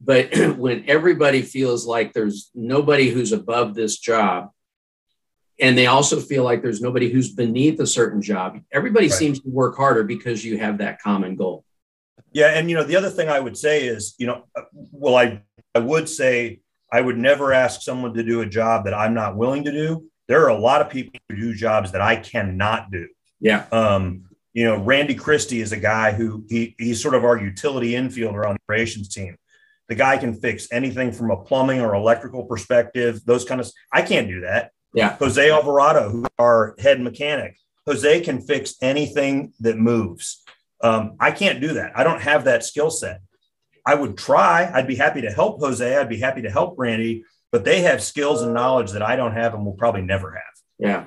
But 0.01 0.35
when 0.57 0.85
everybody 0.87 1.41
feels 1.41 1.85
like 1.85 2.13
there's 2.13 2.49
nobody 2.55 3.09
who's 3.09 3.33
above 3.33 3.75
this 3.75 3.99
job, 3.99 4.51
and 5.59 5.77
they 5.77 5.87
also 5.87 6.19
feel 6.19 6.43
like 6.43 6.61
there's 6.61 6.81
nobody 6.81 7.09
who's 7.09 7.33
beneath 7.33 7.79
a 7.79 7.87
certain 7.87 8.21
job. 8.21 8.59
Everybody 8.71 9.07
right. 9.07 9.15
seems 9.15 9.39
to 9.41 9.49
work 9.49 9.77
harder 9.77 10.03
because 10.03 10.43
you 10.43 10.57
have 10.57 10.79
that 10.79 11.01
common 11.01 11.35
goal. 11.35 11.63
Yeah, 12.31 12.47
and 12.47 12.69
you 12.69 12.75
know 12.75 12.83
the 12.83 12.97
other 12.97 13.09
thing 13.09 13.29
I 13.29 13.39
would 13.39 13.57
say 13.57 13.85
is, 13.85 14.15
you 14.17 14.27
know, 14.27 14.43
well, 14.91 15.15
I 15.15 15.41
I 15.73 15.79
would 15.79 16.09
say 16.09 16.59
I 16.91 17.01
would 17.01 17.17
never 17.17 17.53
ask 17.53 17.81
someone 17.81 18.13
to 18.13 18.23
do 18.23 18.41
a 18.41 18.45
job 18.45 18.85
that 18.85 18.93
I'm 18.93 19.13
not 19.13 19.37
willing 19.37 19.63
to 19.65 19.71
do. 19.71 20.05
There 20.27 20.43
are 20.43 20.49
a 20.49 20.57
lot 20.57 20.81
of 20.81 20.89
people 20.89 21.19
who 21.29 21.35
do 21.35 21.53
jobs 21.53 21.91
that 21.91 22.01
I 22.01 22.15
cannot 22.15 22.91
do. 22.91 23.07
Yeah. 23.39 23.65
Um, 23.71 24.25
you 24.53 24.63
know, 24.63 24.81
Randy 24.81 25.15
Christie 25.15 25.61
is 25.61 25.71
a 25.71 25.77
guy 25.77 26.13
who 26.13 26.45
he, 26.49 26.75
he's 26.77 27.01
sort 27.01 27.13
of 27.13 27.25
our 27.25 27.37
utility 27.37 27.91
infielder 27.91 28.47
on 28.47 28.55
the 28.55 28.61
operations 28.63 29.09
team. 29.09 29.35
The 29.89 29.95
guy 29.95 30.17
can 30.17 30.33
fix 30.33 30.67
anything 30.71 31.11
from 31.11 31.29
a 31.29 31.37
plumbing 31.37 31.81
or 31.81 31.93
electrical 31.93 32.45
perspective, 32.45 33.21
those 33.25 33.45
kind 33.45 33.61
of. 33.61 33.69
I 33.91 34.01
can't 34.01 34.27
do 34.27 34.41
that. 34.41 34.71
Yeah. 34.95 35.17
Jose 35.17 35.51
Alvarado, 35.51 36.09
who 36.09 36.25
our 36.39 36.75
head 36.79 37.01
mechanic, 37.01 37.57
Jose 37.85 38.21
can 38.21 38.41
fix 38.41 38.75
anything 38.81 39.53
that 39.59 39.77
moves. 39.77 40.43
Um, 40.81 41.17
I 41.19 41.31
can't 41.31 41.61
do 41.61 41.73
that. 41.73 41.91
I 41.97 42.03
don't 42.03 42.21
have 42.21 42.45
that 42.45 42.63
skill 42.63 42.89
set. 42.89 43.21
I 43.85 43.93
would 43.93 44.17
try. 44.17 44.71
I'd 44.73 44.87
be 44.87 44.95
happy 44.95 45.21
to 45.21 45.31
help 45.31 45.59
Jose. 45.59 45.95
I'd 45.95 46.09
be 46.09 46.19
happy 46.19 46.41
to 46.43 46.49
help 46.49 46.75
Randy, 46.77 47.23
but 47.51 47.63
they 47.63 47.81
have 47.81 48.01
skills 48.01 48.41
and 48.41 48.53
knowledge 48.53 48.91
that 48.91 49.03
I 49.03 49.15
don't 49.15 49.33
have 49.33 49.53
and 49.53 49.65
will 49.65 49.73
probably 49.73 50.01
never 50.01 50.31
have. 50.31 50.43
Yeah. 50.79 51.05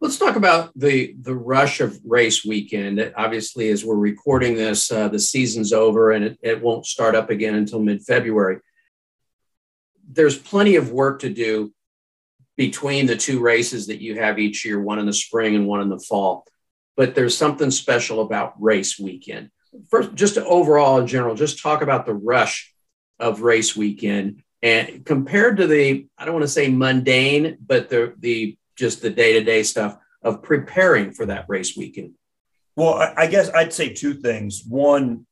Let's 0.00 0.18
talk 0.18 0.34
about 0.34 0.72
the 0.74 1.14
the 1.20 1.34
rush 1.34 1.80
of 1.80 2.00
race 2.04 2.44
weekend. 2.44 3.12
Obviously, 3.16 3.68
as 3.68 3.84
we're 3.84 3.94
recording 3.94 4.56
this, 4.56 4.90
uh, 4.90 5.06
the 5.06 5.20
season's 5.20 5.72
over 5.72 6.10
and 6.10 6.24
it, 6.24 6.38
it 6.42 6.60
won't 6.60 6.86
start 6.86 7.14
up 7.14 7.30
again 7.30 7.54
until 7.54 7.78
mid 7.78 8.02
February. 8.02 8.58
There's 10.10 10.36
plenty 10.36 10.74
of 10.74 10.90
work 10.90 11.20
to 11.20 11.30
do 11.30 11.72
between 12.56 13.06
the 13.06 13.16
two 13.16 13.40
races 13.40 13.86
that 13.86 14.00
you 14.00 14.18
have 14.18 14.38
each 14.38 14.64
year, 14.64 14.80
one 14.80 14.98
in 14.98 15.06
the 15.06 15.12
spring 15.12 15.54
and 15.54 15.66
one 15.66 15.80
in 15.80 15.88
the 15.88 15.98
fall. 15.98 16.46
But 16.96 17.14
there's 17.14 17.36
something 17.36 17.70
special 17.70 18.20
about 18.20 18.60
race 18.60 18.98
weekend. 18.98 19.50
First, 19.90 20.14
just 20.14 20.36
overall 20.36 20.98
in 20.98 21.06
general, 21.06 21.34
just 21.34 21.62
talk 21.62 21.80
about 21.80 22.04
the 22.04 22.14
rush 22.14 22.74
of 23.18 23.40
race 23.40 23.74
weekend. 23.74 24.42
And 24.62 25.04
compared 25.04 25.56
to 25.56 25.66
the, 25.66 26.06
I 26.18 26.24
don't 26.24 26.34
want 26.34 26.44
to 26.44 26.48
say 26.48 26.68
mundane, 26.68 27.56
but 27.66 27.88
the 27.88 28.14
the 28.18 28.56
just 28.76 29.02
the 29.02 29.10
day 29.10 29.34
to 29.34 29.44
day 29.44 29.62
stuff 29.62 29.96
of 30.22 30.42
preparing 30.42 31.12
for 31.12 31.26
that 31.26 31.46
race 31.48 31.76
weekend. 31.76 32.14
Well, 32.76 32.94
I, 32.94 33.14
I 33.16 33.26
guess 33.26 33.50
I'd 33.50 33.72
say 33.72 33.92
two 33.92 34.14
things. 34.14 34.62
One, 34.66 35.26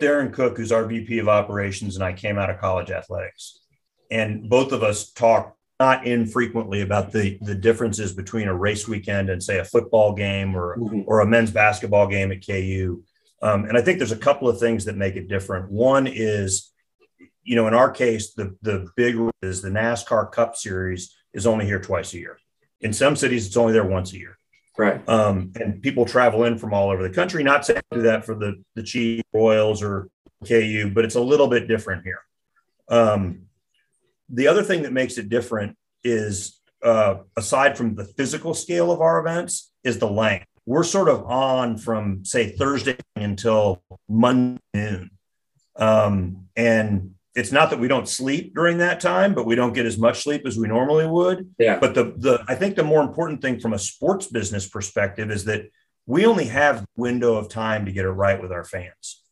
Darren 0.00 0.32
Cook, 0.32 0.56
who's 0.56 0.72
our 0.72 0.84
VP 0.84 1.18
of 1.18 1.28
operations, 1.28 1.96
and 1.96 2.04
I 2.04 2.12
came 2.12 2.38
out 2.38 2.50
of 2.50 2.60
college 2.60 2.90
athletics. 2.90 3.60
And 4.10 4.48
both 4.48 4.72
of 4.72 4.82
us 4.82 5.10
talk 5.10 5.56
not 5.80 6.06
infrequently 6.06 6.82
about 6.82 7.12
the, 7.12 7.38
the 7.40 7.54
differences 7.54 8.12
between 8.12 8.48
a 8.48 8.54
race 8.54 8.86
weekend 8.86 9.28
and, 9.28 9.42
say, 9.42 9.58
a 9.58 9.64
football 9.64 10.14
game 10.14 10.56
or, 10.56 10.78
mm-hmm. 10.78 11.02
or 11.06 11.20
a 11.20 11.26
men's 11.26 11.50
basketball 11.50 12.06
game 12.06 12.30
at 12.30 12.46
KU. 12.46 13.02
Um, 13.42 13.64
and 13.64 13.76
I 13.76 13.82
think 13.82 13.98
there's 13.98 14.12
a 14.12 14.16
couple 14.16 14.48
of 14.48 14.60
things 14.60 14.84
that 14.84 14.96
make 14.96 15.16
it 15.16 15.28
different. 15.28 15.70
One 15.70 16.06
is, 16.06 16.72
you 17.42 17.56
know, 17.56 17.66
in 17.66 17.74
our 17.74 17.90
case, 17.90 18.34
the, 18.34 18.56
the 18.62 18.86
big 18.96 19.16
is 19.42 19.62
the 19.62 19.68
NASCAR 19.68 20.30
Cup 20.30 20.56
Series 20.56 21.14
is 21.32 21.46
only 21.46 21.66
here 21.66 21.80
twice 21.80 22.14
a 22.14 22.18
year. 22.18 22.38
In 22.80 22.92
some 22.92 23.16
cities, 23.16 23.46
it's 23.46 23.56
only 23.56 23.72
there 23.72 23.84
once 23.84 24.12
a 24.12 24.18
year. 24.18 24.38
Right. 24.76 25.06
Um, 25.08 25.52
and 25.60 25.82
people 25.82 26.04
travel 26.04 26.44
in 26.44 26.58
from 26.58 26.74
all 26.74 26.90
over 26.90 27.02
the 27.02 27.14
country. 27.14 27.44
Not 27.44 27.64
saying 27.64 27.80
do 27.92 28.02
that 28.02 28.24
for 28.24 28.34
the 28.34 28.60
the 28.74 28.82
Chief 28.82 29.22
Royals 29.32 29.82
or 29.82 30.08
KU, 30.46 30.90
but 30.92 31.04
it's 31.04 31.14
a 31.14 31.20
little 31.20 31.46
bit 31.46 31.68
different 31.68 32.02
here. 32.02 32.20
Um, 32.88 33.43
the 34.28 34.46
other 34.46 34.62
thing 34.62 34.82
that 34.82 34.92
makes 34.92 35.18
it 35.18 35.28
different 35.28 35.76
is, 36.02 36.60
uh, 36.82 37.16
aside 37.36 37.76
from 37.76 37.94
the 37.94 38.04
physical 38.04 38.54
scale 38.54 38.90
of 38.90 39.00
our 39.00 39.18
events, 39.18 39.72
is 39.82 39.98
the 39.98 40.10
length. 40.10 40.46
We're 40.66 40.84
sort 40.84 41.08
of 41.08 41.24
on 41.24 41.76
from 41.76 42.24
say 42.24 42.50
Thursday 42.50 42.96
until 43.16 43.82
Monday 44.08 44.60
noon, 44.72 45.10
um, 45.76 46.48
and 46.56 47.14
it's 47.34 47.52
not 47.52 47.70
that 47.70 47.80
we 47.80 47.88
don't 47.88 48.08
sleep 48.08 48.54
during 48.54 48.78
that 48.78 49.00
time, 49.00 49.34
but 49.34 49.44
we 49.44 49.56
don't 49.56 49.72
get 49.72 49.86
as 49.86 49.98
much 49.98 50.22
sleep 50.22 50.46
as 50.46 50.56
we 50.56 50.68
normally 50.68 51.06
would. 51.06 51.50
Yeah. 51.58 51.78
But 51.78 51.94
the 51.94 52.14
the 52.16 52.44
I 52.48 52.54
think 52.54 52.76
the 52.76 52.84
more 52.84 53.02
important 53.02 53.42
thing 53.42 53.60
from 53.60 53.72
a 53.72 53.78
sports 53.78 54.28
business 54.28 54.68
perspective 54.68 55.30
is 55.30 55.44
that 55.44 55.70
we 56.06 56.26
only 56.26 56.46
have 56.46 56.84
window 56.96 57.34
of 57.34 57.48
time 57.48 57.86
to 57.86 57.92
get 57.92 58.04
it 58.04 58.10
right 58.10 58.40
with 58.40 58.52
our 58.52 58.64
fans. 58.64 59.22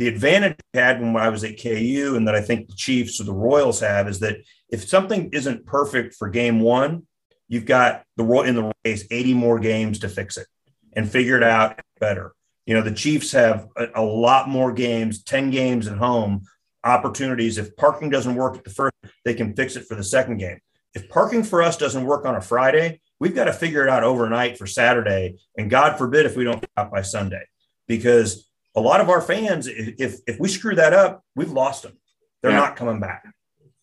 The 0.00 0.08
advantage 0.08 0.56
I 0.72 0.78
had 0.78 1.02
when 1.02 1.14
I 1.14 1.28
was 1.28 1.44
at 1.44 1.60
KU, 1.60 2.14
and 2.16 2.26
that 2.26 2.34
I 2.34 2.40
think 2.40 2.68
the 2.68 2.74
Chiefs 2.74 3.20
or 3.20 3.24
the 3.24 3.34
Royals 3.34 3.80
have, 3.80 4.08
is 4.08 4.20
that 4.20 4.38
if 4.70 4.88
something 4.88 5.28
isn't 5.34 5.66
perfect 5.66 6.14
for 6.14 6.30
game 6.30 6.60
one, 6.60 7.06
you've 7.48 7.66
got 7.66 8.04
the 8.16 8.24
royal 8.24 8.44
in 8.44 8.54
the 8.54 8.72
race 8.82 9.06
80 9.10 9.34
more 9.34 9.58
games 9.58 9.98
to 9.98 10.08
fix 10.08 10.38
it 10.38 10.46
and 10.94 11.06
figure 11.06 11.36
it 11.36 11.42
out 11.42 11.82
better. 11.98 12.32
You 12.64 12.72
know, 12.72 12.80
the 12.80 12.94
Chiefs 12.94 13.32
have 13.32 13.68
a, 13.76 13.88
a 13.96 14.02
lot 14.02 14.48
more 14.48 14.72
games, 14.72 15.22
10 15.22 15.50
games 15.50 15.86
at 15.86 15.98
home 15.98 16.46
opportunities. 16.82 17.58
If 17.58 17.76
parking 17.76 18.08
doesn't 18.08 18.36
work 18.36 18.56
at 18.56 18.64
the 18.64 18.70
first, 18.70 18.94
they 19.26 19.34
can 19.34 19.54
fix 19.54 19.76
it 19.76 19.84
for 19.84 19.96
the 19.96 20.02
second 20.02 20.38
game. 20.38 20.60
If 20.94 21.10
parking 21.10 21.44
for 21.44 21.62
us 21.62 21.76
doesn't 21.76 22.06
work 22.06 22.24
on 22.24 22.36
a 22.36 22.40
Friday, 22.40 23.02
we've 23.18 23.34
got 23.34 23.44
to 23.44 23.52
figure 23.52 23.82
it 23.82 23.90
out 23.90 24.02
overnight 24.02 24.56
for 24.56 24.66
Saturday. 24.66 25.36
And 25.58 25.68
God 25.68 25.98
forbid 25.98 26.24
if 26.24 26.38
we 26.38 26.44
don't 26.44 26.62
get 26.62 26.70
out 26.78 26.90
by 26.90 27.02
Sunday, 27.02 27.44
because 27.86 28.49
a 28.80 28.82
lot 28.82 29.00
of 29.00 29.08
our 29.08 29.20
fans, 29.20 29.66
if 29.66 30.20
if 30.26 30.40
we 30.40 30.48
screw 30.48 30.74
that 30.74 30.92
up, 30.92 31.22
we've 31.36 31.52
lost 31.52 31.82
them. 31.82 31.98
They're 32.42 32.52
yeah. 32.52 32.58
not 32.58 32.76
coming 32.76 33.00
back. 33.00 33.24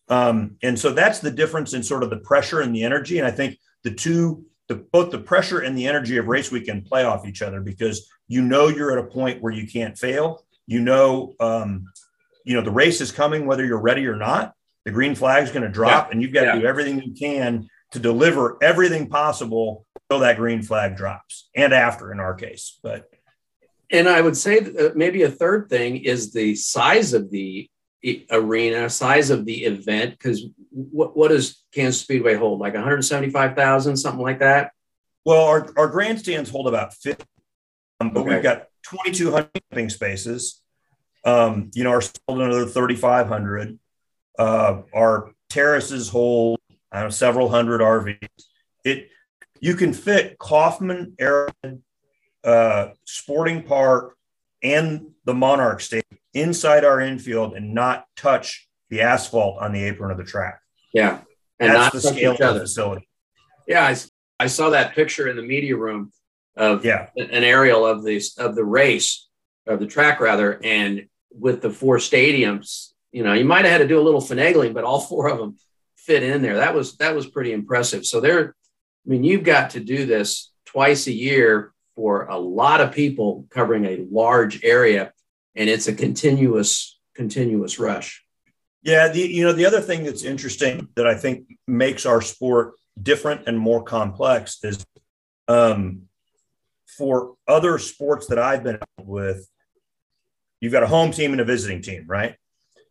Um, 0.08 0.56
and 0.62 0.78
so 0.78 0.90
that's 0.92 1.20
the 1.20 1.30
difference 1.30 1.74
in 1.74 1.82
sort 1.82 2.02
of 2.02 2.10
the 2.10 2.18
pressure 2.18 2.60
and 2.60 2.74
the 2.74 2.84
energy. 2.84 3.18
And 3.18 3.26
I 3.26 3.30
think 3.30 3.58
the 3.84 3.92
two, 3.92 4.44
the, 4.68 4.76
both 4.76 5.10
the 5.10 5.18
pressure 5.18 5.60
and 5.60 5.76
the 5.76 5.86
energy 5.86 6.16
of 6.16 6.26
race 6.26 6.50
weekend 6.50 6.86
play 6.86 7.04
off 7.04 7.26
each 7.26 7.42
other 7.42 7.60
because 7.60 8.10
you 8.26 8.42
know 8.42 8.68
you're 8.68 8.90
at 8.90 9.04
a 9.04 9.08
point 9.08 9.42
where 9.42 9.52
you 9.52 9.66
can't 9.66 9.96
fail. 9.96 10.44
You 10.66 10.80
know 10.80 11.34
um, 11.40 11.84
you 12.48 12.54
know 12.54 12.62
the 12.62 12.70
race 12.70 13.00
is 13.00 13.12
coming 13.12 13.46
whether 13.46 13.64
you're 13.64 13.80
ready 13.80 14.06
or 14.06 14.16
not 14.16 14.54
the 14.86 14.90
green 14.90 15.14
flag 15.14 15.44
is 15.44 15.50
going 15.50 15.62
to 15.62 15.68
drop 15.68 16.06
yeah. 16.06 16.12
and 16.12 16.22
you've 16.22 16.32
got 16.32 16.44
yeah. 16.44 16.54
to 16.54 16.60
do 16.60 16.66
everything 16.66 17.00
you 17.02 17.12
can 17.12 17.68
to 17.92 17.98
deliver 17.98 18.56
everything 18.62 19.06
possible 19.06 19.86
until 20.08 20.20
that 20.20 20.36
green 20.36 20.62
flag 20.62 20.96
drops 20.96 21.50
and 21.54 21.74
after 21.74 22.10
in 22.10 22.18
our 22.18 22.34
case 22.34 22.80
but 22.82 23.10
and 23.90 24.08
i 24.08 24.20
would 24.20 24.36
say 24.36 24.60
that 24.60 24.90
uh, 24.90 24.92
maybe 24.94 25.22
a 25.22 25.30
third 25.30 25.68
thing 25.68 25.96
is 25.96 26.32
the 26.32 26.54
size 26.54 27.12
of 27.12 27.30
the 27.30 27.68
arena 28.30 28.88
size 28.88 29.30
of 29.30 29.44
the 29.44 29.64
event 29.64 30.12
because 30.12 30.44
what, 30.70 31.16
what 31.16 31.28
does 31.28 31.64
kansas 31.72 32.00
speedway 32.00 32.34
hold 32.34 32.60
like 32.60 32.74
175000 32.74 33.96
something 33.96 34.22
like 34.22 34.38
that 34.38 34.70
well 35.24 35.44
our, 35.44 35.68
our 35.76 35.88
grandstands 35.88 36.50
hold 36.50 36.68
about 36.68 36.94
50 36.94 37.24
um, 38.00 38.10
but 38.10 38.20
okay. 38.20 38.34
we've 38.34 38.42
got 38.42 38.66
2200 38.84 39.50
camping 39.70 39.90
spaces 39.90 40.62
um, 41.24 41.70
you 41.74 41.84
know, 41.84 41.90
our 41.90 42.00
sold 42.00 42.40
another 42.40 42.66
3,500. 42.66 43.78
Uh, 44.38 44.82
our 44.94 45.32
terraces 45.50 46.08
hold 46.08 46.60
I 46.90 47.00
don't 47.00 47.06
know, 47.06 47.10
several 47.10 47.48
hundred 47.48 47.80
RVs. 47.80 48.28
It 48.84 49.10
you 49.60 49.74
can 49.74 49.92
fit 49.92 50.38
Kauffman 50.38 51.14
Arrowhead 51.18 51.82
uh, 52.48 52.92
Sporting 53.04 53.62
Park 53.62 54.16
and 54.62 55.10
the 55.24 55.34
Monarch 55.34 55.80
Stadium 55.80 56.18
inside 56.32 56.84
our 56.84 57.00
infield 57.00 57.54
and 57.54 57.74
not 57.74 58.06
touch 58.16 58.68
the 58.90 59.02
asphalt 59.02 59.58
on 59.60 59.72
the 59.72 59.84
apron 59.84 60.10
of 60.10 60.16
the 60.16 60.24
track. 60.24 60.60
Yeah, 60.94 61.20
and 61.60 61.72
that's 61.72 61.92
the 61.92 62.00
scale 62.00 62.32
of 62.32 62.54
the 62.54 62.60
facility. 62.60 63.06
Yeah, 63.66 63.86
I, 63.86 63.96
I 64.44 64.46
saw 64.46 64.70
that 64.70 64.94
picture 64.94 65.28
in 65.28 65.36
the 65.36 65.42
media 65.42 65.76
room 65.76 66.10
of 66.56 66.84
yeah. 66.84 67.08
an 67.16 67.44
aerial 67.44 67.86
of 67.86 68.02
the 68.02 68.20
of 68.38 68.54
the 68.54 68.64
race 68.64 69.28
of 69.66 69.78
the 69.78 69.86
track 69.86 70.18
rather, 70.18 70.58
and 70.64 71.06
with 71.30 71.60
the 71.60 71.70
four 71.70 71.98
stadiums, 71.98 72.92
you 73.12 73.22
know, 73.22 73.34
you 73.34 73.44
might 73.44 73.66
have 73.66 73.72
had 73.72 73.78
to 73.78 73.88
do 73.88 74.00
a 74.00 74.02
little 74.02 74.22
finagling, 74.22 74.72
but 74.72 74.84
all 74.84 75.00
four 75.12 75.28
of 75.28 75.38
them 75.38 75.56
fit 75.96 76.22
in 76.22 76.40
there. 76.40 76.56
That 76.56 76.74
was 76.74 76.96
that 76.96 77.14
was 77.14 77.26
pretty 77.26 77.52
impressive. 77.52 78.06
So 78.06 78.20
there, 78.22 78.54
I 79.06 79.10
mean, 79.10 79.22
you've 79.22 79.44
got 79.44 79.70
to 79.70 79.80
do 79.80 80.06
this 80.06 80.50
twice 80.64 81.06
a 81.08 81.12
year 81.12 81.74
for 81.98 82.26
a 82.26 82.38
lot 82.38 82.80
of 82.80 82.92
people 82.92 83.44
covering 83.50 83.84
a 83.84 84.06
large 84.08 84.62
area, 84.62 85.12
and 85.56 85.68
it's 85.68 85.88
a 85.88 85.92
continuous 85.92 86.96
continuous 87.16 87.80
rush. 87.80 88.24
Yeah, 88.84 89.08
the 89.08 89.18
you 89.18 89.42
know 89.42 89.52
the 89.52 89.66
other 89.66 89.80
thing 89.80 90.04
that's 90.04 90.22
interesting 90.22 90.86
that 90.94 91.08
I 91.08 91.16
think 91.16 91.58
makes 91.66 92.06
our 92.06 92.22
sport 92.22 92.74
different 93.02 93.48
and 93.48 93.58
more 93.58 93.82
complex 93.82 94.62
is 94.62 94.86
um, 95.48 96.02
for 96.96 97.34
other 97.48 97.80
sports 97.80 98.28
that 98.28 98.38
I've 98.38 98.62
been 98.62 98.78
with, 99.00 99.50
you've 100.60 100.72
got 100.72 100.84
a 100.84 100.86
home 100.86 101.10
team 101.10 101.32
and 101.32 101.40
a 101.40 101.44
visiting 101.44 101.82
team, 101.82 102.04
right? 102.06 102.36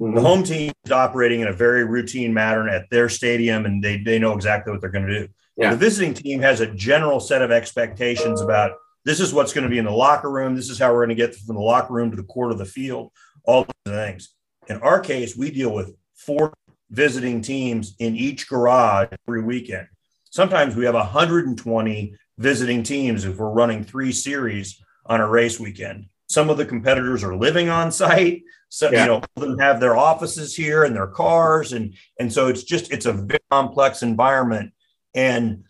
Mm-hmm. 0.01 0.15
The 0.15 0.21
home 0.21 0.43
team 0.43 0.73
is 0.83 0.91
operating 0.91 1.39
in 1.39 1.47
a 1.47 1.53
very 1.53 1.85
routine 1.85 2.33
manner 2.33 2.67
at 2.67 2.89
their 2.89 3.07
stadium 3.07 3.65
and 3.65 3.81
they, 3.81 3.97
they 3.99 4.19
know 4.19 4.33
exactly 4.33 4.71
what 4.71 4.81
they're 4.81 4.91
going 4.91 5.07
to 5.07 5.19
do. 5.19 5.27
Yeah. 5.55 5.71
The 5.71 5.77
visiting 5.77 6.13
team 6.13 6.41
has 6.41 6.59
a 6.59 6.67
general 6.67 7.19
set 7.19 7.41
of 7.41 7.51
expectations 7.51 8.41
about 8.41 8.73
this 9.07 9.21
is 9.21 9.33
what's 9.33 9.53
going 9.53 9.63
to 9.63 9.69
be 9.69 9.77
in 9.77 9.85
the 9.85 9.91
locker 9.91 10.29
room. 10.29 10.53
This 10.53 10.69
is 10.69 10.77
how 10.77 10.91
we're 10.91 11.05
going 11.05 11.15
to 11.15 11.15
get 11.15 11.33
from 11.33 11.55
the 11.55 11.61
locker 11.61 11.93
room 11.93 12.11
to 12.11 12.17
the 12.17 12.23
court 12.23 12.51
of 12.51 12.57
the 12.57 12.65
field, 12.65 13.13
all 13.45 13.65
those 13.85 13.95
things. 13.95 14.33
In 14.67 14.81
our 14.81 14.99
case, 14.99 15.37
we 15.37 15.49
deal 15.49 15.73
with 15.73 15.95
four 16.13 16.53
visiting 16.89 17.41
teams 17.41 17.95
in 17.99 18.17
each 18.17 18.49
garage 18.49 19.07
every 19.25 19.41
weekend. 19.41 19.87
Sometimes 20.29 20.75
we 20.75 20.83
have 20.83 20.93
120 20.93 22.15
visiting 22.37 22.83
teams 22.83 23.23
if 23.23 23.37
we're 23.37 23.49
running 23.49 23.85
three 23.85 24.11
series 24.11 24.83
on 25.05 25.21
a 25.21 25.27
race 25.27 25.57
weekend. 25.57 26.07
Some 26.27 26.49
of 26.49 26.57
the 26.57 26.65
competitors 26.65 27.23
are 27.23 27.37
living 27.37 27.69
on 27.69 27.93
site. 27.93 28.43
So, 28.67 28.91
yeah. 28.91 29.03
you 29.03 29.07
know, 29.07 29.21
them 29.37 29.57
have 29.59 29.79
their 29.79 29.95
offices 29.95 30.53
here 30.53 30.83
and 30.83 30.93
their 30.93 31.07
cars. 31.07 31.71
And, 31.71 31.93
and 32.19 32.31
so 32.31 32.47
it's 32.49 32.63
just, 32.63 32.91
it's 32.91 33.05
a 33.05 33.13
very 33.13 33.39
complex 33.49 34.03
environment. 34.03 34.73
And 35.15 35.63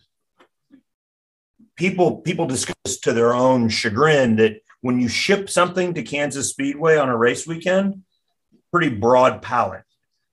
people, 1.78 2.16
people 2.18 2.46
discuss 2.46 2.98
to 3.02 3.12
their 3.12 3.32
own 3.32 3.68
chagrin 3.68 4.36
that 4.36 4.60
when 4.80 5.00
you 5.00 5.08
ship 5.08 5.48
something 5.48 5.94
to 5.94 6.02
Kansas 6.02 6.50
Speedway 6.50 6.98
on 6.98 7.08
a 7.08 7.16
race 7.16 7.46
weekend, 7.46 8.02
pretty 8.70 8.90
broad 8.90 9.40
palette. 9.40 9.84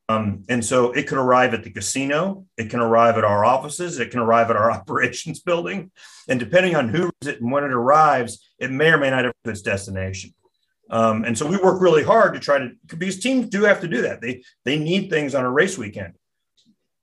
Um, 0.07 0.43
and 0.49 0.63
so 0.63 0.91
it 0.91 1.07
could 1.07 1.17
arrive 1.17 1.53
at 1.53 1.63
the 1.63 1.71
casino, 1.71 2.45
it 2.57 2.69
can 2.69 2.79
arrive 2.79 3.17
at 3.17 3.23
our 3.23 3.43
offices, 3.43 3.99
it 3.99 4.11
can 4.11 4.19
arrive 4.19 4.49
at 4.49 4.55
our 4.55 4.69
operations 4.79 5.39
building. 5.39 5.91
And 6.27 6.39
depending 6.39 6.75
on 6.75 6.89
who 6.89 7.11
is 7.21 7.27
it 7.27 7.41
and 7.41 7.51
when 7.51 7.63
it 7.63 7.71
arrives, 7.71 8.45
it 8.59 8.71
may 8.71 8.91
or 8.91 8.97
may 8.97 9.09
not 9.09 9.25
have 9.25 9.33
its 9.45 9.61
destination. 9.61 10.33
Um, 10.89 11.23
and 11.23 11.35
so 11.35 11.47
we 11.47 11.57
work 11.57 11.81
really 11.81 12.03
hard 12.03 12.35
to 12.35 12.39
try 12.39 12.59
to 12.59 12.71
because 12.85 13.19
teams 13.19 13.49
do 13.49 13.63
have 13.63 13.81
to 13.81 13.87
do 13.87 14.03
that. 14.03 14.21
They 14.21 14.43
they 14.65 14.77
need 14.77 15.09
things 15.09 15.33
on 15.33 15.43
a 15.43 15.51
race 15.51 15.79
weekend. 15.79 16.13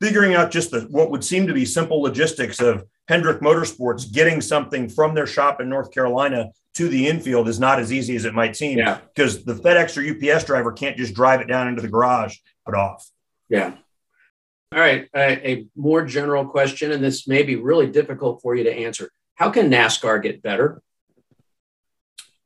Figuring 0.01 0.35
out 0.35 0.53
just 0.53 0.71
the 0.71 0.83
what 0.83 1.11
would 1.11 1.25
seem 1.25 1.49
to 1.49 1.53
be 1.53 1.65
simple 1.65 2.01
logistics 2.01 2.61
of 2.61 2.85
Hendrick 3.09 3.41
Motorsports 3.41 4.11
getting 4.11 4.41
something 4.41 4.89
from 4.89 5.15
their 5.15 5.27
shop 5.27 5.61
in 5.61 5.69
North 5.69 5.93
Carolina 5.93 6.51
to 6.75 6.89
the 6.89 7.07
infield 7.09 7.49
is 7.49 7.61
not 7.61 7.79
as 7.79 7.93
easy 7.93 8.17
as 8.17 8.25
it 8.25 8.35
might 8.35 8.57
seem 8.57 8.79
yeah. 8.79 9.01
because 9.15 9.45
the 9.45 9.55
FedEx 9.55 9.97
or 9.97 10.33
UPS 10.33 10.45
driver 10.45 10.73
can't 10.73 10.97
just 10.97 11.15
drive 11.15 11.41
it 11.41 11.49
down 11.49 11.69
into 11.69 11.83
the 11.83 11.89
garage, 11.89 12.37
put 12.65 12.75
off. 12.75 13.09
Yeah. 13.49 13.75
All 14.73 14.79
right. 14.79 15.09
A, 15.15 15.51
a 15.51 15.67
more 15.77 16.05
general 16.07 16.47
question, 16.47 16.93
and 16.93 17.05
this 17.05 17.29
may 17.29 17.43
be 17.43 17.57
really 17.57 17.89
difficult 17.89 18.41
for 18.41 18.55
you 18.55 18.65
to 18.65 18.73
answer. 18.73 19.11
How 19.35 19.51
can 19.51 19.71
NASCAR 19.71 20.23
get 20.23 20.43
better? 20.43 20.81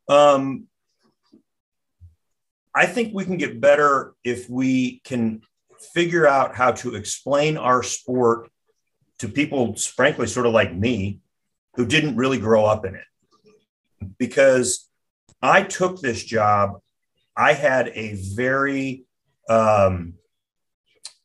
Um, 0.09 0.67
I 2.75 2.85
think 2.85 3.13
we 3.13 3.23
can 3.23 3.37
get 3.37 3.61
better 3.61 4.13
if 4.23 4.49
we 4.49 4.99
can 5.05 5.41
figure 5.93 6.27
out 6.27 6.55
how 6.55 6.71
to 6.71 6.95
explain 6.95 7.57
our 7.57 7.83
sport 7.83 8.49
to 9.19 9.27
people, 9.27 9.75
frankly, 9.75 10.27
sort 10.27 10.45
of 10.45 10.53
like 10.53 10.73
me, 10.73 11.19
who 11.75 11.85
didn't 11.85 12.15
really 12.15 12.39
grow 12.39 12.65
up 12.65 12.85
in 12.85 12.95
it. 12.95 13.05
Because 14.17 14.89
I 15.41 15.63
took 15.63 16.01
this 16.01 16.23
job, 16.23 16.81
I 17.35 17.53
had 17.53 17.89
a 17.89 18.15
very 18.35 19.05
um, 19.49 20.13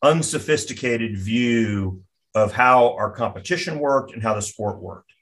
unsophisticated 0.03 1.17
view 1.19 2.03
of 2.35 2.53
how 2.53 2.95
our 2.95 3.11
competition 3.11 3.79
worked 3.79 4.13
and 4.13 4.23
how 4.23 4.35
the 4.35 4.43
sport 4.43 4.81
worked. 4.81 5.13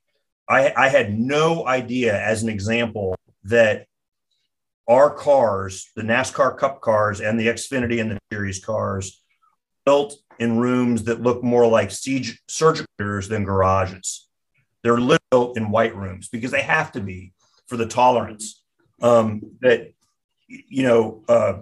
I, 0.48 0.72
I 0.76 0.88
had 0.88 1.18
no 1.18 1.66
idea, 1.66 2.20
as 2.20 2.42
an 2.42 2.48
example, 2.48 3.16
that 3.44 3.86
our 4.88 5.14
cars, 5.14 5.90
the 5.94 6.02
NASCAR 6.02 6.58
Cup 6.58 6.80
cars 6.80 7.20
and 7.20 7.38
the 7.38 7.46
Xfinity 7.46 8.00
and 8.00 8.10
the 8.10 8.18
Series 8.32 8.64
cars, 8.64 9.19
built 9.84 10.16
in 10.38 10.58
rooms 10.58 11.04
that 11.04 11.20
look 11.20 11.42
more 11.42 11.66
like 11.66 11.90
siege 11.90 12.40
surgical 12.48 12.86
than 12.98 13.44
garages. 13.44 14.28
They're 14.82 15.18
built 15.30 15.56
in 15.56 15.70
white 15.70 15.94
rooms 15.94 16.28
because 16.28 16.50
they 16.50 16.62
have 16.62 16.92
to 16.92 17.00
be 17.00 17.32
for 17.66 17.76
the 17.76 17.86
tolerance 17.86 18.62
um, 19.02 19.42
that 19.60 19.92
you 20.48 20.82
know 20.82 21.22
uh, 21.28 21.58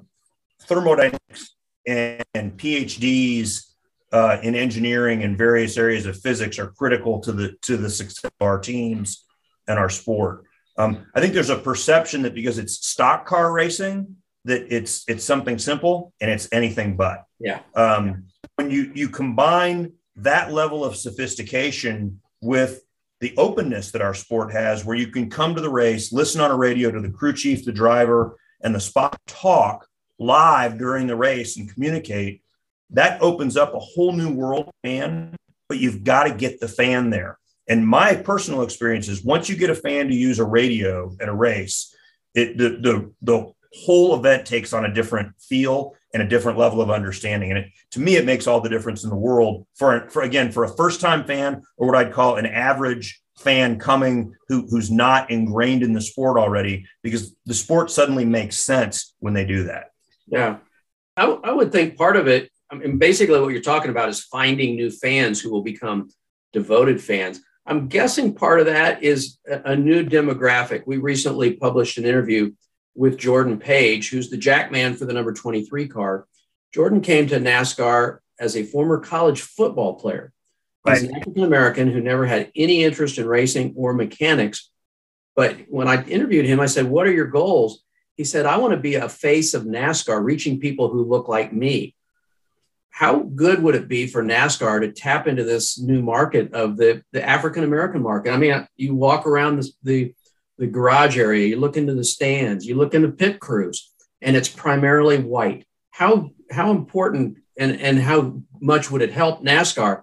thermodynamics 0.62 1.54
and, 1.86 2.22
and 2.34 2.56
PhDs 2.56 3.68
uh, 4.12 4.38
in 4.42 4.54
engineering 4.54 5.22
and 5.22 5.36
various 5.36 5.76
areas 5.76 6.06
of 6.06 6.18
physics 6.18 6.58
are 6.58 6.68
critical 6.68 7.20
to 7.20 7.32
the 7.32 7.56
to 7.62 7.76
the 7.76 7.90
success 7.90 8.24
of 8.24 8.32
our 8.40 8.58
teams 8.58 9.24
and 9.66 9.78
our 9.78 9.90
sport. 9.90 10.44
Um, 10.78 11.06
I 11.14 11.20
think 11.20 11.34
there's 11.34 11.50
a 11.50 11.56
perception 11.56 12.22
that 12.22 12.34
because 12.34 12.58
it's 12.58 12.86
stock 12.86 13.26
car 13.26 13.52
racing, 13.52 14.16
that 14.48 14.74
it's 14.74 15.04
it's 15.08 15.24
something 15.24 15.58
simple 15.58 16.12
and 16.20 16.30
it's 16.30 16.48
anything 16.52 16.96
but. 16.96 17.24
Yeah. 17.38 17.60
Um, 17.74 18.24
when 18.56 18.70
you 18.70 18.90
you 18.94 19.08
combine 19.08 19.92
that 20.16 20.52
level 20.52 20.84
of 20.84 20.96
sophistication 20.96 22.20
with 22.40 22.82
the 23.20 23.34
openness 23.36 23.92
that 23.92 24.02
our 24.02 24.14
sport 24.14 24.52
has, 24.52 24.84
where 24.84 24.96
you 24.96 25.08
can 25.08 25.28
come 25.28 25.54
to 25.54 25.60
the 25.60 25.70
race, 25.70 26.12
listen 26.12 26.40
on 26.40 26.50
a 26.50 26.56
radio 26.56 26.90
to 26.90 27.00
the 27.00 27.10
crew 27.10 27.32
chief, 27.32 27.64
the 27.64 27.72
driver, 27.72 28.36
and 28.62 28.74
the 28.74 28.80
spot 28.80 29.20
talk 29.26 29.86
live 30.18 30.78
during 30.78 31.06
the 31.06 31.16
race 31.16 31.56
and 31.56 31.72
communicate, 31.72 32.42
that 32.90 33.20
opens 33.20 33.56
up 33.56 33.74
a 33.74 33.78
whole 33.78 34.12
new 34.12 34.32
world 34.32 34.70
fan. 34.82 35.36
But 35.68 35.78
you've 35.78 36.02
got 36.02 36.24
to 36.24 36.34
get 36.34 36.60
the 36.60 36.68
fan 36.68 37.10
there. 37.10 37.38
And 37.68 37.86
my 37.86 38.14
personal 38.14 38.62
experience 38.62 39.08
is 39.08 39.22
once 39.22 39.50
you 39.50 39.56
get 39.56 39.68
a 39.68 39.74
fan 39.74 40.08
to 40.08 40.14
use 40.14 40.38
a 40.38 40.44
radio 40.44 41.14
at 41.20 41.28
a 41.28 41.34
race, 41.34 41.94
it 42.34 42.56
the 42.56 42.70
the 42.70 43.12
the 43.20 43.52
whole 43.72 44.14
event 44.14 44.46
takes 44.46 44.72
on 44.72 44.84
a 44.84 44.92
different 44.92 45.32
feel 45.40 45.94
and 46.14 46.22
a 46.22 46.28
different 46.28 46.58
level 46.58 46.80
of 46.80 46.90
understanding. 46.90 47.50
And 47.50 47.58
it, 47.58 47.70
to 47.92 48.00
me, 48.00 48.16
it 48.16 48.24
makes 48.24 48.46
all 48.46 48.60
the 48.60 48.68
difference 48.68 49.04
in 49.04 49.10
the 49.10 49.16
world 49.16 49.66
for, 49.74 50.08
for 50.08 50.22
again, 50.22 50.50
for 50.52 50.64
a 50.64 50.76
first 50.76 51.00
time 51.00 51.24
fan 51.24 51.62
or 51.76 51.86
what 51.86 51.96
I'd 51.96 52.12
call 52.12 52.36
an 52.36 52.46
average 52.46 53.20
fan 53.38 53.78
coming 53.78 54.34
who, 54.48 54.66
who's 54.68 54.90
not 54.90 55.30
ingrained 55.30 55.82
in 55.82 55.92
the 55.92 56.00
sport 56.00 56.38
already, 56.38 56.86
because 57.02 57.36
the 57.46 57.54
sport 57.54 57.90
suddenly 57.90 58.24
makes 58.24 58.56
sense 58.56 59.14
when 59.20 59.34
they 59.34 59.44
do 59.44 59.64
that. 59.64 59.92
Yeah. 60.26 60.56
I, 61.16 61.22
w- 61.22 61.40
I 61.44 61.52
would 61.52 61.70
think 61.70 61.96
part 61.96 62.16
of 62.16 62.26
it, 62.26 62.50
I 62.70 62.76
mean, 62.76 62.98
basically 62.98 63.40
what 63.40 63.52
you're 63.52 63.62
talking 63.62 63.90
about 63.90 64.08
is 64.08 64.24
finding 64.24 64.76
new 64.76 64.90
fans 64.90 65.40
who 65.40 65.50
will 65.50 65.62
become 65.62 66.10
devoted 66.52 67.02
fans. 67.02 67.40
I'm 67.66 67.88
guessing 67.88 68.34
part 68.34 68.60
of 68.60 68.66
that 68.66 69.02
is 69.02 69.38
a, 69.48 69.72
a 69.72 69.76
new 69.76 70.04
demographic. 70.04 70.84
We 70.86 70.96
recently 70.96 71.52
published 71.52 71.98
an 71.98 72.06
interview 72.06 72.52
with 72.94 73.18
Jordan 73.18 73.58
Page, 73.58 74.10
who's 74.10 74.30
the 74.30 74.36
jackman 74.36 74.94
for 74.94 75.04
the 75.04 75.12
number 75.12 75.32
23 75.32 75.88
car. 75.88 76.26
Jordan 76.72 77.00
came 77.00 77.26
to 77.28 77.38
NASCAR 77.38 78.18
as 78.38 78.56
a 78.56 78.64
former 78.64 78.98
college 78.98 79.40
football 79.42 79.94
player. 79.94 80.32
He's 80.86 81.02
right. 81.02 81.10
an 81.10 81.16
African 81.16 81.44
American 81.44 81.90
who 81.90 82.00
never 82.00 82.26
had 82.26 82.50
any 82.54 82.84
interest 82.84 83.18
in 83.18 83.26
racing 83.26 83.74
or 83.76 83.92
mechanics. 83.92 84.70
But 85.34 85.56
when 85.68 85.88
I 85.88 86.04
interviewed 86.04 86.46
him, 86.46 86.60
I 86.60 86.66
said, 86.66 86.86
What 86.86 87.06
are 87.06 87.12
your 87.12 87.26
goals? 87.26 87.82
He 88.16 88.24
said, 88.24 88.46
I 88.46 88.56
want 88.58 88.72
to 88.72 88.80
be 88.80 88.96
a 88.96 89.08
face 89.08 89.54
of 89.54 89.64
NASCAR, 89.64 90.22
reaching 90.22 90.58
people 90.58 90.88
who 90.88 91.04
look 91.04 91.28
like 91.28 91.52
me 91.52 91.94
how 92.98 93.20
good 93.20 93.62
would 93.62 93.76
it 93.76 93.86
be 93.86 94.08
for 94.08 94.24
NASCAR 94.24 94.80
to 94.80 94.90
tap 94.90 95.28
into 95.28 95.44
this 95.44 95.78
new 95.78 96.02
market 96.02 96.52
of 96.52 96.76
the, 96.76 97.00
the 97.12 97.24
African 97.24 97.62
American 97.62 98.02
market? 98.02 98.32
I 98.32 98.36
mean, 98.36 98.66
you 98.74 98.96
walk 98.96 99.24
around 99.24 99.62
the, 99.62 99.70
the, 99.84 100.14
the 100.58 100.66
garage 100.66 101.16
area, 101.16 101.46
you 101.46 101.56
look 101.56 101.76
into 101.76 101.94
the 101.94 102.04
stands, 102.04 102.66
you 102.66 102.74
look 102.76 102.94
into 102.94 103.08
pit 103.08 103.40
crews, 103.40 103.92
and 104.20 104.36
it's 104.36 104.48
primarily 104.48 105.18
white. 105.18 105.66
How 105.90 106.30
how 106.50 106.70
important 106.70 107.38
and, 107.58 107.80
and 107.80 107.98
how 107.98 108.42
much 108.60 108.90
would 108.90 109.02
it 109.02 109.12
help 109.12 109.42
NASCAR 109.42 110.02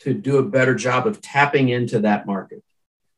to 0.00 0.14
do 0.14 0.38
a 0.38 0.42
better 0.42 0.74
job 0.74 1.06
of 1.06 1.20
tapping 1.20 1.68
into 1.68 2.00
that 2.00 2.26
market? 2.26 2.62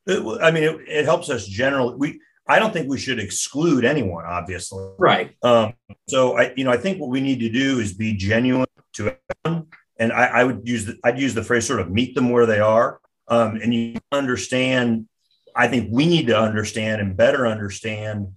I 0.09 0.51
mean, 0.51 0.65
it, 0.65 0.81
it 0.89 1.05
helps 1.05 1.31
us 1.31 1.47
generally. 1.47 1.95
We 1.97 2.21
I 2.49 2.59
don't 2.59 2.73
think 2.73 2.89
we 2.89 2.99
should 2.99 3.21
exclude 3.21 3.85
anyone, 3.85 4.25
obviously. 4.25 4.85
Right. 4.99 5.37
Um, 5.43 5.75
so 6.09 6.37
I, 6.37 6.53
you 6.57 6.65
know, 6.65 6.73
I 6.73 6.77
think 6.77 7.01
what 7.01 7.11
we 7.11 7.21
need 7.21 7.41
to 7.41 7.49
do 7.49 7.79
is 7.79 7.93
be 7.95 8.15
genuine 8.15 8.67
to 8.95 9.17
everyone. 9.45 9.69
And 9.99 10.13
I, 10.13 10.27
I 10.27 10.45
would 10.45 10.67
use 10.67 10.87
the, 10.87 10.99
I'd 11.05 11.21
use 11.21 11.35
the 11.35 11.45
phrase 11.45 11.67
sort 11.67 11.79
of 11.79 11.91
meet 11.91 12.17
them 12.17 12.31
where 12.31 12.47
they 12.47 12.59
are. 12.59 13.01
Um, 13.29 13.57
and 13.63 13.73
you 13.73 14.01
understand, 14.11 15.07
I 15.55 15.69
think 15.69 15.89
we 15.91 16.07
need 16.07 16.27
to 16.29 16.39
understand 16.39 17.01
and 17.01 17.17
better 17.17 17.47
understand 17.47 18.29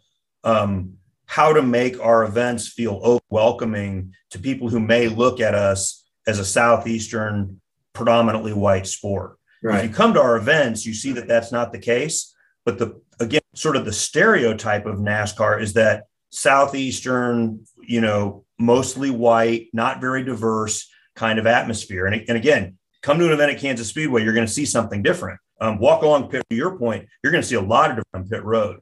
um, 0.44 0.94
how 1.26 1.54
to 1.54 1.62
make 1.62 2.00
our 2.00 2.24
events 2.24 2.68
feel 2.68 3.22
welcoming 3.30 4.14
to 4.32 4.40
people 4.40 4.70
who 4.70 4.80
may 4.80 5.08
look 5.08 5.40
at 5.40 5.56
us 5.56 6.04
as 6.28 6.40
a 6.40 6.46
Southeastern, 6.46 7.62
predominantly 7.94 8.54
white 8.54 8.88
sport. 8.88 9.38
Right. 9.64 9.84
If 9.84 9.90
you 9.90 9.96
come 9.96 10.14
to 10.14 10.22
our 10.22 10.38
events, 10.38 10.86
you 10.86 10.94
see 10.94 11.14
that 11.14 11.28
that's 11.28 11.52
not 11.52 11.72
the 11.72 11.80
case. 11.80 12.36
But 12.66 12.78
the 12.78 13.02
again, 13.20 13.42
sort 13.54 13.76
of 13.76 13.86
the 13.86 13.94
stereotype 13.94 14.86
of 14.86 14.98
NASCAR 14.98 15.62
is 15.62 15.74
that 15.74 16.06
Southeastern, 16.30 17.66
you 17.82 18.02
know, 18.02 18.46
mostly 18.60 19.10
white, 19.10 19.68
not 19.74 20.02
very 20.02 20.24
diverse 20.24 20.90
kind 21.16 21.40
of 21.40 21.48
atmosphere. 21.48 22.06
And, 22.06 22.24
and 22.28 22.38
again, 22.38 22.78
come 23.02 23.20
to 23.20 23.26
an 23.26 23.32
event 23.32 23.54
at 23.54 23.60
Kansas 23.60 23.88
Speedway, 23.88 24.24
you're 24.24 24.34
going 24.34 24.48
to 24.48 24.52
see 24.52 24.66
something 24.66 25.02
different. 25.02 25.40
Um, 25.62 25.80
walk 25.80 26.04
along 26.04 26.30
pit, 26.30 26.44
to 26.50 26.56
your 26.56 26.78
point, 26.78 27.08
you're 27.24 27.32
going 27.32 27.42
to 27.42 27.48
see 27.48 27.56
a 27.56 27.62
lot 27.62 27.92
of 27.92 27.98
different 27.98 28.30
pit 28.30 28.44
road 28.44 28.82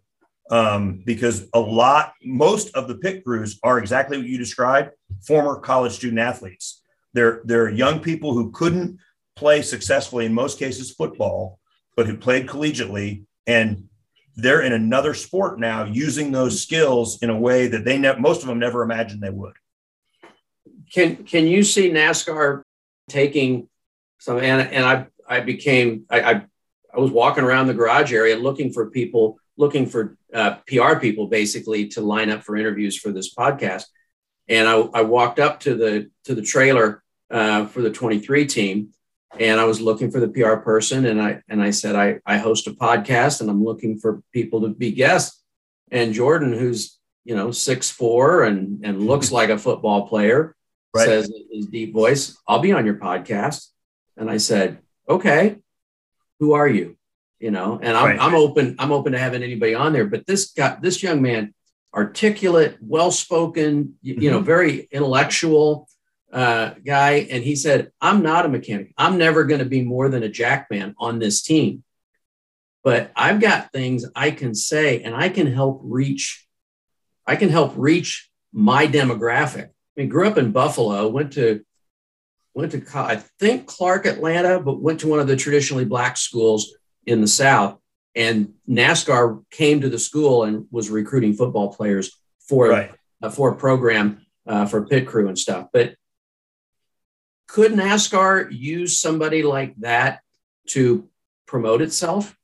um, 0.49 1.03
because 1.05 1.47
a 1.53 1.59
lot, 1.59 2.13
most 2.23 2.75
of 2.75 2.87
the 2.87 2.95
pit 2.95 3.23
crews 3.23 3.59
are 3.63 3.77
exactly 3.77 4.17
what 4.17 4.27
you 4.27 4.37
described 4.37 4.91
former 5.25 5.59
college 5.59 5.93
student 5.93 6.19
athletes. 6.19 6.81
They're, 7.13 7.41
they're 7.45 7.69
young 7.69 7.99
people 7.99 8.33
who 8.33 8.51
couldn't 8.51 8.99
play 9.35 9.61
successfully, 9.61 10.25
in 10.25 10.33
most 10.33 10.57
cases, 10.57 10.91
football, 10.91 11.59
but 11.95 12.07
who 12.07 12.17
played 12.17 12.47
collegiately. 12.47 13.25
And 13.45 13.87
they're 14.35 14.61
in 14.61 14.73
another 14.73 15.13
sport 15.13 15.59
now 15.59 15.85
using 15.85 16.31
those 16.31 16.61
skills 16.61 17.21
in 17.21 17.29
a 17.29 17.37
way 17.37 17.67
that 17.67 17.85
they 17.85 17.97
ne- 17.97 18.17
most 18.17 18.41
of 18.41 18.47
them 18.47 18.59
never 18.59 18.81
imagined 18.81 19.21
they 19.21 19.29
would. 19.29 19.53
Can 20.91 21.17
can 21.23 21.47
you 21.47 21.63
see 21.63 21.91
NASCAR 21.91 22.63
taking 23.09 23.67
some 24.19 24.37
and 24.37 24.61
and 24.71 24.85
I 24.85 25.07
I 25.27 25.41
became 25.41 26.05
I, 26.09 26.21
I, 26.21 26.45
I 26.93 26.99
was 26.99 27.11
walking 27.11 27.43
around 27.43 27.67
the 27.67 27.73
garage 27.73 28.13
area 28.13 28.35
looking 28.37 28.71
for 28.71 28.89
people 28.89 29.39
looking 29.55 29.85
for 29.85 30.17
uh, 30.33 30.55
PR 30.67 30.95
people 30.95 31.27
basically 31.27 31.87
to 31.87 32.01
line 32.01 32.29
up 32.31 32.43
for 32.43 32.57
interviews 32.57 32.97
for 32.97 33.11
this 33.11 33.33
podcast, 33.33 33.85
and 34.47 34.67
I, 34.67 34.79
I 34.93 35.01
walked 35.01 35.39
up 35.39 35.59
to 35.61 35.75
the 35.75 36.09
to 36.25 36.35
the 36.35 36.41
trailer 36.41 37.03
uh, 37.29 37.65
for 37.65 37.81
the 37.81 37.91
23 37.91 38.45
team, 38.45 38.89
and 39.39 39.59
I 39.59 39.65
was 39.65 39.81
looking 39.81 40.11
for 40.11 40.19
the 40.19 40.27
PR 40.27 40.55
person, 40.55 41.05
and 41.05 41.21
I 41.21 41.41
and 41.49 41.61
I 41.61 41.71
said 41.71 41.95
I 41.95 42.19
I 42.25 42.37
host 42.37 42.67
a 42.67 42.71
podcast, 42.71 43.41
and 43.41 43.49
I'm 43.49 43.63
looking 43.63 43.99
for 43.99 44.21
people 44.31 44.61
to 44.61 44.69
be 44.69 44.91
guests, 44.91 45.41
and 45.91 46.13
Jordan, 46.13 46.53
who's 46.53 46.99
you 47.23 47.35
know 47.35 47.51
six 47.51 47.89
four 47.89 48.43
and 48.43 48.85
and 48.85 49.05
looks 49.05 49.31
like 49.31 49.49
a 49.49 49.57
football 49.57 50.07
player, 50.07 50.55
right. 50.93 51.05
says 51.05 51.29
in 51.29 51.45
his 51.51 51.67
deep 51.67 51.93
voice, 51.93 52.37
I'll 52.47 52.59
be 52.59 52.73
on 52.73 52.85
your 52.85 52.95
podcast. 52.95 53.67
And 54.17 54.29
I 54.29 54.37
said, 54.37 54.79
okay, 55.09 55.57
who 56.43 56.53
are 56.53 56.67
you? 56.67 56.97
You 57.39 57.51
know, 57.51 57.79
and 57.81 57.95
I'm, 57.95 58.05
right. 58.05 58.19
I'm 58.19 58.35
open, 58.35 58.75
I'm 58.79 58.91
open 58.91 59.13
to 59.13 59.19
having 59.19 59.43
anybody 59.43 59.75
on 59.75 59.93
there, 59.93 60.05
but 60.05 60.25
this 60.25 60.51
got 60.51 60.81
this 60.81 61.01
young 61.01 61.21
man, 61.21 61.53
articulate, 61.93 62.77
well-spoken, 62.81 63.95
you, 64.01 64.13
mm-hmm. 64.13 64.23
you 64.23 64.31
know, 64.31 64.37
mm-hmm. 64.37 64.45
very 64.45 64.87
intellectual 64.91 65.87
uh, 66.31 66.71
guy. 66.85 67.27
And 67.31 67.43
he 67.43 67.55
said, 67.55 67.91
I'm 68.01 68.23
not 68.23 68.45
a 68.45 68.49
mechanic. 68.49 68.93
I'm 68.97 69.17
never 69.17 69.45
going 69.45 69.59
to 69.59 69.65
be 69.65 69.83
more 69.83 70.09
than 70.09 70.23
a 70.23 70.29
jackman 70.29 70.95
on 70.97 71.19
this 71.19 71.41
team. 71.41 71.83
But 72.83 73.11
I've 73.15 73.39
got 73.39 73.71
things 73.71 74.05
I 74.15 74.31
can 74.31 74.53
say 74.53 75.01
and 75.03 75.15
I 75.15 75.29
can 75.29 75.47
help 75.47 75.81
reach, 75.83 76.45
I 77.25 77.37
can 77.37 77.49
help 77.49 77.73
reach 77.77 78.29
my 78.51 78.87
demographic. 78.87 79.67
I 79.67 79.95
mean, 79.95 80.09
grew 80.09 80.27
up 80.27 80.37
in 80.37 80.51
Buffalo, 80.51 81.07
went 81.07 81.33
to 81.33 81.63
went 82.53 82.71
to 82.71 82.83
I 82.95 83.17
think 83.39 83.67
Clark 83.67 84.05
Atlanta, 84.05 84.59
but 84.59 84.81
went 84.81 84.99
to 85.01 85.07
one 85.07 85.19
of 85.19 85.27
the 85.27 85.35
traditionally 85.35 85.85
black 85.85 86.17
schools 86.17 86.73
in 87.05 87.21
the 87.21 87.27
South. 87.27 87.79
And 88.15 88.53
NASCAR 88.69 89.43
came 89.49 89.81
to 89.81 89.89
the 89.89 89.97
school 89.97 90.43
and 90.43 90.67
was 90.69 90.89
recruiting 90.89 91.33
football 91.33 91.73
players 91.73 92.11
for 92.47 92.69
right. 92.69 92.91
uh, 93.21 93.29
for 93.29 93.51
a 93.51 93.55
program 93.55 94.25
uh, 94.45 94.65
for 94.65 94.85
pit 94.85 95.07
crew 95.07 95.27
and 95.27 95.39
stuff. 95.39 95.69
But 95.73 95.95
could 97.47 97.71
NASCAR 97.71 98.47
use 98.51 98.99
somebody 98.99 99.41
like 99.41 99.75
that 99.77 100.21
to 100.69 101.09
promote 101.47 101.81
itself? 101.81 102.35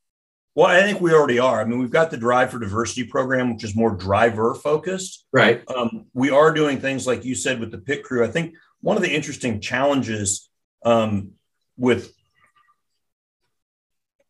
Well, 0.56 0.67
I 0.67 0.82
think 0.82 1.00
we 1.00 1.13
already 1.13 1.39
are. 1.39 1.62
I 1.62 1.65
mean, 1.65 1.80
we've 1.80 1.91
got 1.91 2.12
the 2.12 2.17
Drive 2.17 2.52
for 2.52 2.60
Diversity 2.60 3.06
program, 3.06 3.54
which 3.54 3.63
is 3.63 3.76
more 3.76 3.91
driver 3.91 4.56
focused. 4.56 5.26
Right. 5.32 5.63
Um, 5.74 6.08
we 6.13 6.32
are 6.32 6.52
doing 6.52 6.82
things 6.82 7.08
like 7.08 7.24
you 7.24 7.36
said 7.36 7.60
with 7.60 7.72
the 7.72 7.78
pit 7.78 8.04
crew. 8.04 8.26
I 8.26 8.28
think 8.28 8.56
one 8.82 8.98
of 8.98 9.04
the 9.04 9.13
interesting 9.13 9.60
challenges 9.60 10.50
um, 10.86 11.32
with, 11.78 12.13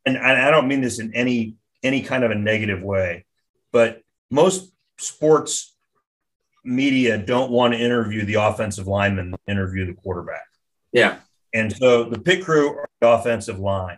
and 0.06 0.18
I 0.18 0.50
don't 0.50 0.68
mean 0.68 0.82
this 0.82 1.00
in 1.00 1.14
any 1.14 1.56
any 1.84 2.02
kind 2.02 2.24
of 2.24 2.32
a 2.32 2.36
negative 2.36 2.82
way, 2.82 3.26
but 3.72 4.02
most 4.30 4.72
sports 4.98 5.76
media 6.64 7.18
don't 7.18 7.52
want 7.52 7.74
to 7.74 7.80
interview 7.80 8.26
the 8.26 8.34
offensive 8.36 8.88
lineman, 8.88 9.34
interview 9.48 9.86
the 9.86 9.94
quarterback. 9.94 10.46
Yeah. 10.92 11.20
And 11.54 11.76
so 11.76 12.04
the 12.04 12.20
pit 12.20 12.44
crew 12.44 12.70
are 12.70 12.90
the 13.00 13.10
offensive 13.10 13.60
line. 13.60 13.98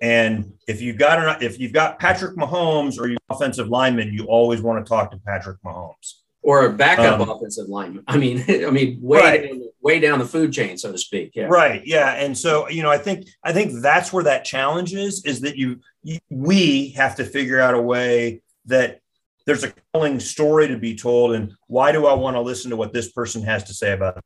And 0.00 0.54
if 0.68 0.80
you've 0.80 0.98
got 0.98 1.18
an, 1.18 1.42
if 1.42 1.58
you've 1.58 1.72
got 1.72 1.98
Patrick 1.98 2.36
Mahomes 2.36 2.98
or 2.98 3.08
you 3.08 3.16
offensive 3.30 3.68
lineman, 3.68 4.12
you 4.12 4.26
always 4.26 4.60
want 4.60 4.84
to 4.84 4.88
talk 4.88 5.10
to 5.12 5.18
Patrick 5.18 5.58
Mahomes 5.64 6.21
or 6.42 6.66
a 6.66 6.72
backup 6.72 7.20
um, 7.20 7.28
offensive 7.28 7.68
lineman. 7.68 8.04
I 8.06 8.16
mean, 8.16 8.44
I 8.48 8.70
mean, 8.70 8.98
way 9.00 9.20
right. 9.20 9.42
down, 9.42 9.62
way 9.80 10.00
down 10.00 10.18
the 10.18 10.24
food 10.24 10.52
chain, 10.52 10.76
so 10.76 10.92
to 10.92 10.98
speak. 10.98 11.32
Yeah. 11.34 11.44
Right. 11.44 11.82
Yeah. 11.86 12.14
And 12.14 12.36
so 12.36 12.68
you 12.68 12.82
know, 12.82 12.90
I 12.90 12.98
think 12.98 13.26
I 13.44 13.52
think 13.52 13.80
that's 13.80 14.12
where 14.12 14.24
that 14.24 14.44
challenge 14.44 14.94
is. 14.94 15.24
Is 15.24 15.40
that 15.42 15.56
you, 15.56 15.80
you 16.02 16.18
we 16.30 16.90
have 16.90 17.16
to 17.16 17.24
figure 17.24 17.60
out 17.60 17.74
a 17.74 17.80
way 17.80 18.42
that 18.66 19.00
there's 19.46 19.64
a 19.64 19.72
compelling 19.72 20.20
story 20.20 20.68
to 20.68 20.76
be 20.76 20.94
told, 20.96 21.34
and 21.34 21.52
why 21.66 21.92
do 21.92 22.06
I 22.06 22.14
want 22.14 22.36
to 22.36 22.40
listen 22.40 22.70
to 22.70 22.76
what 22.76 22.92
this 22.92 23.10
person 23.10 23.42
has 23.42 23.64
to 23.64 23.74
say 23.74 23.92
about 23.92 24.16
it? 24.16 24.24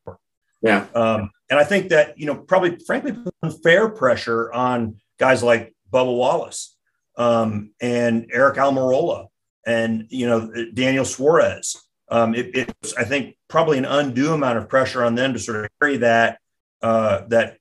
Yeah. 0.63 0.87
Um, 0.95 1.31
and 1.51 1.59
I 1.59 1.65
think 1.65 1.91
that, 1.91 2.19
you 2.19 2.27
know, 2.27 2.35
probably 2.35 2.79
frankly, 2.87 3.17
unfair 3.43 3.89
pressure 3.89 4.53
on 4.53 4.97
guys 5.19 5.43
like 5.43 5.75
Bubba 5.93 6.17
Wallace 6.17 6.77
um, 7.17 7.73
and 7.81 8.31
Aric 8.33 8.57
Almirola 8.57 9.29
and, 9.67 10.07
you 10.09 10.27
know, 10.27 10.51
Daniel 10.75 11.05
Suarez. 11.05 11.77
Um, 12.09 12.35
it, 12.35 12.51
it's, 12.55 12.95
I 12.95 13.05
think, 13.05 13.37
probably 13.49 13.79
an 13.79 13.85
undue 13.85 14.33
amount 14.33 14.59
of 14.59 14.69
pressure 14.69 15.05
on 15.05 15.14
them 15.14 15.33
to 15.33 15.38
sort 15.38 15.64
of 15.64 15.71
carry 15.81 15.97
that, 15.99 16.38
uh, 16.83 17.23
that 17.29 17.59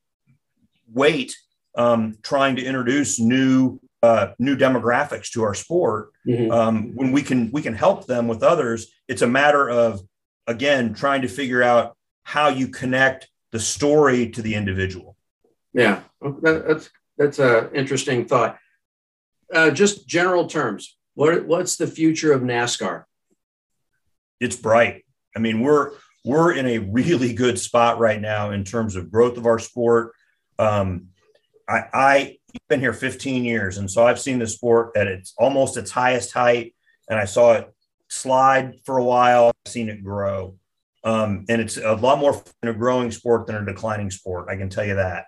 weight, 0.93 1.35
um, 1.75 2.17
trying 2.21 2.55
to 2.57 2.63
introduce 2.63 3.19
new, 3.19 3.79
uh, 4.03 4.33
new 4.37 4.55
demographics 4.55 5.31
to 5.31 5.43
our 5.43 5.53
sport. 5.53 6.11
Mm-hmm. 6.27 6.51
Um, 6.51 6.95
when 6.95 7.11
we 7.11 7.21
can, 7.21 7.51
we 7.51 7.61
can 7.61 7.73
help 7.73 8.05
them 8.05 8.27
with 8.27 8.43
others. 8.43 8.91
It's 9.07 9.21
a 9.21 9.27
matter 9.27 9.69
of, 9.69 10.01
again, 10.47 10.93
trying 10.93 11.23
to 11.23 11.27
figure 11.27 11.63
out 11.63 11.97
how 12.23 12.49
you 12.49 12.67
connect 12.67 13.29
the 13.51 13.59
story 13.59 14.29
to 14.31 14.41
the 14.41 14.55
individual. 14.55 15.15
Yeah, 15.73 16.01
that's 16.41 16.89
that's 17.17 17.39
an 17.39 17.69
interesting 17.73 18.25
thought. 18.25 18.57
Uh, 19.53 19.71
just 19.71 20.07
general 20.07 20.47
terms, 20.47 20.97
what 21.13 21.45
what's 21.45 21.77
the 21.77 21.87
future 21.87 22.33
of 22.33 22.41
NASCAR? 22.41 23.03
It's 24.39 24.55
bright. 24.55 25.05
I 25.35 25.39
mean, 25.39 25.61
we're 25.61 25.91
we're 26.23 26.53
in 26.53 26.65
a 26.65 26.79
really 26.79 27.33
good 27.33 27.59
spot 27.59 27.99
right 27.99 28.19
now 28.19 28.51
in 28.51 28.63
terms 28.63 28.95
of 28.95 29.11
growth 29.11 29.37
of 29.37 29.45
our 29.45 29.59
sport. 29.59 30.13
Um, 30.57 31.09
I, 31.67 31.83
I 31.93 32.37
been 32.67 32.79
here 32.79 32.93
15 32.93 33.43
years, 33.43 33.77
and 33.77 33.89
so 33.89 34.05
I've 34.05 34.19
seen 34.19 34.39
the 34.39 34.47
sport 34.47 34.91
at 34.95 35.07
its 35.07 35.33
almost 35.37 35.77
its 35.77 35.91
highest 35.91 36.31
height, 36.31 36.73
and 37.09 37.19
I 37.19 37.25
saw 37.25 37.53
it 37.53 37.73
slide 38.09 38.79
for 38.85 38.97
a 38.97 39.03
while. 39.03 39.51
I've 39.65 39.71
seen 39.71 39.89
it 39.89 40.03
grow. 40.03 40.55
Um, 41.03 41.45
and 41.49 41.61
it's 41.61 41.77
a 41.77 41.93
lot 41.93 42.17
more 42.17 42.41
a 42.63 42.73
growing 42.73 43.11
sport 43.11 43.45
than 43.45 43.55
a 43.55 43.65
declining 43.65 44.09
sport. 44.09 44.49
I 44.49 44.55
can 44.55 44.69
tell 44.69 44.85
you 44.85 44.95
that. 44.95 45.25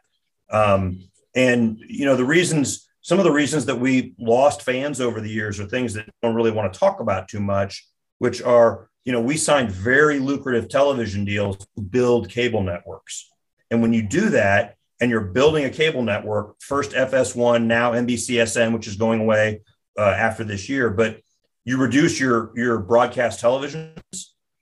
Um, 0.49 1.03
and 1.35 1.77
you 1.87 2.05
know 2.05 2.15
the 2.15 2.25
reasons, 2.25 2.89
some 3.01 3.19
of 3.19 3.25
the 3.25 3.31
reasons 3.31 3.65
that 3.67 3.79
we 3.79 4.15
lost 4.17 4.63
fans 4.63 4.99
over 4.99 5.21
the 5.21 5.29
years 5.29 5.59
are 5.59 5.65
things 5.65 5.93
that 5.93 6.09
don't 6.23 6.33
really 6.33 6.51
want 6.51 6.73
to 6.73 6.79
talk 6.79 6.99
about 6.99 7.27
too 7.27 7.39
much, 7.39 7.87
which 8.17 8.41
are 8.41 8.89
you 9.07 9.11
know 9.13 9.21
we 9.21 9.37
signed 9.37 9.71
very 9.71 10.19
lucrative 10.19 10.69
television 10.69 11.25
deals 11.25 11.57
to 11.57 11.81
build 11.81 12.29
cable 12.29 12.61
networks, 12.61 13.29
and 13.71 13.81
when 13.81 13.93
you 13.93 14.03
do 14.03 14.29
that 14.29 14.75
and 14.99 15.09
you're 15.09 15.21
building 15.21 15.65
a 15.65 15.69
cable 15.69 16.01
network, 16.01 16.55
first 16.59 16.91
FS1, 16.91 17.65
now 17.65 17.91
NBCSN, 17.91 18.73
which 18.73 18.87
is 18.87 18.95
going 18.95 19.21
away 19.21 19.61
uh, 19.97 20.01
after 20.01 20.43
this 20.43 20.69
year, 20.69 20.89
but 20.89 21.21
you 21.65 21.77
reduce 21.77 22.19
your 22.19 22.51
your 22.55 22.77
broadcast 22.79 23.41
televisions 23.41 23.97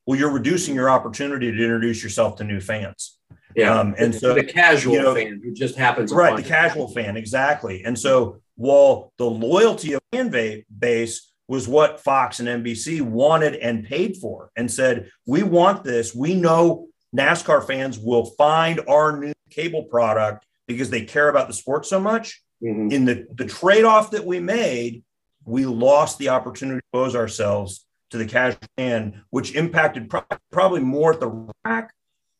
well, 0.06 0.20
you're 0.20 0.32
reducing 0.32 0.76
your 0.76 0.90
opportunity 0.90 1.52
to 1.52 1.64
introduce 1.64 2.04
yourself 2.04 2.36
to 2.38 2.44
new 2.44 2.60
fans. 2.60 3.18
Yeah. 3.56 3.80
Um, 3.80 3.96
and 3.98 4.14
so 4.14 4.34
the 4.34 4.44
casual 4.44 4.94
you 4.94 5.02
know, 5.02 5.16
fan 5.16 5.42
who 5.44 5.54
just 5.54 5.76
happens 5.76 6.12
right, 6.12 6.36
the 6.36 6.48
casual 6.48 6.90
fan, 6.90 7.18
exactly. 7.18 7.84
And 7.86 7.98
so 7.98 8.42
while 8.56 9.14
the 9.18 9.26
loyalty 9.26 9.94
of 9.94 10.02
fan 10.12 10.30
base 10.30 11.32
was 11.48 11.68
what 11.68 12.00
Fox 12.00 12.40
and 12.40 12.48
NBC 12.48 13.02
wanted 13.02 13.56
and 13.56 13.86
paid 13.86 14.18
for, 14.18 14.50
and 14.56 14.72
said, 14.72 15.10
"We 15.26 15.44
want 15.44 15.84
this. 15.84 16.16
We 16.16 16.36
know 16.36 16.88
NASCAR 17.16 17.66
fans 17.66 18.00
will 18.00 18.26
find 18.38 18.82
our 18.88 19.18
new 19.18 19.34
cable 19.50 19.84
product 19.84 20.46
because 20.68 20.90
they 20.90 21.06
care 21.06 21.30
about 21.30 21.48
the 21.48 21.54
sport 21.54 21.86
so 21.86 22.00
much." 22.00 22.42
Mm-hmm. 22.64 22.92
In 22.92 23.06
the 23.06 23.28
the 23.34 23.46
trade 23.46 23.84
off 23.84 24.12
that 24.12 24.26
we 24.26 24.40
made, 24.40 25.04
we 25.46 25.66
lost 25.66 26.18
the 26.18 26.30
opportunity 26.30 26.80
to 26.80 26.86
expose 26.86 27.16
ourselves 27.16 27.86
to 28.12 28.18
the 28.18 28.26
cash 28.26 28.56
fan, 28.78 29.24
which 29.30 29.56
impacted 29.56 30.10
pro- 30.10 30.24
probably 30.52 30.82
more 30.82 31.14
at 31.14 31.20
the 31.20 31.52
rack 31.64 31.92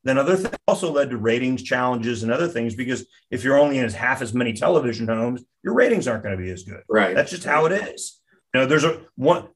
than 0.04 0.18
other 0.18 0.38
things. 0.38 0.56
Also 0.68 0.92
led 0.92 1.10
to 1.10 1.18
ratings 1.18 1.64
challenges 1.64 2.24
and 2.24 2.32
other 2.32 2.48
things 2.48 2.76
because 2.76 3.06
if 3.30 3.44
you're 3.44 3.58
only 3.58 3.78
in 3.78 3.86
as 3.86 3.94
half 3.94 4.22
as 4.22 4.34
many 4.34 4.54
television 4.54 5.08
homes, 5.08 5.44
your 5.64 5.74
ratings 5.74 6.08
aren't 6.08 6.24
going 6.24 6.38
to 6.38 6.42
be 6.42 6.52
as 6.52 6.64
good. 6.64 6.82
Right. 6.88 7.16
That's 7.16 7.32
just 7.32 7.44
how 7.44 7.66
it 7.66 7.72
is. 7.72 8.22
You 8.56 8.62
know, 8.62 8.68
there's 8.68 8.86
a 8.86 9.02
one. 9.18 9.50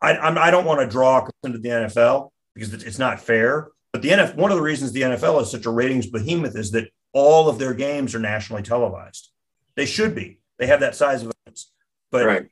I 0.00 0.16
I'm, 0.16 0.38
I 0.38 0.52
don't 0.52 0.64
want 0.64 0.78
to 0.78 0.86
draw 0.86 1.26
into 1.42 1.58
the 1.58 1.68
NFL 1.68 2.30
because 2.54 2.72
it's 2.72 3.00
not 3.00 3.18
fair. 3.18 3.72
But 3.92 4.02
the 4.02 4.10
NFL, 4.10 4.36
one 4.36 4.52
of 4.52 4.56
the 4.56 4.62
reasons 4.62 4.92
the 4.92 5.00
NFL 5.02 5.42
is 5.42 5.50
such 5.50 5.66
a 5.66 5.70
ratings 5.70 6.06
behemoth 6.06 6.56
is 6.56 6.70
that 6.70 6.90
all 7.12 7.48
of 7.48 7.58
their 7.58 7.74
games 7.74 8.14
are 8.14 8.20
nationally 8.20 8.62
televised. 8.62 9.30
They 9.74 9.84
should 9.84 10.14
be. 10.14 10.38
They 10.60 10.68
have 10.68 10.78
that 10.78 10.94
size 10.94 11.24
of 11.24 11.32
audience. 11.42 11.72
But 12.12 12.24
right 12.24 12.46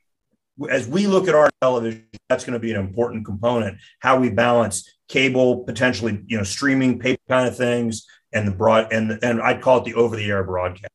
as 0.69 0.85
we 0.85 1.07
look 1.07 1.29
at 1.29 1.35
our 1.35 1.49
television, 1.61 2.07
that's 2.27 2.43
going 2.43 2.53
to 2.53 2.59
be 2.59 2.71
an 2.71 2.79
important 2.79 3.25
component. 3.25 3.77
How 3.99 4.19
we 4.19 4.29
balance 4.29 4.97
cable, 5.07 5.59
potentially, 5.59 6.23
you 6.27 6.37
know, 6.37 6.43
streaming, 6.43 6.99
paper 6.99 7.21
kind 7.29 7.47
of 7.47 7.55
things, 7.55 8.05
and 8.33 8.45
the 8.45 8.51
broad 8.51 8.91
and 8.91 9.17
and 9.23 9.41
I'd 9.41 9.61
call 9.61 9.77
it 9.77 9.85
the 9.85 9.93
over-the-air 9.93 10.43
broadcast. 10.43 10.91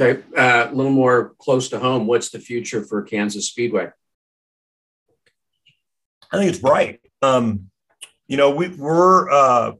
Okay, 0.00 0.22
uh, 0.36 0.68
a 0.70 0.74
little 0.74 0.92
more 0.92 1.34
close 1.38 1.68
to 1.68 1.78
home. 1.78 2.06
What's 2.06 2.30
the 2.30 2.38
future 2.38 2.82
for 2.82 3.02
Kansas 3.02 3.48
Speedway? 3.48 3.90
I 6.32 6.38
think 6.38 6.48
it's 6.48 6.58
bright. 6.58 7.00
Um, 7.20 7.70
you 8.26 8.38
know, 8.38 8.50
we, 8.50 8.68
we're 8.68 9.30
uh, 9.30 9.72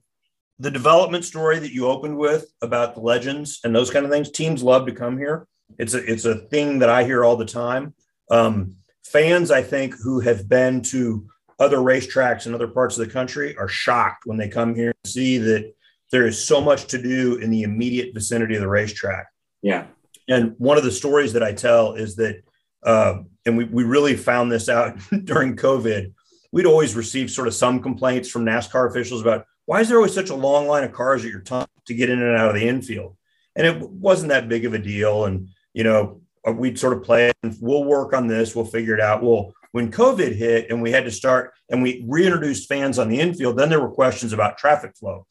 the 0.59 0.70
development 0.70 1.25
story 1.25 1.59
that 1.59 1.72
you 1.72 1.87
opened 1.87 2.18
with 2.18 2.53
about 2.61 2.94
the 2.94 3.01
legends 3.01 3.61
and 3.64 3.75
those 3.75 3.90
kind 3.90 4.05
of 4.05 4.12
things. 4.12 4.31
Teams 4.31 4.62
love 4.62 4.87
to 4.87 4.92
come 4.92 5.16
here. 5.16 5.46
It's 5.79 5.94
a 5.94 6.05
it's 6.05 6.27
a 6.27 6.37
thing 6.37 6.81
that 6.81 6.90
I 6.90 7.05
hear 7.05 7.25
all 7.25 7.37
the 7.37 7.46
time. 7.46 7.94
Um, 8.31 8.77
fans, 9.05 9.51
I 9.51 9.62
think, 9.62 9.94
who 10.03 10.20
have 10.20 10.48
been 10.48 10.83
to 10.83 11.27
other 11.59 11.79
racetracks 11.79 12.46
in 12.46 12.55
other 12.55 12.68
parts 12.68 12.98
of 12.98 13.07
the 13.07 13.12
country 13.12 13.57
are 13.57 13.68
shocked 13.68 14.27
when 14.27 14.37
they 14.37 14.48
come 14.48 14.75
here 14.75 14.88
and 14.90 15.11
see 15.11 15.38
that 15.38 15.72
there 16.11 16.27
is 16.27 16.42
so 16.42 16.61
much 16.61 16.87
to 16.88 17.01
do 17.01 17.37
in 17.37 17.51
the 17.51 17.62
immediate 17.62 18.12
vicinity 18.12 18.55
of 18.55 18.61
the 18.61 18.68
racetrack. 18.68 19.27
Yeah. 19.62 19.87
And 20.28 20.54
one 20.58 20.78
of 20.78 20.85
the 20.85 20.90
stories 20.90 21.32
that 21.32 21.42
I 21.42 21.52
tell 21.52 21.94
is 21.94 22.16
that, 22.16 22.42
uh, 22.82 23.20
and 23.44 23.56
we, 23.56 23.64
we 23.64 23.85
really 23.85 24.16
found 24.16 24.50
this 24.50 24.68
out 24.68 24.98
during 25.24 25.56
COVID, 25.56 26.12
we'd 26.52 26.66
always 26.66 26.94
receive 26.94 27.30
sort 27.30 27.48
of 27.48 27.54
some 27.54 27.80
complaints 27.80 28.29
from 28.29 28.44
NASCAR 28.44 28.90
officials 28.90 29.23
about 29.23 29.46
why 29.66 29.81
is 29.81 29.88
there 29.88 29.96
always 29.96 30.14
such 30.14 30.31
a 30.31 30.35
long 30.35 30.66
line 30.66 30.85
of 30.85 30.92
cars 30.92 31.25
at 31.25 31.31
your 31.31 31.40
tunnel 31.40 31.68
to 31.87 31.94
get 31.94 32.10
in 32.10 32.20
and 32.20 32.37
out 32.37 32.50
of 32.50 32.54
the 32.54 32.68
infield? 32.68 33.16
And 33.56 33.66
it 33.66 33.81
wasn't 33.81 34.31
that 34.31 34.48
big 34.48 34.64
of 34.64 34.75
a 34.75 34.79
deal. 34.79 35.27
And, 35.27 35.48
you 35.73 35.85
know, 35.85 36.20
uh, 36.46 36.52
we'd 36.52 36.79
sort 36.79 36.96
of 36.96 37.02
play 37.02 37.33
and 37.42 37.56
we'll 37.60 37.85
work 37.85 38.12
on 38.12 38.27
this, 38.27 38.54
we'll 38.54 38.64
figure 38.64 38.94
it 38.94 39.00
out. 39.00 39.23
Well, 39.23 39.54
when 39.73 39.90
COVID 39.90 40.35
hit 40.35 40.70
and 40.70 40.83
we 40.83 40.90
had 40.90 41.04
to 41.04 41.10
start 41.10 41.52
and 41.70 41.83
we 41.83 42.04
reintroduced 42.06 42.68
fans 42.68 42.98
on 42.98 43.08
the 43.08 43.20
infield, 43.20 43.56
then 43.56 43.70
there 43.70 43.81
were 43.81 43.90
questions 43.90 44.33
about 44.33 44.58
traffic 44.58 44.96
flow 44.96 45.27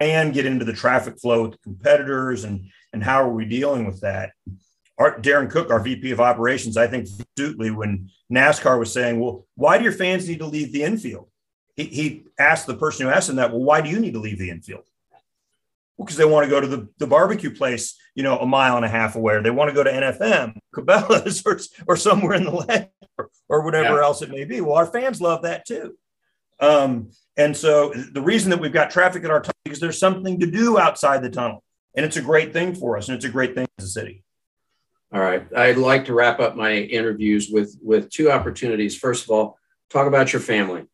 and 0.00 0.34
get 0.34 0.46
into 0.46 0.64
the 0.64 0.72
traffic 0.72 1.18
flow 1.20 1.42
with 1.42 1.52
the 1.52 1.58
competitors 1.58 2.44
and 2.44 2.68
and 2.94 3.04
how 3.04 3.22
are 3.22 3.32
we 3.32 3.44
dealing 3.44 3.86
with 3.86 4.00
that? 4.00 4.32
Our, 4.98 5.18
Darren 5.20 5.50
Cook, 5.50 5.70
our 5.70 5.80
VP 5.80 6.12
of 6.12 6.20
operations, 6.20 6.76
I 6.76 6.86
think 6.86 7.04
astutely 7.04 7.70
when 7.70 8.10
NASCAR 8.32 8.78
was 8.78 8.92
saying, 8.92 9.20
well, 9.20 9.46
why 9.56 9.76
do 9.76 9.84
your 9.84 9.92
fans 9.92 10.28
need 10.28 10.38
to 10.38 10.46
leave 10.46 10.72
the 10.72 10.84
infield? 10.84 11.28
He, 11.76 11.84
he 11.84 12.24
asked 12.38 12.66
the 12.66 12.76
person 12.76 13.06
who 13.06 13.12
asked 13.12 13.28
him 13.28 13.36
that, 13.36 13.50
well, 13.50 13.62
why 13.62 13.80
do 13.80 13.90
you 13.90 13.98
need 13.98 14.14
to 14.14 14.20
leave 14.20 14.38
the 14.38 14.50
infield? 14.50 14.84
because 15.98 16.16
they 16.16 16.24
want 16.24 16.44
to 16.44 16.50
go 16.50 16.60
to 16.60 16.66
the, 16.66 16.88
the 16.98 17.06
barbecue 17.06 17.54
place, 17.54 17.96
you 18.14 18.22
know, 18.22 18.38
a 18.38 18.46
mile 18.46 18.76
and 18.76 18.84
a 18.84 18.88
half 18.88 19.16
away. 19.16 19.34
Or 19.34 19.42
they 19.42 19.50
want 19.50 19.68
to 19.70 19.74
go 19.74 19.84
to 19.84 19.92
NFM, 19.92 20.58
Cabela's, 20.74 21.42
or, 21.46 21.58
or 21.86 21.96
somewhere 21.96 22.34
in 22.34 22.44
the 22.44 22.50
land, 22.50 22.88
or, 23.18 23.30
or 23.48 23.64
whatever 23.64 23.96
yeah. 23.96 24.02
else 24.02 24.22
it 24.22 24.30
may 24.30 24.44
be. 24.44 24.60
Well, 24.60 24.74
our 24.74 24.86
fans 24.86 25.20
love 25.20 25.42
that 25.42 25.66
too. 25.66 25.96
Um, 26.60 27.10
and 27.36 27.56
so 27.56 27.92
the 27.92 28.22
reason 28.22 28.50
that 28.50 28.60
we've 28.60 28.72
got 28.72 28.90
traffic 28.90 29.24
at 29.24 29.30
our 29.30 29.40
tunnel 29.40 29.54
because 29.64 29.80
there's 29.80 29.98
something 29.98 30.38
to 30.40 30.46
do 30.46 30.78
outside 30.78 31.22
the 31.22 31.30
tunnel, 31.30 31.63
and 31.94 32.04
it's 32.04 32.16
a 32.16 32.22
great 32.22 32.52
thing 32.52 32.74
for 32.74 32.96
us, 32.96 33.08
and 33.08 33.16
it's 33.16 33.24
a 33.24 33.30
great 33.30 33.54
thing 33.54 33.66
as 33.78 33.84
a 33.84 33.88
city. 33.88 34.24
All 35.12 35.20
right, 35.20 35.46
I'd 35.56 35.78
like 35.78 36.06
to 36.06 36.14
wrap 36.14 36.40
up 36.40 36.56
my 36.56 36.72
interviews 36.72 37.48
with 37.50 37.76
with 37.82 38.10
two 38.10 38.30
opportunities. 38.30 38.96
First 38.98 39.24
of 39.24 39.30
all, 39.30 39.58
talk 39.90 40.06
about 40.06 40.32
your 40.32 40.42
family. 40.42 40.84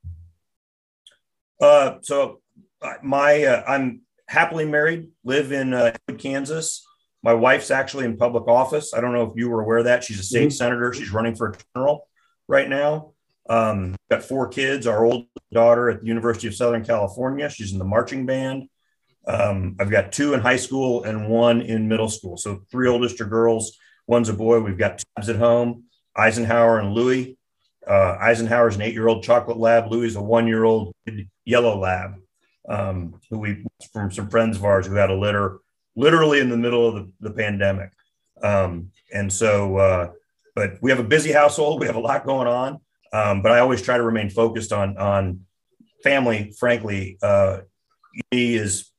Uh, 1.60 1.96
so 2.02 2.40
uh, 2.82 2.94
my 3.02 3.44
uh, 3.44 3.64
I'm 3.66 4.02
happily 4.28 4.64
married, 4.64 5.08
live 5.24 5.52
in 5.52 5.74
uh, 5.74 5.92
Kansas. 6.18 6.86
My 7.22 7.34
wife's 7.34 7.70
actually 7.70 8.06
in 8.06 8.16
public 8.16 8.46
office. 8.48 8.94
I 8.94 9.00
don't 9.00 9.12
know 9.12 9.24
if 9.24 9.32
you 9.36 9.50
were 9.50 9.60
aware 9.60 9.78
of 9.78 9.84
that. 9.84 10.04
She's 10.04 10.20
a 10.20 10.22
state 10.22 10.48
mm-hmm. 10.48 10.50
senator. 10.50 10.92
She's 10.92 11.12
running 11.12 11.34
for 11.34 11.50
a 11.50 11.54
general 11.74 12.08
right 12.48 12.68
now. 12.68 13.12
Um, 13.48 13.96
got 14.10 14.22
four 14.22 14.48
kids. 14.48 14.86
Our 14.86 15.04
old 15.04 15.26
daughter 15.52 15.90
at 15.90 16.00
the 16.00 16.06
University 16.06 16.46
of 16.46 16.54
Southern 16.54 16.84
California. 16.84 17.50
She's 17.50 17.72
in 17.72 17.78
the 17.78 17.84
marching 17.84 18.24
band. 18.24 18.69
Um, 19.26 19.76
I've 19.78 19.90
got 19.90 20.12
two 20.12 20.34
in 20.34 20.40
high 20.40 20.56
school 20.56 21.04
and 21.04 21.28
one 21.28 21.60
in 21.60 21.88
middle 21.88 22.08
school. 22.08 22.36
So 22.36 22.62
three 22.70 22.88
oldest 22.88 23.20
are 23.20 23.26
girls. 23.26 23.76
One's 24.06 24.28
a 24.28 24.32
boy. 24.32 24.60
We've 24.60 24.78
got 24.78 25.02
tabs 25.16 25.28
at 25.28 25.36
home. 25.36 25.84
Eisenhower 26.16 26.80
and 26.80 26.92
Louis. 26.92 27.36
Uh, 27.86 28.16
Eisenhower's 28.20 28.76
an 28.76 28.82
eight-year-old 28.82 29.22
chocolate 29.22 29.58
lab. 29.58 29.90
Louis 29.90 30.08
is 30.08 30.16
a 30.16 30.22
one-year-old 30.22 30.94
yellow 31.44 31.78
lab. 31.78 32.14
Um, 32.68 33.20
who 33.30 33.38
we 33.38 33.64
from 33.92 34.12
some 34.12 34.28
friends 34.28 34.56
of 34.56 34.64
ours 34.64 34.86
who 34.86 34.94
had 34.94 35.10
a 35.10 35.14
litter 35.14 35.58
literally 35.96 36.40
in 36.40 36.50
the 36.50 36.56
middle 36.56 36.86
of 36.86 36.94
the, 36.94 37.12
the 37.20 37.30
pandemic. 37.30 37.90
Um, 38.42 38.90
and 39.12 39.32
so, 39.32 39.76
uh, 39.76 40.10
but 40.54 40.74
we 40.80 40.90
have 40.90 41.00
a 41.00 41.04
busy 41.04 41.32
household. 41.32 41.80
We 41.80 41.86
have 41.86 41.96
a 41.96 42.00
lot 42.00 42.26
going 42.26 42.46
on. 42.46 42.80
Um, 43.12 43.42
but 43.42 43.50
I 43.50 43.58
always 43.58 43.82
try 43.82 43.96
to 43.96 44.02
remain 44.02 44.30
focused 44.30 44.72
on 44.72 44.96
on 44.98 45.46
family. 46.04 46.52
Frankly, 46.58 47.18
uh, 47.22 47.60
he 48.30 48.56
is, 48.56 48.90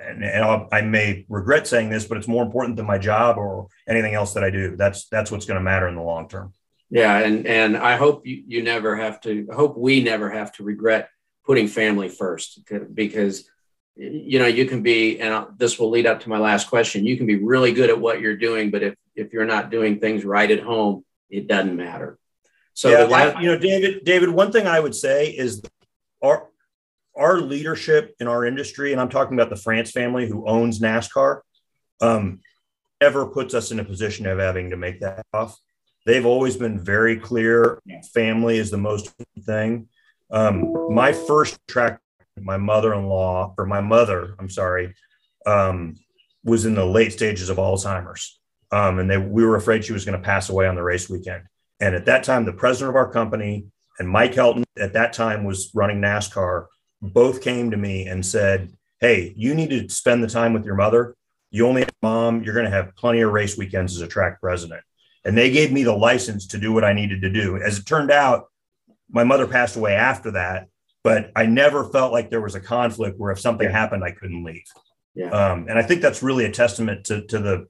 and, 0.00 0.24
and 0.24 0.66
i 0.72 0.80
may 0.80 1.24
regret 1.28 1.66
saying 1.66 1.90
this, 1.90 2.06
but 2.06 2.18
it's 2.18 2.28
more 2.28 2.44
important 2.44 2.76
than 2.76 2.86
my 2.86 2.98
job 2.98 3.36
or 3.38 3.68
anything 3.88 4.14
else 4.14 4.34
that 4.34 4.44
I 4.44 4.50
do. 4.50 4.76
That's 4.76 5.08
that's 5.08 5.30
what's 5.30 5.46
going 5.46 5.58
to 5.58 5.64
matter 5.64 5.88
in 5.88 5.94
the 5.94 6.02
long 6.02 6.28
term. 6.28 6.52
Yeah, 6.90 7.18
and 7.18 7.46
and 7.46 7.76
I 7.76 7.96
hope 7.96 8.26
you, 8.26 8.42
you 8.46 8.62
never 8.62 8.96
have 8.96 9.20
to. 9.22 9.46
I 9.50 9.54
hope 9.54 9.76
we 9.76 10.02
never 10.02 10.30
have 10.30 10.52
to 10.52 10.62
regret 10.62 11.10
putting 11.44 11.68
family 11.68 12.08
first 12.08 12.60
because 12.94 13.48
you 13.96 14.38
know 14.38 14.46
you 14.46 14.66
can 14.66 14.82
be 14.82 15.18
and 15.20 15.46
this 15.56 15.78
will 15.78 15.90
lead 15.90 16.06
up 16.06 16.20
to 16.20 16.28
my 16.28 16.38
last 16.38 16.68
question 16.68 17.04
you 17.04 17.16
can 17.16 17.26
be 17.26 17.34
really 17.34 17.72
good 17.72 17.90
at 17.90 17.98
what 17.98 18.20
you're 18.20 18.36
doing 18.36 18.70
but 18.70 18.80
if 18.84 18.94
if 19.16 19.32
you're 19.32 19.44
not 19.44 19.70
doing 19.70 19.98
things 19.98 20.24
right 20.24 20.52
at 20.52 20.60
home 20.60 21.04
it 21.30 21.48
doesn't 21.48 21.74
matter 21.74 22.16
so 22.78 22.90
yeah, 22.90 23.06
last, 23.06 23.42
you 23.42 23.48
know, 23.48 23.58
David, 23.58 24.04
David, 24.04 24.28
one 24.28 24.52
thing 24.52 24.68
I 24.68 24.78
would 24.78 24.94
say 24.94 25.30
is 25.30 25.60
our 26.22 26.46
our 27.18 27.40
leadership 27.40 28.14
in 28.20 28.28
our 28.28 28.46
industry, 28.46 28.92
and 28.92 29.00
I'm 29.00 29.08
talking 29.08 29.38
about 29.38 29.50
the 29.50 29.56
France 29.56 29.90
family 29.90 30.28
who 30.28 30.46
owns 30.46 30.80
NASCAR, 30.80 31.40
um, 32.00 32.40
puts 33.00 33.54
us 33.54 33.70
in 33.70 33.80
a 33.80 33.84
position 33.84 34.26
of 34.26 34.38
having 34.38 34.70
to 34.70 34.76
make 34.76 35.00
that 35.00 35.26
off. 35.32 35.58
They've 36.06 36.24
always 36.24 36.56
been 36.56 36.82
very 36.82 37.16
clear. 37.18 37.80
Family 38.14 38.56
is 38.56 38.70
the 38.70 38.78
most 38.78 39.12
thing. 39.44 39.88
Um, 40.30 40.94
my 40.94 41.12
first 41.12 41.58
track, 41.68 42.00
my 42.40 42.56
mother-in-law 42.56 43.54
or 43.58 43.66
my 43.66 43.80
mother, 43.80 44.34
I'm 44.38 44.50
sorry, 44.50 44.94
um, 45.44 45.96
was 46.44 46.64
in 46.64 46.74
the 46.74 46.84
late 46.84 47.12
stages 47.12 47.50
of 47.50 47.56
Alzheimer's, 47.56 48.40
um, 48.70 48.98
and 48.98 49.10
they 49.10 49.18
we 49.18 49.44
were 49.44 49.56
afraid 49.56 49.84
she 49.84 49.92
was 49.92 50.04
going 50.04 50.18
to 50.18 50.24
pass 50.24 50.48
away 50.50 50.66
on 50.66 50.76
the 50.76 50.82
race 50.82 51.10
weekend. 51.10 51.44
And 51.80 51.94
at 51.94 52.06
that 52.06 52.24
time, 52.24 52.44
the 52.44 52.52
president 52.52 52.90
of 52.90 52.96
our 52.96 53.10
company 53.10 53.66
and 53.98 54.08
Mike 54.08 54.34
Helton 54.34 54.64
at 54.78 54.92
that 54.92 55.12
time 55.12 55.44
was 55.44 55.70
running 55.74 56.00
NASCAR. 56.00 56.66
Both 57.00 57.42
came 57.42 57.70
to 57.70 57.76
me 57.76 58.06
and 58.06 58.24
said, 58.24 58.72
Hey, 59.00 59.32
you 59.36 59.54
need 59.54 59.70
to 59.70 59.88
spend 59.88 60.22
the 60.22 60.28
time 60.28 60.52
with 60.52 60.64
your 60.64 60.74
mother. 60.74 61.16
You 61.50 61.66
only 61.66 61.82
have 61.82 61.94
mom. 62.02 62.42
You're 62.42 62.54
going 62.54 62.66
to 62.66 62.70
have 62.70 62.96
plenty 62.96 63.20
of 63.20 63.32
race 63.32 63.56
weekends 63.56 63.94
as 63.94 64.02
a 64.02 64.08
track 64.08 64.40
president. 64.40 64.82
And 65.24 65.36
they 65.36 65.50
gave 65.50 65.72
me 65.72 65.84
the 65.84 65.94
license 65.94 66.48
to 66.48 66.58
do 66.58 66.72
what 66.72 66.84
I 66.84 66.92
needed 66.92 67.22
to 67.22 67.30
do. 67.30 67.56
As 67.56 67.78
it 67.78 67.86
turned 67.86 68.10
out, 68.10 68.46
my 69.10 69.24
mother 69.24 69.46
passed 69.46 69.76
away 69.76 69.94
after 69.94 70.32
that, 70.32 70.68
but 71.02 71.30
I 71.34 71.46
never 71.46 71.84
felt 71.84 72.12
like 72.12 72.28
there 72.30 72.40
was 72.40 72.54
a 72.54 72.60
conflict 72.60 73.18
where 73.18 73.32
if 73.32 73.40
something 73.40 73.66
yeah. 73.66 73.72
happened, 73.72 74.04
I 74.04 74.10
couldn't 74.10 74.44
leave. 74.44 74.64
Yeah. 75.14 75.30
Um, 75.30 75.66
and 75.68 75.78
I 75.78 75.82
think 75.82 76.02
that's 76.02 76.22
really 76.22 76.44
a 76.44 76.50
testament 76.50 77.06
to, 77.06 77.26
to 77.26 77.38
the 77.38 77.66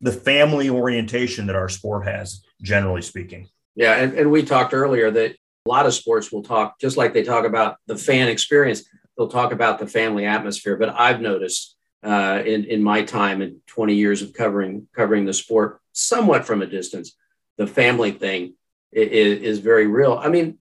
the 0.00 0.12
family 0.12 0.68
orientation 0.68 1.46
that 1.46 1.56
our 1.56 1.68
sport 1.68 2.06
has, 2.06 2.42
generally 2.60 3.00
speaking. 3.00 3.48
Yeah, 3.74 3.94
and, 3.94 4.12
and 4.12 4.30
we 4.30 4.42
talked 4.42 4.74
earlier 4.74 5.10
that 5.10 5.36
a 5.66 5.70
lot 5.70 5.86
of 5.86 5.94
sports 5.94 6.30
will 6.30 6.42
talk 6.42 6.78
just 6.78 6.96
like 6.96 7.14
they 7.14 7.22
talk 7.22 7.46
about 7.46 7.78
the 7.86 7.96
fan 7.96 8.28
experience. 8.28 8.84
They'll 9.16 9.28
talk 9.28 9.52
about 9.52 9.78
the 9.78 9.86
family 9.86 10.26
atmosphere. 10.26 10.76
But 10.76 10.94
I've 10.98 11.20
noticed 11.20 11.76
uh, 12.02 12.42
in 12.44 12.64
in 12.64 12.82
my 12.82 13.02
time 13.02 13.40
and 13.40 13.60
20 13.68 13.94
years 13.94 14.20
of 14.20 14.34
covering 14.34 14.88
covering 14.94 15.24
the 15.24 15.32
sport 15.32 15.80
somewhat 15.92 16.44
from 16.44 16.60
a 16.60 16.66
distance, 16.66 17.16
the 17.56 17.66
family 17.66 18.10
thing 18.10 18.54
is, 18.92 19.40
is 19.40 19.58
very 19.60 19.86
real. 19.86 20.20
I 20.20 20.28
mean, 20.28 20.58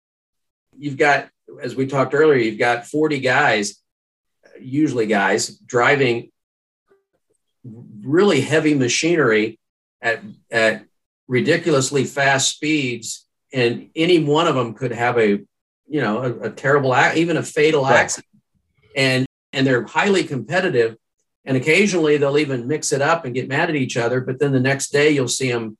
you've 0.77 0.97
got 0.97 1.29
as 1.61 1.75
we 1.75 1.85
talked 1.85 2.13
earlier, 2.13 2.37
you've 2.37 2.59
got 2.59 2.87
40 2.87 3.19
guys, 3.19 3.81
usually 4.59 5.07
guys, 5.07 5.49
driving 5.57 6.31
really 8.01 8.41
heavy 8.41 8.73
machinery 8.73 9.59
at, 10.01 10.21
at 10.51 10.85
ridiculously 11.27 12.03
fast 12.03 12.55
speeds, 12.55 13.25
and 13.53 13.89
any 13.95 14.23
one 14.23 14.47
of 14.47 14.55
them 14.55 14.73
could 14.73 14.91
have 14.91 15.17
a, 15.17 15.29
you 15.87 16.01
know, 16.01 16.23
a, 16.23 16.47
a 16.47 16.49
terrible, 16.49 16.95
even 17.15 17.37
a 17.37 17.43
fatal 17.43 17.83
right. 17.83 17.95
accident. 17.95 18.27
And 18.95 19.25
and 19.51 19.65
they're 19.67 19.85
highly 19.85 20.23
competitive, 20.23 20.97
and 21.45 21.55
occasionally 21.55 22.17
they'll 22.17 22.37
even 22.37 22.67
mix 22.67 22.91
it 22.91 23.01
up 23.01 23.25
and 23.25 23.33
get 23.33 23.47
mad 23.47 23.69
at 23.69 23.75
each 23.75 23.97
other. 23.97 24.21
But 24.21 24.39
then 24.39 24.51
the 24.51 24.59
next 24.59 24.91
day 24.91 25.11
you'll 25.11 25.27
see 25.27 25.51
them 25.51 25.77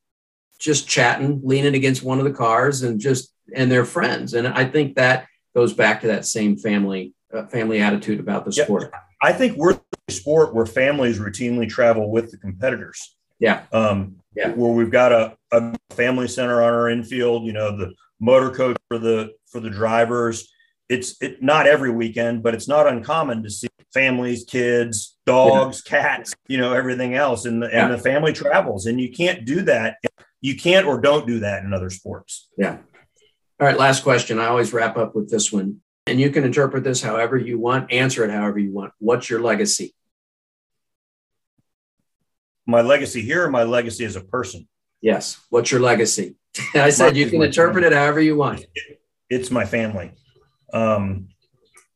just 0.59 0.87
chatting, 0.87 1.41
leaning 1.43 1.75
against 1.75 2.03
one 2.03 2.19
of 2.19 2.25
the 2.25 2.31
cars, 2.31 2.83
and 2.83 2.99
just 2.99 3.33
and 3.55 3.71
they're 3.71 3.85
friends. 3.85 4.33
And 4.33 4.47
I 4.47 4.65
think 4.65 4.95
that 4.95 5.27
goes 5.55 5.73
back 5.73 6.01
to 6.01 6.07
that 6.07 6.25
same 6.25 6.57
family 6.57 7.13
uh, 7.33 7.45
family 7.47 7.81
attitude 7.81 8.19
about 8.19 8.45
the 8.45 8.51
sport. 8.51 8.91
I 9.21 9.33
think 9.33 9.57
we're 9.57 9.79
the 10.07 10.13
sport 10.13 10.53
where 10.53 10.65
families 10.65 11.19
routinely 11.19 11.67
travel 11.69 12.11
with 12.11 12.31
the 12.31 12.37
competitors. 12.37 13.15
Yeah. 13.39 13.63
Um, 13.71 14.17
yeah. 14.35 14.49
Where 14.49 14.71
we've 14.71 14.91
got 14.91 15.11
a, 15.11 15.37
a 15.51 15.75
family 15.91 16.27
center 16.27 16.61
on 16.61 16.73
our 16.73 16.89
infield, 16.89 17.45
you 17.45 17.53
know, 17.53 17.77
the 17.77 17.93
motor 18.19 18.51
coach 18.51 18.77
for 18.87 18.97
the 18.97 19.33
for 19.51 19.59
the 19.59 19.69
drivers. 19.69 20.49
It's 20.89 21.21
it 21.21 21.41
not 21.41 21.67
every 21.67 21.91
weekend, 21.91 22.43
but 22.43 22.53
it's 22.53 22.67
not 22.67 22.87
uncommon 22.87 23.43
to 23.43 23.49
see 23.49 23.67
families, 23.93 24.43
kids, 24.45 25.17
dogs, 25.25 25.83
yeah. 25.85 26.01
cats, 26.01 26.33
you 26.47 26.57
know, 26.57 26.73
everything 26.73 27.15
else, 27.15 27.45
and 27.45 27.61
the 27.61 27.67
yeah. 27.67 27.85
and 27.85 27.93
the 27.93 27.97
family 27.97 28.33
travels, 28.33 28.85
and 28.85 28.99
you 28.99 29.11
can't 29.11 29.45
do 29.45 29.61
that. 29.63 29.97
You 30.41 30.57
can't 30.57 30.85
or 30.85 30.99
don't 30.99 31.25
do 31.25 31.39
that 31.39 31.63
in 31.63 31.73
other 31.73 31.89
sports. 31.89 32.49
Yeah. 32.57 32.77
All 33.59 33.67
right. 33.67 33.77
Last 33.77 34.03
question. 34.03 34.39
I 34.39 34.47
always 34.47 34.73
wrap 34.73 34.97
up 34.97 35.15
with 35.15 35.29
this 35.29 35.51
one. 35.51 35.79
And 36.05 36.19
you 36.19 36.31
can 36.31 36.43
interpret 36.43 36.83
this 36.83 37.01
however 37.01 37.37
you 37.37 37.57
want, 37.57 37.91
answer 37.91 38.25
it 38.25 38.29
however 38.29 38.59
you 38.59 38.73
want. 38.73 38.91
What's 38.99 39.29
your 39.29 39.41
legacy? 39.41 39.95
My 42.65 42.81
legacy 42.81 43.21
here, 43.21 43.45
or 43.45 43.49
my 43.49 43.63
legacy 43.63 44.05
as 44.05 44.15
a 44.15 44.21
person? 44.21 44.67
Yes. 45.01 45.39
What's 45.49 45.71
your 45.71 45.81
legacy? 45.81 46.35
I 46.75 46.89
said 46.89 47.17
you 47.17 47.29
can 47.29 47.41
interpret 47.41 47.83
it 47.83 47.93
however 47.93 48.21
you 48.21 48.35
want. 48.37 48.65
It's 49.29 49.51
my 49.51 49.65
family. 49.65 50.11
Um, 50.73 51.27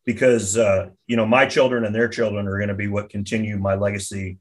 because 0.05 0.57
uh, 0.57 0.89
you 1.05 1.17
know 1.17 1.25
my 1.25 1.45
children 1.45 1.83
and 1.83 1.93
their 1.93 2.07
children 2.07 2.47
are 2.47 2.57
going 2.57 2.69
to 2.69 2.75
be 2.75 2.87
what 2.87 3.09
continue 3.09 3.57
my 3.57 3.75
legacy 3.75 4.39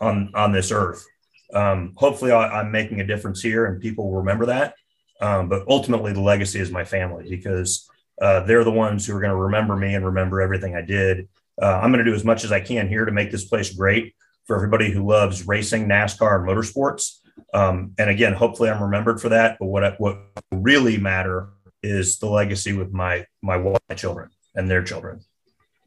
on 0.00 0.30
on 0.34 0.52
this 0.52 0.70
earth. 0.70 1.04
Um, 1.52 1.92
hopefully, 1.96 2.30
I, 2.30 2.60
am 2.60 2.70
making 2.70 3.00
a 3.00 3.06
difference 3.06 3.42
here, 3.42 3.66
and 3.66 3.80
people 3.80 4.10
will 4.10 4.18
remember 4.18 4.46
that. 4.46 4.74
Um, 5.20 5.48
but 5.48 5.64
ultimately, 5.68 6.12
the 6.12 6.20
legacy 6.20 6.60
is 6.60 6.70
my 6.70 6.84
family 6.84 7.28
because 7.28 7.88
uh, 8.22 8.40
they're 8.40 8.64
the 8.64 8.70
ones 8.70 9.04
who 9.04 9.16
are 9.16 9.20
going 9.20 9.30
to 9.30 9.36
remember 9.36 9.76
me 9.76 9.94
and 9.94 10.04
remember 10.04 10.40
everything 10.40 10.76
I 10.76 10.82
did. 10.82 11.28
Uh, 11.60 11.80
I'm 11.82 11.92
going 11.92 12.04
to 12.04 12.10
do 12.10 12.16
as 12.16 12.24
much 12.24 12.44
as 12.44 12.52
I 12.52 12.60
can 12.60 12.88
here 12.88 13.04
to 13.04 13.12
make 13.12 13.30
this 13.30 13.44
place 13.44 13.74
great 13.74 14.14
for 14.50 14.56
everybody 14.56 14.90
who 14.90 15.06
loves 15.06 15.46
racing, 15.46 15.86
NASCAR, 15.86 16.40
and 16.40 16.48
motorsports. 16.48 17.18
Um, 17.54 17.94
and 17.98 18.10
again, 18.10 18.32
hopefully, 18.32 18.68
I'm 18.68 18.82
remembered 18.82 19.20
for 19.20 19.28
that. 19.28 19.58
But 19.60 19.66
what 19.66 20.00
what 20.00 20.18
really 20.50 20.98
matter 20.98 21.50
is 21.84 22.18
the 22.18 22.26
legacy 22.26 22.72
with 22.72 22.92
my 22.92 23.26
my 23.42 23.58
my 23.58 23.94
children 23.94 24.30
and 24.56 24.68
their 24.68 24.82
children. 24.82 25.20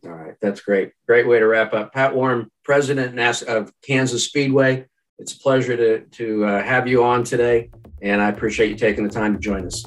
All 0.05 0.11
right, 0.11 0.35
that's 0.41 0.61
great. 0.61 0.93
Great 1.07 1.27
way 1.27 1.39
to 1.39 1.45
wrap 1.45 1.73
up. 1.73 1.91
Pat 1.91 2.15
Warren, 2.15 2.49
President 2.63 3.19
of 3.49 3.73
Kansas 3.81 4.23
Speedway. 4.23 4.85
It's 5.19 5.33
a 5.33 5.39
pleasure 5.39 5.75
to 5.75 6.05
to 6.05 6.45
uh, 6.45 6.63
have 6.63 6.87
you 6.87 7.03
on 7.03 7.25
today, 7.25 7.69
and 8.01 8.21
I 8.21 8.29
appreciate 8.29 8.69
you 8.69 8.77
taking 8.77 9.03
the 9.03 9.13
time 9.13 9.33
to 9.33 9.39
join 9.41 9.65
us. 9.65 9.83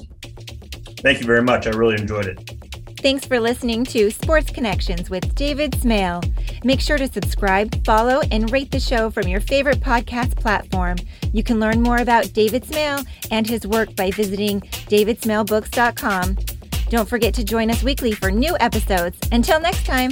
Thank 0.99 1.19
you 1.19 1.25
very 1.25 1.41
much. 1.41 1.65
I 1.65 1.71
really 1.71 1.95
enjoyed 1.95 2.27
it. 2.27 2.66
Thanks 3.07 3.25
for 3.25 3.39
listening 3.39 3.85
to 3.85 4.11
Sports 4.11 4.51
Connections 4.51 5.09
with 5.09 5.33
David 5.33 5.73
Smale. 5.75 6.21
Make 6.65 6.81
sure 6.81 6.97
to 6.97 7.07
subscribe, 7.07 7.85
follow, 7.85 8.19
and 8.33 8.51
rate 8.51 8.69
the 8.69 8.81
show 8.81 9.09
from 9.09 9.29
your 9.29 9.39
favorite 9.39 9.79
podcast 9.79 10.35
platform. 10.35 10.97
You 11.31 11.41
can 11.41 11.57
learn 11.57 11.81
more 11.81 11.99
about 11.99 12.33
David 12.33 12.65
Smale 12.65 12.99
and 13.31 13.47
his 13.47 13.65
work 13.65 13.95
by 13.95 14.11
visiting 14.11 14.59
davidsmalebooks.com. 14.59 16.37
Don't 16.89 17.07
forget 17.07 17.33
to 17.35 17.45
join 17.45 17.71
us 17.71 17.81
weekly 17.81 18.11
for 18.11 18.29
new 18.29 18.57
episodes. 18.59 19.17
Until 19.31 19.61
next 19.61 19.85
time. 19.85 20.11